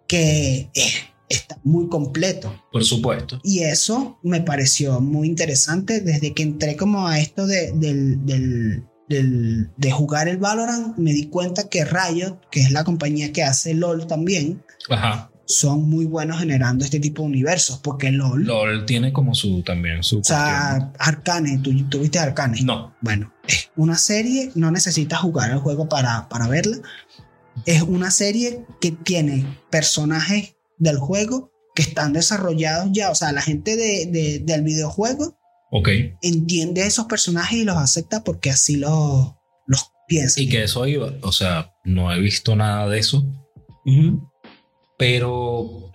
que 0.06 0.70
eh, 0.74 0.92
está 1.28 1.58
muy 1.64 1.88
completo. 1.88 2.54
Por 2.72 2.84
supuesto. 2.84 3.40
Y 3.42 3.60
eso 3.60 4.18
me 4.22 4.40
pareció 4.40 5.00
muy 5.00 5.26
interesante 5.28 6.00
desde 6.00 6.32
que 6.34 6.42
entré 6.42 6.76
como 6.76 7.06
a 7.08 7.18
esto 7.18 7.46
de, 7.46 7.72
del, 7.72 8.24
del- 8.26 8.84
del- 9.08 9.70
de 9.76 9.90
jugar 9.92 10.28
el 10.28 10.38
Valorant. 10.38 10.96
Me 10.98 11.12
di 11.12 11.26
cuenta 11.28 11.68
que 11.68 11.84
Riot, 11.84 12.40
que 12.50 12.60
es 12.60 12.70
la 12.72 12.84
compañía 12.84 13.32
que 13.32 13.42
hace 13.44 13.72
LOL 13.74 14.06
también, 14.08 14.64
Ajá. 14.90 15.30
son 15.44 15.88
muy 15.88 16.06
buenos 16.06 16.40
generando 16.40 16.84
este 16.84 16.98
tipo 16.98 17.22
de 17.22 17.28
universos. 17.28 17.78
Porque 17.78 18.10
LOL, 18.10 18.44
LOL 18.44 18.84
tiene 18.84 19.12
como 19.12 19.34
su 19.34 19.62
también 19.62 20.02
su 20.02 20.18
o 20.18 20.24
sea, 20.24 20.92
Arcane, 20.98 21.58
¿tú, 21.58 21.72
tú 21.88 22.00
viste 22.00 22.18
Arcane? 22.18 22.60
No. 22.62 22.94
Bueno, 23.00 23.32
es 23.46 23.70
una 23.76 23.96
serie, 23.96 24.50
no 24.56 24.70
necesitas 24.72 25.20
jugar 25.20 25.50
el 25.52 25.58
juego 25.58 25.88
para, 25.88 26.28
para 26.28 26.48
verla. 26.48 26.78
Es 27.64 27.82
una 27.82 28.10
serie 28.10 28.66
que 28.80 28.90
tiene 28.90 29.46
personajes 29.70 30.55
del 30.78 30.98
juego 30.98 31.50
que 31.74 31.82
están 31.82 32.12
desarrollados 32.12 32.88
ya. 32.92 33.10
O 33.10 33.14
sea, 33.14 33.32
la 33.32 33.42
gente 33.42 33.76
de- 33.76 34.06
de- 34.06 34.38
del 34.40 34.62
videojuego 34.62 35.38
Ok. 35.70 35.88
entiende 36.22 36.82
a 36.82 36.86
esos 36.86 37.06
personajes 37.06 37.58
y 37.58 37.64
los 37.64 37.76
acepta 37.76 38.22
porque 38.24 38.50
así 38.50 38.76
los, 38.76 39.32
los 39.66 39.90
piensa. 40.08 40.40
Y 40.40 40.48
que 40.48 40.62
eso 40.64 40.86
iba. 40.86 41.12
O 41.22 41.32
sea, 41.32 41.72
no 41.84 42.12
he 42.12 42.20
visto 42.20 42.56
nada 42.56 42.88
de 42.88 42.98
eso. 42.98 43.24
Ujú. 43.84 44.30
Pero 44.98 45.92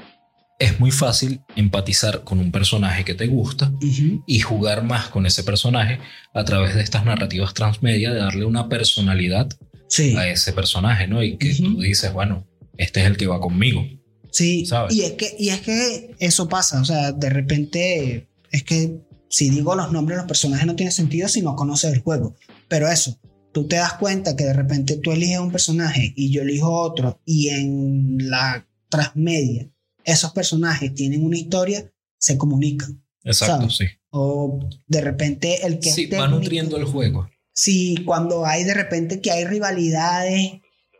es 0.59 0.79
muy 0.79 0.91
fácil 0.91 1.41
empatizar 1.55 2.23
con 2.23 2.39
un 2.39 2.51
personaje 2.51 3.03
que 3.03 3.15
te 3.15 3.25
gusta 3.25 3.71
Ujú. 3.81 4.23
y 4.27 4.39
jugar 4.41 4.83
más 4.83 5.09
con 5.09 5.25
ese 5.25 5.43
personaje 5.43 5.99
a 6.35 6.43
través 6.45 6.75
de 6.75 6.81
estas 6.83 7.03
narrativas 7.03 7.53
transmedia, 7.55 8.11
de 8.11 8.19
darle 8.19 8.45
una 8.45 8.69
personalidad 8.69 9.49
Sí. 9.87 10.15
a 10.15 10.27
ese 10.27 10.53
personaje, 10.53 11.07
¿no? 11.07 11.23
Y 11.23 11.37
que 11.37 11.53
tú 11.55 11.81
dices, 11.81 12.13
bueno, 12.13 12.47
este 12.77 13.01
es 13.01 13.07
el 13.07 13.17
que 13.17 13.25
va 13.27 13.39
conmigo. 13.41 13.83
Sí, 14.31 14.65
¿Sabes? 14.65 14.95
y 14.95 15.03
es, 15.03 15.11
que, 15.13 15.35
y 15.37 15.49
es 15.49 15.61
que 15.61 16.15
eso 16.19 16.47
pasa, 16.49 16.81
o 16.81 16.85
sea, 16.85 17.11
de 17.11 17.29
repente 17.29 18.27
es 18.51 18.63
que 18.63 18.99
si 19.29 19.49
digo 19.49 19.75
los 19.75 19.91
nombres 19.91 20.15
de 20.17 20.21
los 20.23 20.27
personajes 20.27 20.65
no 20.65 20.75
tiene 20.75 20.91
sentido 20.91 21.27
si 21.27 21.41
no 21.41 21.55
conoces 21.55 21.93
el 21.93 21.99
juego, 22.01 22.35
pero 22.67 22.87
eso, 22.89 23.19
tú 23.51 23.67
te 23.67 23.75
das 23.77 23.93
cuenta 23.93 24.35
que 24.35 24.45
de 24.45 24.53
repente 24.53 24.97
tú 24.97 25.11
eliges 25.11 25.39
un 25.39 25.51
personaje 25.51 26.13
y 26.15 26.31
yo 26.31 26.41
elijo 26.43 26.71
otro 26.71 27.21
y 27.25 27.49
en 27.49 28.29
la 28.29 28.67
transmedia 28.89 29.69
esos 30.03 30.31
personajes 30.31 30.93
tienen 30.95 31.23
una 31.25 31.37
historia, 31.37 31.91
se 32.17 32.37
comunican. 32.37 33.03
Exacto, 33.23 33.69
¿Sabes? 33.69 33.75
sí. 33.77 33.85
O 34.09 34.59
de 34.87 35.01
repente 35.01 35.65
el 35.65 35.79
que 35.79 35.91
Sí, 35.91 36.07
va 36.07 36.27
nutriendo 36.27 36.75
el 36.77 36.85
juego. 36.85 37.29
si 37.53 37.95
cuando 38.05 38.45
hay 38.45 38.63
de 38.63 38.73
repente 38.73 39.21
que 39.21 39.31
hay 39.31 39.45
rivalidades, 39.45 40.53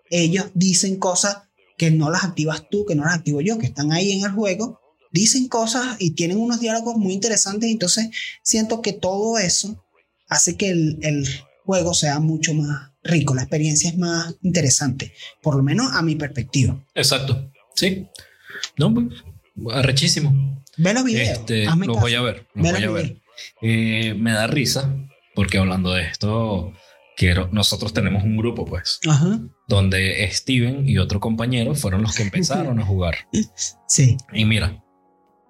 ellos 0.09 0.47
dicen 0.53 0.97
cosas 0.97 1.37
que 1.81 1.89
no 1.89 2.11
las 2.11 2.23
activas 2.23 2.69
tú, 2.69 2.85
que 2.85 2.93
no 2.93 3.03
las 3.03 3.15
activo 3.15 3.41
yo, 3.41 3.57
que 3.57 3.65
están 3.65 3.91
ahí 3.91 4.11
en 4.11 4.23
el 4.23 4.29
juego, 4.33 4.79
dicen 5.11 5.47
cosas 5.47 5.95
y 5.97 6.11
tienen 6.11 6.37
unos 6.37 6.59
diálogos 6.59 6.95
muy 6.95 7.11
interesantes, 7.11 7.71
entonces 7.71 8.11
siento 8.43 8.83
que 8.83 8.93
todo 8.93 9.39
eso 9.39 9.83
hace 10.29 10.57
que 10.57 10.69
el, 10.69 10.99
el 11.01 11.27
juego 11.65 11.95
sea 11.95 12.19
mucho 12.19 12.53
más 12.53 12.91
rico, 13.01 13.33
la 13.33 13.41
experiencia 13.41 13.89
es 13.89 13.97
más 13.97 14.35
interesante, 14.43 15.11
por 15.41 15.55
lo 15.55 15.63
menos 15.63 15.91
a 15.93 16.03
mi 16.03 16.15
perspectiva. 16.15 16.85
Exacto, 16.93 17.51
sí. 17.73 18.05
No, 18.77 18.93
pues, 18.93 19.07
arrechísimo. 19.73 20.63
Ve 20.77 20.93
los 20.93 21.03
videos, 21.03 21.39
Este, 21.39 21.65
los 21.65 21.99
voy 21.99 22.13
a 22.13 22.21
ver, 22.21 22.45
los 22.53 22.73
voy 22.73 22.83
a 22.83 22.91
ver. 22.91 23.17
Eh, 23.63 24.13
me 24.13 24.33
da 24.33 24.45
risa 24.45 24.95
porque 25.33 25.57
hablando 25.57 25.93
de 25.93 26.03
esto, 26.03 26.73
quiero, 27.21 27.49
nosotros 27.51 27.93
tenemos 27.93 28.23
un 28.23 28.35
grupo, 28.35 28.65
pues, 28.65 28.99
Ajá, 29.07 29.39
donde 29.67 30.27
Steven 30.31 30.89
y 30.89 30.97
otro 30.97 31.19
compañero 31.19 31.75
fueron 31.75 32.01
los 32.01 32.15
que 32.15 32.23
empezaron 32.23 32.79
a 32.79 32.83
jugar. 32.83 33.15
sí. 33.85 34.17
Y 34.33 34.45
mira, 34.45 34.83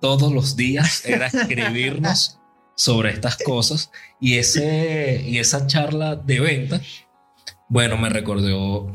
todos 0.01 0.34
los 0.34 0.57
días 0.57 1.05
era 1.05 1.28
escribirnos 1.28 2.39
sobre 2.76 3.11
estas 3.11 3.38
cosas 3.38 3.89
y, 4.19 4.36
ese, 4.36 5.24
y 5.26 5.38
esa 5.38 5.65
charla 5.65 6.17
de 6.17 6.41
venta, 6.41 6.82
bueno, 7.69 7.95
me 7.95 8.09
recordó, 8.09 8.91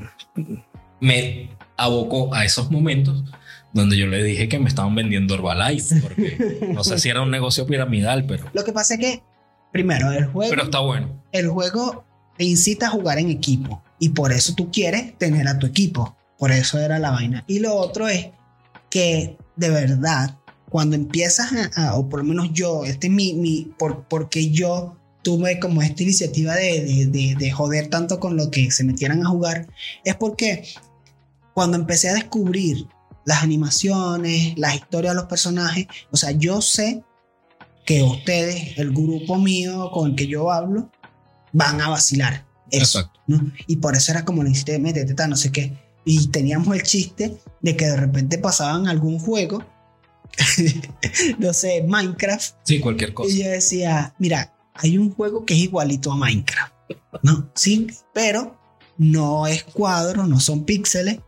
me 1.01 1.57
abocó 1.79 2.35
a 2.35 2.45
esos 2.45 2.71
momentos 2.71 3.25
donde 3.73 3.97
yo 3.97 4.07
le 4.07 4.23
dije 4.23 4.51
que 4.51 4.59
me 4.59 4.69
estaban 4.69 4.95
vendiendo 4.95 5.33
Herbalife, 5.35 6.03
porque 6.03 6.59
no 6.75 6.85
sé 6.85 6.99
si 6.99 7.09
era 7.09 7.23
un 7.23 7.31
negocio 7.31 7.67
piramidal, 7.67 8.27
pero, 8.27 8.45
Lo 8.53 8.65
que 8.65 8.73
pasa 8.73 8.95
es 8.95 9.01
que, 9.01 9.23
primero, 9.73 10.13
el 10.13 10.27
juego... 10.27 10.51
pero 10.51 10.65
está 10.65 10.81
bueno. 10.81 11.25
el 11.33 11.49
juego 11.49 12.06
te 12.37 12.45
incita 12.45 12.87
a 12.87 12.91
jugar 12.91 13.19
en 13.19 13.31
equipo 13.31 13.83
y 13.99 14.11
por 14.11 14.33
eso 14.33 14.55
tú 14.55 14.71
quieres 14.71 15.17
tener 15.19 15.49
a 15.49 15.59
tu 15.59 15.67
equipo. 15.67 16.17
Por 16.39 16.53
eso 16.53 16.79
era 16.79 16.99
la 16.99 17.11
vaina. 17.11 17.45
Y 17.47 17.61
lo 17.61 17.75
otro 17.75 18.09
es 18.09 18.29
que 18.91 19.37
de 19.57 19.71
verdad, 19.71 20.39
cuando 20.69 20.97
empiezas 20.97 21.51
a, 21.77 21.95
o 21.97 22.09
por 22.09 22.21
lo 22.21 22.27
menos 22.27 22.51
yo, 22.53 22.85
este 22.85 23.07
es 23.07 23.13
mi, 23.13 23.33
mi 23.35 23.73
por, 23.79 24.05
porque 24.09 24.51
yo 24.51 24.97
tuve 25.23 25.59
como 25.59 25.81
esta 25.83 26.03
iniciativa 26.03 26.55
de, 26.55 26.85
de, 26.85 27.07
de- 27.07 27.35
de 27.37 27.51
joder 27.51 27.89
tanto 27.89 28.21
con 28.21 28.37
lo 28.37 28.51
que 28.51 28.71
se 28.71 28.85
metieran 28.85 29.25
a 29.25 29.29
jugar, 29.29 29.67
es 30.05 30.15
porque 30.15 30.69
cuando 31.55 31.77
empecé 31.79 32.11
a 32.11 32.15
descubrir 32.15 32.87
las 33.25 33.43
animaciones, 33.43 34.57
las 34.59 34.75
historias 34.77 35.15
de 35.15 35.21
los 35.21 35.29
personajes, 35.29 35.87
o 36.13 36.17
sea, 36.17 36.31
yo 36.33 36.61
sé 36.61 37.03
que 37.85 38.03
ustedes, 38.03 38.79
el 38.79 38.93
grupo 38.93 39.37
mío 39.37 39.91
con 39.93 40.11
el 40.11 40.17
que 40.17 40.27
yo 40.27 40.51
hablo, 40.53 40.91
van 41.57 41.81
a 41.81 41.89
vacilar. 41.89 42.45
Eso, 42.71 42.99
Exacto. 43.01 43.21
¿no? 43.27 43.53
Y 43.67 43.77
por 43.77 43.97
eso 43.97 44.13
era 44.13 44.25
como 44.25 44.45
chiste 44.45 44.73
de 44.73 44.79
métete, 44.79 45.15
tal, 45.15 45.31
no 45.31 45.37
sé 45.37 45.51
qué. 45.51 45.73
Y 46.05 46.29
teníamos 46.29 46.75
el 46.77 46.83
chiste 46.83 47.39
de 47.63 47.77
que 47.77 47.87
de 47.87 47.97
repente 47.97 48.39
pasaban 48.39 48.89
algún 48.89 49.19
juego, 49.19 49.65
no 51.39 51.53
sé, 51.53 51.83
Minecraft, 51.87 52.55
Sí, 52.65 52.81
cualquier 52.81 53.15
cosa. 53.15 53.33
y 53.35 53.43
yo 53.43 53.49
decía, 53.51 54.15
mira, 54.19 54.55
hay 54.75 54.99
un 54.99 55.11
juego 55.15 55.45
que 55.45 55.55
es 55.55 55.61
igualito 55.61 56.13
a 56.13 56.17
Minecraft, 56.17 56.75
¿no? 57.23 57.51
Sí, 57.55 57.87
pero 58.13 58.61
no 58.99 59.47
es 59.47 59.65
cuadro, 59.65 60.27
no 60.27 60.39
son 60.41 60.65
píxeles. 60.65 61.21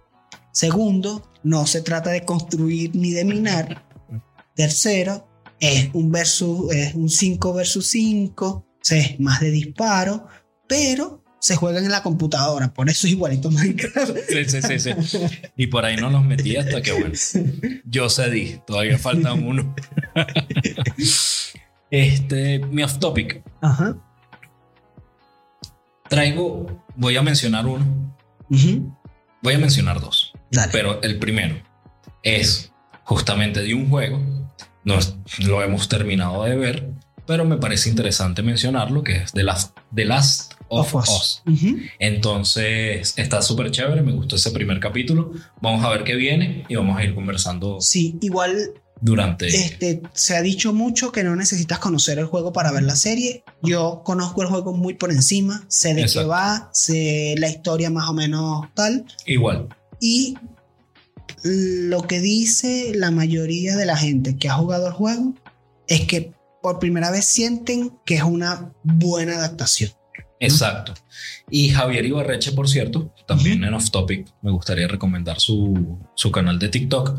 Segundo, 0.52 1.30
no 1.42 1.66
se 1.66 1.80
trata 1.82 2.10
de 2.10 2.24
construir 2.24 2.94
ni 2.94 3.12
de 3.12 3.24
minar. 3.24 3.84
Tercero, 4.54 5.26
es 5.60 5.88
un 5.94 6.12
versus, 6.12 6.72
es 6.72 6.94
un 6.94 7.08
5 7.08 7.52
versus 7.54 7.86
5, 7.86 8.66
es 8.90 9.18
más 9.20 9.40
de 9.40 9.50
disparo, 9.50 10.26
pero 10.68 11.22
se 11.40 11.54
juegan 11.56 11.84
en 11.84 11.90
la 11.92 12.02
computadora, 12.02 12.72
por 12.74 12.88
eso 12.90 13.06
es 13.06 13.12
igualito 13.12 13.50
Minecraft. 13.50 14.16
Sí, 14.28 14.44
sí, 14.46 14.62
sí, 14.62 14.78
sí. 15.02 15.18
Y 15.56 15.68
por 15.68 15.84
ahí 15.84 15.96
no 15.96 16.10
los 16.10 16.24
metí 16.24 16.56
hasta 16.56 16.82
que, 16.82 16.92
bueno, 16.92 17.14
yo 17.84 18.08
cedí. 18.10 18.60
Todavía 18.66 18.98
faltan 18.98 19.44
uno. 19.46 19.74
Este, 21.90 22.58
mi 22.58 22.82
off 22.82 22.98
topic. 22.98 23.42
Ajá. 23.62 23.96
Traigo, 26.08 26.82
voy 26.96 27.16
a 27.16 27.22
mencionar 27.22 27.66
uno. 27.66 27.84
Voy 29.42 29.54
a 29.54 29.58
mencionar 29.58 30.00
dos. 30.00 30.32
Dale. 30.50 30.72
Pero 30.72 31.00
el 31.02 31.18
primero 31.18 31.56
es 32.22 32.72
justamente 33.04 33.60
de 33.62 33.74
un 33.74 33.88
juego. 33.88 34.20
No 34.84 34.98
es- 34.98 35.14
lo 35.38 35.62
hemos 35.62 35.88
terminado 35.88 36.44
de 36.44 36.56
ver, 36.56 36.90
pero 37.28 37.44
me 37.44 37.58
parece 37.58 37.90
interesante 37.90 38.42
mencionarlo, 38.42 39.04
que 39.04 39.18
es 39.18 39.32
The 39.32 39.42
Last, 39.42 39.76
The 39.94 40.06
Last 40.06 40.54
of, 40.68 40.94
Of 40.94 41.06
Us. 41.06 41.42
Entonces 41.98 43.12
está 43.18 43.42
súper 43.42 43.70
chévere, 43.70 44.00
me 44.00 44.12
gustó 44.12 44.36
ese 44.36 44.50
primer 44.50 44.80
capítulo. 44.80 45.32
Vamos 45.60 45.84
a 45.84 45.90
ver 45.90 46.04
qué 46.04 46.14
viene 46.14 46.64
y 46.70 46.74
vamos 46.74 46.96
a 46.96 47.04
ir 47.04 47.14
conversando 47.14 47.82
Sí, 47.82 48.16
igual 48.22 48.72
durante... 49.02 49.46
Este, 49.46 50.00
se 50.14 50.36
ha 50.36 50.42
dicho 50.42 50.72
mucho 50.72 51.12
que 51.12 51.22
no 51.22 51.36
necesitas 51.36 51.78
conocer 51.80 52.18
el 52.18 52.24
juego 52.24 52.50
para 52.50 52.72
ver 52.72 52.84
la 52.84 52.96
serie. 52.96 53.44
Yo 53.62 54.00
conozco 54.06 54.40
el 54.40 54.48
juego 54.48 54.72
muy 54.72 54.94
por 54.94 55.12
encima, 55.12 55.66
sé 55.68 55.92
de 55.92 56.06
qué 56.06 56.24
va, 56.24 56.70
sé 56.72 57.34
la 57.36 57.50
historia 57.50 57.90
más 57.90 58.08
o 58.08 58.14
menos 58.14 58.68
tal. 58.72 59.04
Igual. 59.26 59.68
Y 60.00 60.34
lo 61.44 62.00
que 62.04 62.20
dice 62.20 62.92
la 62.94 63.10
mayoría 63.10 63.76
de 63.76 63.84
la 63.84 63.98
gente 63.98 64.38
que 64.38 64.48
ha 64.48 64.54
jugado 64.54 64.86
el 64.86 64.94
juego 64.94 65.34
es 65.88 66.06
que 66.06 66.37
por 66.62 66.78
primera 66.78 67.10
vez 67.10 67.24
sienten 67.24 67.98
que 68.04 68.16
es 68.16 68.22
una 68.22 68.72
buena 68.82 69.34
adaptación. 69.34 69.90
Exacto. 70.40 70.94
Y 71.50 71.70
Javier 71.70 72.06
Ibarreche, 72.06 72.52
por 72.52 72.68
cierto, 72.68 73.12
también 73.26 73.64
en 73.64 73.74
Off 73.74 73.90
Topic, 73.90 74.26
me 74.42 74.50
gustaría 74.50 74.86
recomendar 74.86 75.40
su, 75.40 75.98
su 76.14 76.30
canal 76.30 76.58
de 76.58 76.68
TikTok. 76.68 77.18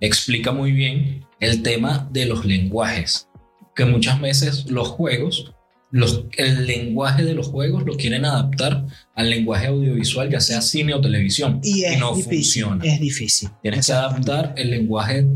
Explica 0.00 0.52
muy 0.52 0.72
bien 0.72 1.26
el 1.40 1.62
tema 1.62 2.08
de 2.12 2.26
los 2.26 2.44
lenguajes. 2.44 3.28
Que 3.74 3.84
muchas 3.84 4.20
veces 4.20 4.70
los 4.70 4.88
juegos, 4.88 5.54
los, 5.90 6.26
el 6.36 6.66
lenguaje 6.66 7.24
de 7.24 7.34
los 7.34 7.48
juegos 7.48 7.84
lo 7.84 7.96
quieren 7.96 8.24
adaptar 8.24 8.86
al 9.14 9.30
lenguaje 9.30 9.66
audiovisual, 9.68 10.30
ya 10.30 10.40
sea 10.40 10.60
cine 10.60 10.94
o 10.94 11.00
televisión. 11.00 11.60
Y 11.62 11.84
es 11.84 11.98
no 11.98 12.14
difícil. 12.14 12.64
funciona. 12.64 12.84
Es 12.84 13.00
difícil. 13.00 13.48
Tienes 13.62 13.86
que 13.86 13.92
adaptar 13.92 14.54
el 14.56 14.70
lenguaje 14.70 15.26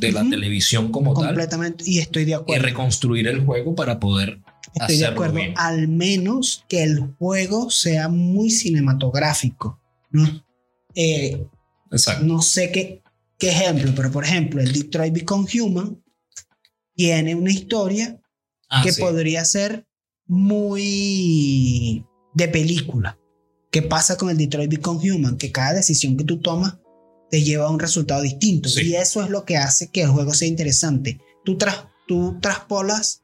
de 0.00 0.12
la 0.12 0.28
televisión 0.28 0.90
como 0.90 1.14
tal 1.14 1.26
Completamente. 1.26 1.84
Y 1.86 1.98
estoy 1.98 2.24
de 2.24 2.30
y 2.32 2.34
acuerdo. 2.34 2.64
reconstruir 2.64 3.28
el 3.28 3.44
juego 3.44 3.74
para 3.74 4.00
poder 4.00 4.40
Estoy 4.74 4.98
de 4.98 5.06
acuerdo. 5.06 5.34
bien. 5.34 5.54
Al 5.56 5.88
menos 5.88 6.64
que 6.68 6.82
el 6.82 7.00
juego 7.18 7.70
sea 7.70 8.08
muy 8.08 8.50
cinematográfico. 8.50 9.80
¿no? 10.10 10.44
Eh, 10.94 11.46
Exacto. 11.92 12.24
no 12.24 12.42
sé 12.42 12.70
qué, 12.72 13.02
qué 13.38 13.50
ejemplo, 13.50 13.92
pero 13.94 14.10
por 14.10 14.24
ejemplo, 14.24 14.60
el 14.60 14.72
Detroit 14.72 15.12
Become 15.14 15.46
Human 15.60 16.02
tiene 16.94 17.34
una 17.34 17.50
historia 17.50 18.16
Ah, 18.72 18.82
que 18.84 18.92
sí. 18.92 19.00
podría 19.00 19.44
ser 19.44 19.86
muy 20.26 22.04
de 22.34 22.48
película. 22.48 23.18
¿Qué 23.72 23.82
pasa 23.82 24.16
con 24.16 24.30
el 24.30 24.36
Detroit 24.36 24.70
Become 24.70 25.10
Human? 25.12 25.36
Que 25.36 25.50
cada 25.52 25.74
decisión 25.74 26.16
que 26.16 26.24
tú 26.24 26.38
tomas 26.38 26.78
te 27.30 27.42
lleva 27.42 27.66
a 27.66 27.70
un 27.70 27.78
resultado 27.78 28.22
distinto. 28.22 28.68
Sí. 28.68 28.88
Y 28.88 28.96
eso 28.96 29.22
es 29.22 29.30
lo 29.30 29.44
que 29.44 29.56
hace 29.56 29.90
que 29.90 30.02
el 30.02 30.10
juego 30.10 30.34
sea 30.34 30.48
interesante. 30.48 31.20
Tú, 31.44 31.56
tras, 31.56 31.86
tú 32.06 32.38
traspolas 32.40 33.22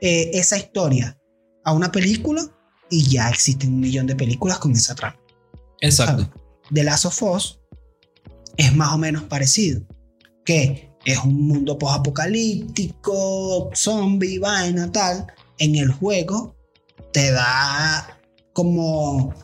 eh, 0.00 0.30
esa 0.34 0.58
historia 0.58 1.18
a 1.64 1.72
una 1.72 1.90
película 1.92 2.50
y 2.90 3.08
ya 3.08 3.28
existen 3.30 3.74
un 3.74 3.80
millón 3.80 4.06
de 4.06 4.16
películas 4.16 4.58
con 4.58 4.72
esa 4.72 4.94
trama. 4.94 5.18
Exacto. 5.80 6.30
The 6.72 6.84
Last 6.84 7.06
of 7.06 7.22
Us 7.22 7.60
es 8.56 8.74
más 8.74 8.92
o 8.92 8.98
menos 8.98 9.24
parecido. 9.24 9.82
Que 10.44 10.90
es 11.04 11.18
un 11.18 11.46
mundo 11.46 11.78
post-apocalíptico, 11.78 13.70
zombie, 13.74 14.38
vaina, 14.38 14.90
tal. 14.90 15.26
En 15.58 15.76
el 15.76 15.90
juego 15.92 16.56
te 17.12 17.30
da 17.30 18.20
como 18.52 19.34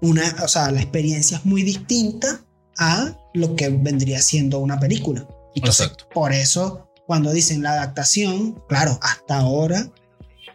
una, 0.00 0.36
o 0.42 0.48
sea, 0.48 0.70
la 0.70 0.80
experiencia 0.80 1.38
es 1.38 1.44
muy 1.44 1.62
distinta 1.62 2.45
a 2.78 3.16
lo 3.34 3.54
que 3.56 3.68
vendría 3.68 4.20
siendo 4.20 4.58
una 4.58 4.78
película. 4.80 5.26
Entonces, 5.54 5.86
Exacto. 5.86 6.08
por 6.12 6.32
eso, 6.32 6.88
cuando 7.06 7.32
dicen 7.32 7.62
la 7.62 7.72
adaptación, 7.72 8.62
claro, 8.68 8.98
hasta 9.02 9.38
ahora 9.38 9.88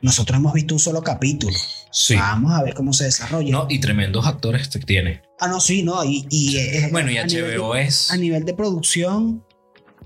nosotros 0.01 0.37
hemos 0.37 0.53
visto 0.53 0.73
un 0.75 0.79
solo 0.79 1.01
capítulo. 1.01 1.55
Sí. 1.91 2.15
Vamos 2.15 2.51
a 2.53 2.63
ver 2.63 2.73
cómo 2.73 2.93
se 2.93 3.03
desarrolla. 3.05 3.51
No, 3.51 3.67
y 3.69 3.79
tremendos 3.79 4.25
actores 4.25 4.67
que 4.67 4.79
tiene. 4.79 5.21
Ah, 5.39 5.47
no, 5.47 5.59
sí, 5.59 5.83
no. 5.83 6.03
Y, 6.03 6.25
y, 6.29 6.55
Bueno, 6.91 7.11
y 7.11 7.17
a 7.17 7.25
nivel 7.25 7.57
HBO 7.59 7.73
de- 7.73 7.83
es. 7.83 8.11
a 8.11 8.17
nivel 8.17 8.45
de 8.45 8.53
producción, 8.53 9.43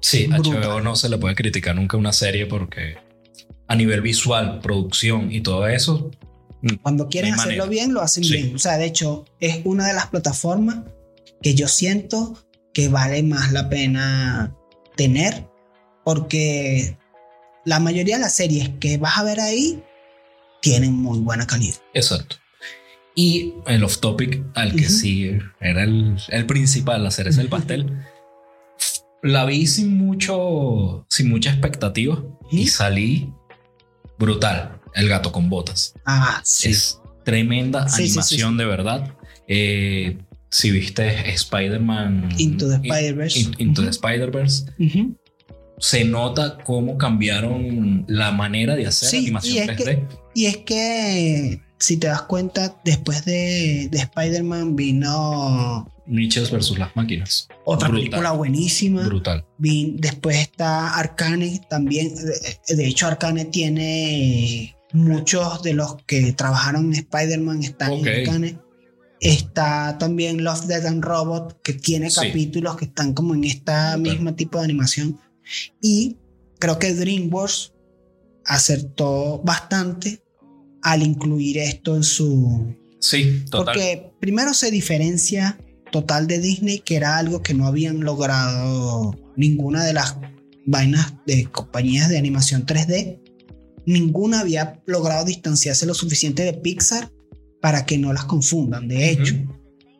Sí, 0.01 0.28
brutal. 0.28 0.61
HBO 0.63 0.82
no 0.82 0.95
se 0.95 1.09
le 1.09 1.18
puede 1.18 1.36
criticar 1.36 1.76
nunca 1.76 1.97
una 1.97 2.11
serie 2.13 2.45
porque 2.45 2.97
a 3.68 3.76
nivel 3.76 4.01
visual, 4.01 4.59
producción 4.59 5.32
y 5.32 5.41
todo 5.41 5.68
eso. 5.68 6.11
cuando 6.82 7.07
quieren 7.09 7.34
hacerlo 7.36 7.66
manera. 7.66 7.66
bien, 7.70 7.93
lo 7.93 8.01
hacen 8.01 8.24
Sí. 8.24 8.34
bien. 8.34 8.55
O 8.55 8.59
sea, 8.59 8.78
de 8.78 8.86
hecho, 8.86 9.26
es 9.39 9.61
una 9.66 9.88
de 9.88 9.93
las 9.93 10.07
plataformas 10.07 10.78
que 11.41 11.53
yo 11.53 11.67
siento 11.67 12.38
que 12.73 12.89
vale 12.89 13.23
más 13.23 13.51
la 13.51 13.69
pena 13.69 14.55
tener 14.95 15.47
porque 16.03 16.97
la 17.65 17.79
mayoría 17.79 18.15
de 18.15 18.21
las 18.21 18.36
series 18.36 18.69
que 18.79 18.97
vas 18.97 19.17
a 19.17 19.23
ver 19.23 19.39
ahí 19.39 19.83
tienen 20.61 20.93
muy 20.93 21.19
buena 21.19 21.47
calidad. 21.47 21.77
Exacto. 21.93 22.38
Y 23.15 23.53
el 23.65 23.83
off 23.83 23.99
topic, 23.99 24.43
al 24.55 24.75
que 24.75 24.86
Ujú. 24.86 24.93
sí 24.93 25.38
era 25.61 25.83
el, 25.83 26.17
el 26.29 26.45
principal, 26.45 27.03
la 27.03 27.11
cereza 27.11 27.39
del 27.39 27.49
pastel, 27.49 28.05
la 29.23 29.45
vi 29.45 29.65
sin 29.67 29.97
mucho, 29.97 31.05
sin 31.09 31.29
mucha 31.29 31.49
expectativa 31.51 32.21
y 32.51 32.67
salí 32.67 33.33
brutal. 34.19 34.81
El 34.93 35.09
gato 35.09 35.31
con 35.31 35.49
botas. 35.49 35.93
Ah, 36.05 36.41
sí. 36.43 36.69
Es 36.69 37.01
tremenda 37.25 37.89
Sí, 37.89 38.03
sí, 38.03 38.07
sí, 38.07 38.11
animación 38.11 38.57
de 38.57 38.65
verdad. 38.65 39.17
Eh, 39.47 40.17
si 40.58 40.72
viste 40.72 41.30
Spider-Man 41.32 42.30
Into 42.38 42.70
the 42.70 42.76
Spider-Verse. 42.76 43.39
In- 43.39 43.56
Into 43.58 43.82
the. 43.84 43.89
Spider-Verse, 43.89 44.66
se 45.80 46.06
nota 46.06 46.58
cómo 46.64 46.97
cambiaron 46.97 48.06
la 48.08 48.32
manera 48.32 48.76
de 48.78 48.88
hacer 48.88 49.10
Sí, 49.10 49.18
y 49.18 49.20
animación 49.24 49.70
es 49.70 49.78
3D. 49.78 50.08
Y 50.34 50.45
es 50.45 50.58
que, 50.58 51.62
si 51.78 51.97
te 51.97 52.08
das 52.08 52.22
cuenta, 52.24 52.80
después 52.86 53.26
de, 53.26 53.89
de 53.91 53.97
Spider-Man 53.97 54.76
vino 54.78 55.91
Niches 56.08 56.51
versus 56.51 56.78
las 56.80 56.95
máquinas. 56.95 57.49
otra 57.66 57.89
Brutal. 57.89 58.06
película 58.10 58.32
buenísima. 58.32 59.03
Brutal. 59.03 59.43
Vin- 59.58 59.97
después 59.99 60.38
está 60.38 60.95
Arcane 60.97 61.60
también. 61.70 62.14
De, 62.16 62.76
de 62.76 62.88
hecho, 62.88 63.08
Arcane 63.08 63.43
tiene 63.45 64.74
muchos 64.93 65.62
de 65.64 65.74
los 65.74 65.97
que 66.06 66.32
trabajaron 66.32 66.93
en 66.93 66.99
Spider-Man 66.99 67.64
están 67.64 67.91
en 67.91 68.08
Arcane. 68.08 68.58
Está 69.20 69.97
también 69.97 70.43
Love, 70.43 70.66
Death 70.68 70.86
and 70.86 71.03
Robot, 71.03 71.61
que 71.61 71.74
tiene 71.74 72.09
Sí. 72.09 72.16
capítulos 72.28 72.76
que 72.78 72.86
están 72.86 73.13
como 73.13 73.34
en 73.34 73.43
esta 73.45 73.95
Brutal. 73.95 74.13
misma 74.13 74.36
tipo 74.36 74.57
de 74.57 74.66
animación. 74.66 75.20
Y 75.82 76.18
creo 76.59 76.78
que 76.80 76.93
DreamWorks 76.93 77.74
acertó 78.45 79.41
bastante 79.43 80.22
al 80.82 81.01
incluir 81.03 81.57
esto 81.57 81.95
en 81.95 82.03
su, 82.03 82.76
Sí, 82.99 83.43
total. 83.49 83.66
porque 83.76 84.11
primero 84.20 84.53
se 84.53 84.70
diferencia 84.72 85.57
total 85.91 86.28
de 86.28 86.39
Disney, 86.39 86.80
que 86.80 86.95
era 86.95 87.18
algo 87.18 87.41
que 87.41 87.53
no 87.53 87.66
habían 87.68 88.01
logrado 88.01 89.16
ninguna 89.36 89.84
de 89.84 89.93
las 89.93 90.18
vainas 90.66 91.13
de 91.26 91.45
compañías 91.45 92.09
de 92.09 92.18
animación 92.18 92.66
3D. 92.66 93.20
Ninguna 93.86 94.41
había 94.41 94.82
logrado 94.86 95.26
distanciarse 95.26 95.86
lo 95.86 95.93
suficiente 95.93 96.43
de 96.43 96.53
Pixar 96.53 97.11
para 97.66 97.84
que 97.84 97.97
no 97.97 98.13
las 98.13 98.26
confundan. 98.26 98.88
De 98.88 99.09
hecho, 99.09 99.34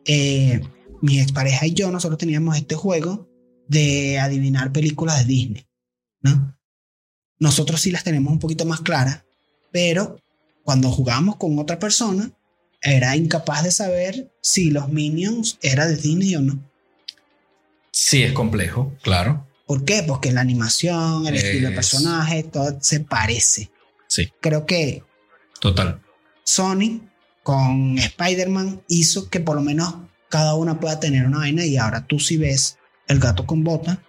eh, 0.04 0.60
mi 1.02 1.18
expareja 1.18 1.66
y 1.66 1.74
yo, 1.74 1.90
nosotros 1.90 2.16
teníamos 2.16 2.56
este 2.56 2.76
juego 2.76 3.28
de 3.66 4.20
adivinar 4.20 4.70
películas 4.70 5.18
de 5.18 5.24
Disney, 5.24 5.66
¿no? 6.20 6.56
Nosotros 7.40 7.80
sí 7.80 7.90
las 7.90 8.04
tenemos 8.04 8.32
un 8.32 8.38
poquito 8.38 8.66
más 8.66 8.82
claras, 8.82 9.24
pero 9.72 10.20
cuando 10.62 10.92
jugábamos 10.92 11.38
con 11.38 11.58
otra 11.58 11.80
persona, 11.80 12.30
era 12.80 13.16
incapaz 13.16 13.64
de 13.64 13.72
saber 13.72 14.32
si 14.40 14.70
los 14.70 14.88
Minions 14.88 15.58
era 15.60 15.88
de 15.88 15.96
Disney 15.96 16.36
o 16.36 16.42
no. 16.42 16.70
Sí, 17.90 18.22
es 18.22 18.32
complejo, 18.32 18.94
claro. 19.02 19.44
¿Por 19.66 19.84
qué? 19.84 20.04
Porque 20.06 20.30
la 20.30 20.40
animación, 20.40 21.26
el 21.26 21.34
estilo 21.34 21.70
de 21.70 21.74
personaje, 21.74 22.44
todo 22.44 22.78
se 22.80 23.00
parece. 23.00 23.72
Sí, 24.06 24.32
Creo 24.40 24.66
que 24.66 25.02
total. 25.58 26.00
Sony 26.44 27.00
con 27.46 27.96
Spider-Man 27.96 28.82
hizo 28.88 29.30
que 29.30 29.38
por 29.38 29.54
lo 29.54 29.62
menos 29.62 29.94
cada 30.28 30.56
una 30.56 30.80
pueda 30.80 30.98
tener 30.98 31.26
una 31.26 31.38
vaina 31.38 31.64
y 31.64 31.76
ahora 31.76 32.04
tú 32.04 32.18
sí 32.18 32.36
ves 32.36 32.76
el 33.06 33.20
gato 33.20 33.46
con 33.46 33.62
bota 33.62 34.02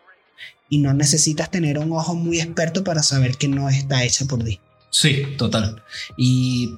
y 0.69 0.79
no 0.79 0.91
necesitas 0.95 1.51
tener 1.51 1.77
un 1.77 1.91
ojo 1.91 2.15
muy 2.15 2.41
experto 2.41 2.83
para 2.83 3.03
saber 3.03 3.37
que 3.37 3.47
no 3.47 3.69
está 3.69 4.03
hecha 4.03 4.25
por 4.25 4.39
Disney. 4.39 4.59
Sí, 4.89 5.23
total. 5.37 5.83
Y 6.17 6.73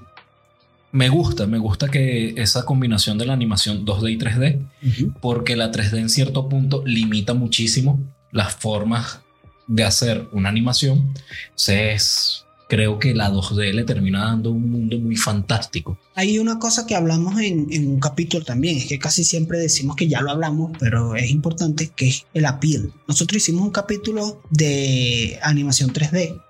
me 0.91 1.07
gusta, 1.07 1.47
me 1.47 1.60
gusta 1.60 1.88
que 1.88 2.34
esa 2.36 2.66
combinación 2.66 3.18
de 3.18 3.26
la 3.26 3.32
animación 3.32 3.86
2D 3.86 4.12
y 4.12 4.18
3D, 4.18 5.14
porque 5.22 5.55
la 5.55 5.72
3D 5.72 5.97
en 5.97 6.10
cierto 6.10 6.49
punto 6.49 6.84
limita 6.86 7.34
muchísimo 7.34 8.01
las 8.34 8.53
formas 8.53 9.22
de 9.66 9.86
hacer 9.86 10.28
una 10.34 10.49
animación. 10.49 11.14
Entonces, 11.51 12.43
creo 12.70 12.99
que 12.99 13.15
la 13.15 13.32
2D 13.32 13.74
le 13.74 13.84
termina 13.84 14.26
dando 14.26 14.51
un 14.51 14.70
mundo 14.70 14.99
muy 14.99 15.15
fantástico. 15.15 15.97
Hay 16.13 16.38
una 16.38 16.59
cosa 16.59 16.86
que 16.86 16.95
hablamos 16.95 17.41
en, 17.41 17.67
en 17.72 17.88
un 17.88 17.99
capítulo 17.99 18.45
también, 18.45 18.78
es 18.78 18.86
que 18.86 18.99
casi 18.99 19.24
siempre 19.24 19.57
decimos 19.57 19.95
que 19.95 20.07
ya 20.07 20.22
lo 20.22 20.30
hablamos, 20.30 20.72
pero 20.80 21.15
es 21.15 21.32
importante, 21.32 21.91
que 21.95 22.09
es 22.09 22.26
el 22.36 22.45
appeal. 22.45 22.93
Nosotros 23.07 23.38
hicimos 23.38 23.63
un 23.63 23.72
capítulo 23.72 24.43
de 24.51 25.39
animación 25.41 25.91
3D, 25.91 26.41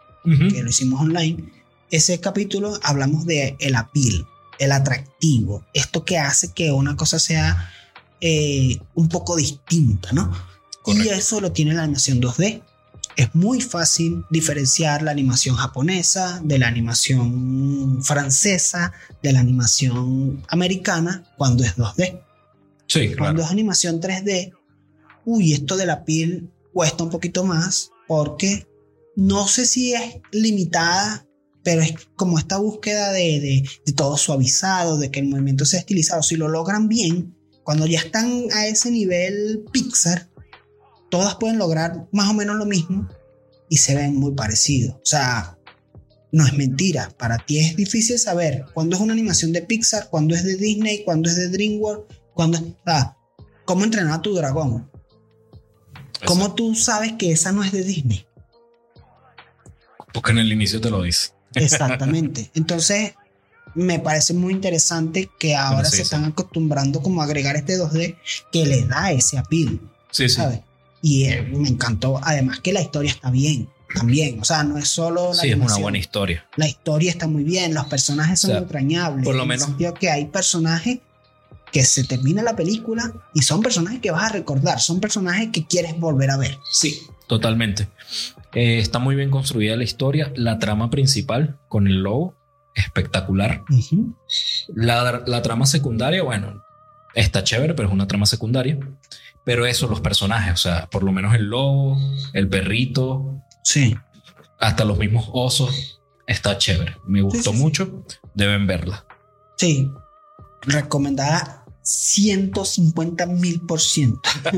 que 0.51 0.61
lo 0.61 0.69
hicimos 0.69 0.99
online. 1.01 1.41
Ese 1.89 2.19
capítulo 2.19 2.77
hablamos 2.83 3.25
de 3.25 3.55
el 3.59 3.75
appeal, 3.75 4.27
el 4.59 4.73
atractivo, 4.73 5.63
esto 5.73 6.03
que 6.03 6.17
hace 6.17 6.51
que 6.51 6.71
una 6.71 6.97
cosa 6.97 7.17
sea 7.17 7.71
eh, 8.19 8.77
un 8.93 9.07
poco 9.07 9.37
distinta, 9.37 10.11
¿no? 10.11 10.31
Y 10.85 10.91
Correcto. 10.91 11.13
eso 11.13 11.39
lo 11.39 11.53
tiene 11.53 11.73
la 11.73 11.83
animación 11.83 12.21
2D. 12.21 12.61
Es 13.19 13.35
muy 13.35 13.59
fácil 13.59 14.23
diferenciar 14.29 15.01
la 15.01 15.11
animación 15.11 15.57
japonesa 15.57 16.39
de 16.41 16.57
la 16.57 16.67
animación 16.69 18.01
francesa, 18.01 18.93
de 19.21 19.33
la 19.33 19.41
animación 19.41 20.41
americana 20.47 21.25
cuando 21.37 21.65
es 21.65 21.75
2D. 21.75 22.21
Sí, 22.87 23.07
Cuando 23.15 23.15
claro. 23.17 23.41
es 23.43 23.51
animación 23.51 23.99
3D, 23.99 24.53
uy, 25.25 25.51
esto 25.51 25.75
de 25.75 25.85
la 25.85 26.05
piel 26.05 26.49
cuesta 26.71 27.03
un 27.03 27.09
poquito 27.09 27.43
más 27.43 27.91
porque 28.07 28.65
no 29.17 29.49
sé 29.49 29.65
si 29.65 29.93
es 29.93 30.15
limitada, 30.31 31.27
pero 31.61 31.81
es 31.81 31.93
como 32.15 32.39
esta 32.39 32.57
búsqueda 32.57 33.11
de, 33.11 33.41
de- 33.41 33.69
de 33.85 33.91
todo 33.93 34.15
suavizado, 34.17 34.97
de 34.97 35.11
que 35.11 35.19
el 35.19 35.27
movimiento 35.27 35.65
sea 35.65 35.81
estilizado. 35.81 36.23
Si 36.23 36.37
lo 36.37 36.47
logran 36.47 36.87
bien, 36.87 37.35
cuando 37.63 37.85
ya 37.85 37.99
están 37.99 38.45
a 38.53 38.65
ese 38.67 38.91
nivel 38.91 39.65
Pixar, 39.73 40.29
todas 41.09 41.35
pueden 41.35 41.57
lograr 41.57 42.07
más 42.11 42.29
o 42.29 42.33
menos 42.33 42.55
lo 42.55 42.65
mismo 42.65 43.07
y 43.69 43.77
se 43.77 43.95
ven 43.95 44.15
muy 44.15 44.33
parecidos. 44.33 44.95
O 44.95 45.05
sea, 45.05 45.57
no 46.31 46.45
es 46.45 46.53
mentira. 46.53 47.11
Para 47.17 47.37
ti 47.37 47.59
es 47.59 47.75
difícil 47.75 48.19
saber 48.19 48.65
cuándo 48.73 48.95
es 48.95 49.01
una 49.01 49.13
animación 49.13 49.51
de 49.51 49.61
Pixar, 49.61 50.09
cuándo 50.09 50.35
es 50.35 50.43
de 50.43 50.55
Disney, 50.55 51.03
cuándo 51.03 51.29
es 51.29 51.35
de 51.35 51.49
DreamWorks, 51.49 52.15
cuándo 52.33 52.57
es... 52.57 52.63
¿Cómo 53.65 53.83
entrenar 53.83 54.13
a 54.13 54.21
tu 54.21 54.33
dragón? 54.33 54.89
¿Cómo 56.25 56.55
tú 56.55 56.73
sabes 56.73 57.13
que 57.13 57.31
esa 57.31 57.51
no 57.51 57.63
es 57.63 57.71
de 57.71 57.83
Disney? 57.83 58.25
Porque 60.11 60.31
en 60.31 60.39
el 60.39 60.51
inicio 60.51 60.81
te 60.81 60.89
lo 60.89 61.03
dice. 61.03 61.31
Exactamente. 61.53 62.49
Entonces, 62.55 63.13
me 63.75 63.99
parece 63.99 64.33
muy 64.33 64.53
interesante 64.53 65.29
que 65.39 65.55
ahora 65.55 65.85
sí, 65.85 65.91
se 65.91 65.97
sí. 65.97 66.01
están 66.03 66.25
acostumbrando 66.25 67.01
como 67.01 67.21
a 67.21 67.25
agregar 67.25 67.55
este 67.55 67.77
2D 67.77 68.17
que 68.51 68.65
le 68.65 68.85
da 68.85 69.11
ese 69.11 69.37
appeal, 69.37 69.79
Sí, 70.11 70.27
sí. 70.27 70.41
Y 71.01 71.25
eh, 71.25 71.41
me 71.43 71.69
encantó. 71.69 72.19
Además 72.23 72.59
que 72.59 72.73
la 72.73 72.81
historia 72.81 73.11
está 73.11 73.31
bien, 73.31 73.69
también. 73.95 74.39
O 74.39 74.43
sea, 74.43 74.63
no 74.63 74.77
es 74.77 74.87
solo 74.87 75.29
la 75.33 75.41
Sí, 75.41 75.49
es 75.49 75.55
una 75.57 75.77
buena 75.77 75.97
historia. 75.97 76.45
La 76.57 76.67
historia 76.67 77.09
está 77.11 77.27
muy 77.27 77.43
bien, 77.43 77.73
los 77.73 77.85
personajes 77.87 78.39
son 78.39 78.51
O 78.51 78.53
sea, 78.53 78.61
entrañables. 78.63 79.25
por 79.25 79.35
lo 79.35 79.43
en 79.43 79.51
el 79.51 79.57
menos- 79.57 79.65
sentido 79.67 79.93
que 79.93 80.09
hay 80.09 80.25
personajes 80.25 80.99
que 81.71 81.83
se 81.83 82.03
termina 82.03 82.41
la 82.41 82.55
película 82.55 83.13
y 83.33 83.43
son 83.43 83.61
personajes 83.61 83.99
que 83.99 84.09
vas 84.11 84.23
a 84.23 84.33
recordar, 84.33 84.79
son 84.79 84.99
personajes 84.99 85.49
que 85.53 85.65
quieres 85.67 85.99
volver 85.99 86.31
a 86.31 86.37
ver. 86.37 86.57
Sí, 86.71 86.99
totalmente. 87.27 87.87
Eh, 88.53 88.79
está 88.79 88.97
muy 88.97 89.15
bien 89.15 89.29
construida 89.29 89.75
la 89.75 89.83
historia. 89.83 90.31
La 90.35 90.57
trama 90.57 90.89
principal 90.89 91.59
con 91.67 91.85
el 91.87 92.01
lobo, 92.01 92.35
espectacular. 92.73 93.63
La, 94.73 95.21
la 95.25 95.41
trama 95.41 95.65
secundaria, 95.65 96.23
bueno, 96.23 96.63
está 97.13 97.43
chévere, 97.43 97.73
pero 97.73 97.87
es 97.87 97.93
una 97.93 98.07
trama 98.07 98.25
secundaria. 98.25 98.77
Pero 99.49 99.65
eso, 99.65 99.87
los 99.87 99.99
personajes, 99.99 100.53
o 100.53 100.57
sea, 100.57 100.87
por 100.91 101.01
lo 101.01 101.11
menos 101.11 101.33
el 101.33 101.45
lobo, 101.45 101.97
el 102.33 102.47
perrito, 102.47 103.41
Sí. 103.63 103.95
hasta 104.59 104.85
los 104.85 104.99
mismos 104.99 105.27
osos, 105.33 105.99
está 106.27 106.59
chévere. 106.59 106.95
Me 107.07 107.23
gustó 107.23 107.49
sí, 107.49 107.57
sí. 107.57 107.63
mucho. 107.63 108.05
Deben 108.35 108.67
verla. 108.67 109.03
Sí. 109.57 109.89
Recomendada 110.61 111.65
150 111.81 113.25
mil 113.25 113.61
por 113.61 113.81
ciento. 113.81 114.21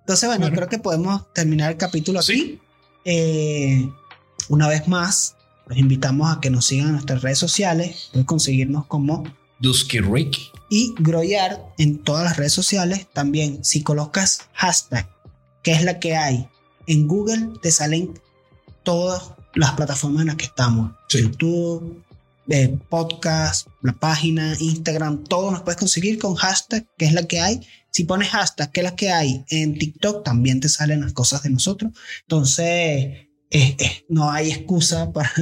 Entonces, 0.00 0.28
bueno, 0.28 0.40
Bueno. 0.40 0.56
creo 0.56 0.68
que 0.68 0.78
podemos 0.80 1.32
terminar 1.32 1.70
el 1.70 1.76
capítulo 1.76 2.18
aquí. 2.18 2.32
Sí. 2.32 2.60
Eh, 3.04 3.88
una 4.48 4.66
vez 4.66 4.88
más, 4.88 5.36
los 5.66 5.78
invitamos 5.78 6.36
a 6.36 6.40
que 6.40 6.50
nos 6.50 6.66
sigan 6.66 6.86
en 6.88 6.92
nuestras 6.94 7.22
redes 7.22 7.38
sociales. 7.38 8.08
Pueden 8.10 8.26
conseguirnos 8.26 8.86
como 8.86 9.22
Dusky 9.60 10.00
Rick. 10.00 10.36
Y 10.70 10.94
Groyard 10.98 11.58
en 11.76 11.98
todas 11.98 12.24
las 12.24 12.36
redes 12.38 12.54
sociales. 12.54 13.06
También, 13.12 13.62
si 13.64 13.82
colocas 13.82 14.48
hashtag, 14.54 15.10
que 15.62 15.72
es 15.72 15.84
la 15.84 15.98
que 15.98 16.16
hay 16.16 16.48
en 16.86 17.06
Google, 17.06 17.50
te 17.60 17.70
salen 17.70 18.18
todas 18.82 19.32
las 19.54 19.72
plataformas 19.72 20.22
en 20.22 20.28
las 20.28 20.36
que 20.36 20.46
estamos. 20.46 20.92
Sí. 21.08 21.22
YouTube, 21.22 22.02
eh, 22.48 22.78
podcast, 22.88 23.66
la 23.82 23.92
página, 23.92 24.56
Instagram, 24.58 25.24
todo 25.24 25.50
nos 25.50 25.62
puedes 25.62 25.78
conseguir 25.78 26.18
con 26.18 26.34
hashtag, 26.36 26.86
que 26.96 27.04
es 27.04 27.12
la 27.12 27.24
que 27.24 27.40
hay. 27.40 27.60
Si 27.90 28.04
pones 28.04 28.28
hashtag, 28.28 28.70
que 28.72 28.80
es 28.80 28.84
la 28.84 28.96
que 28.96 29.10
hay 29.10 29.44
en 29.50 29.76
TikTok, 29.76 30.24
también 30.24 30.60
te 30.60 30.68
salen 30.68 31.00
las 31.00 31.12
cosas 31.12 31.42
de 31.42 31.50
nosotros. 31.50 31.92
Entonces, 32.22 32.66
eh, 32.66 33.28
eh, 33.50 34.04
no 34.08 34.30
hay 34.30 34.50
excusa 34.50 35.12
para, 35.12 35.32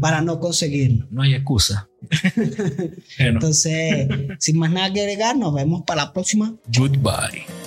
para 0.00 0.20
no 0.20 0.40
conseguirlo. 0.40 1.06
No 1.10 1.22
hay 1.22 1.34
excusa. 1.34 1.88
Entonces, 3.18 4.08
sin 4.38 4.58
más 4.58 4.70
nada 4.70 4.92
que 4.92 5.00
agregar, 5.00 5.36
nos 5.36 5.54
vemos 5.54 5.82
para 5.86 6.04
la 6.04 6.12
próxima. 6.12 6.54
goodbye. 6.76 7.61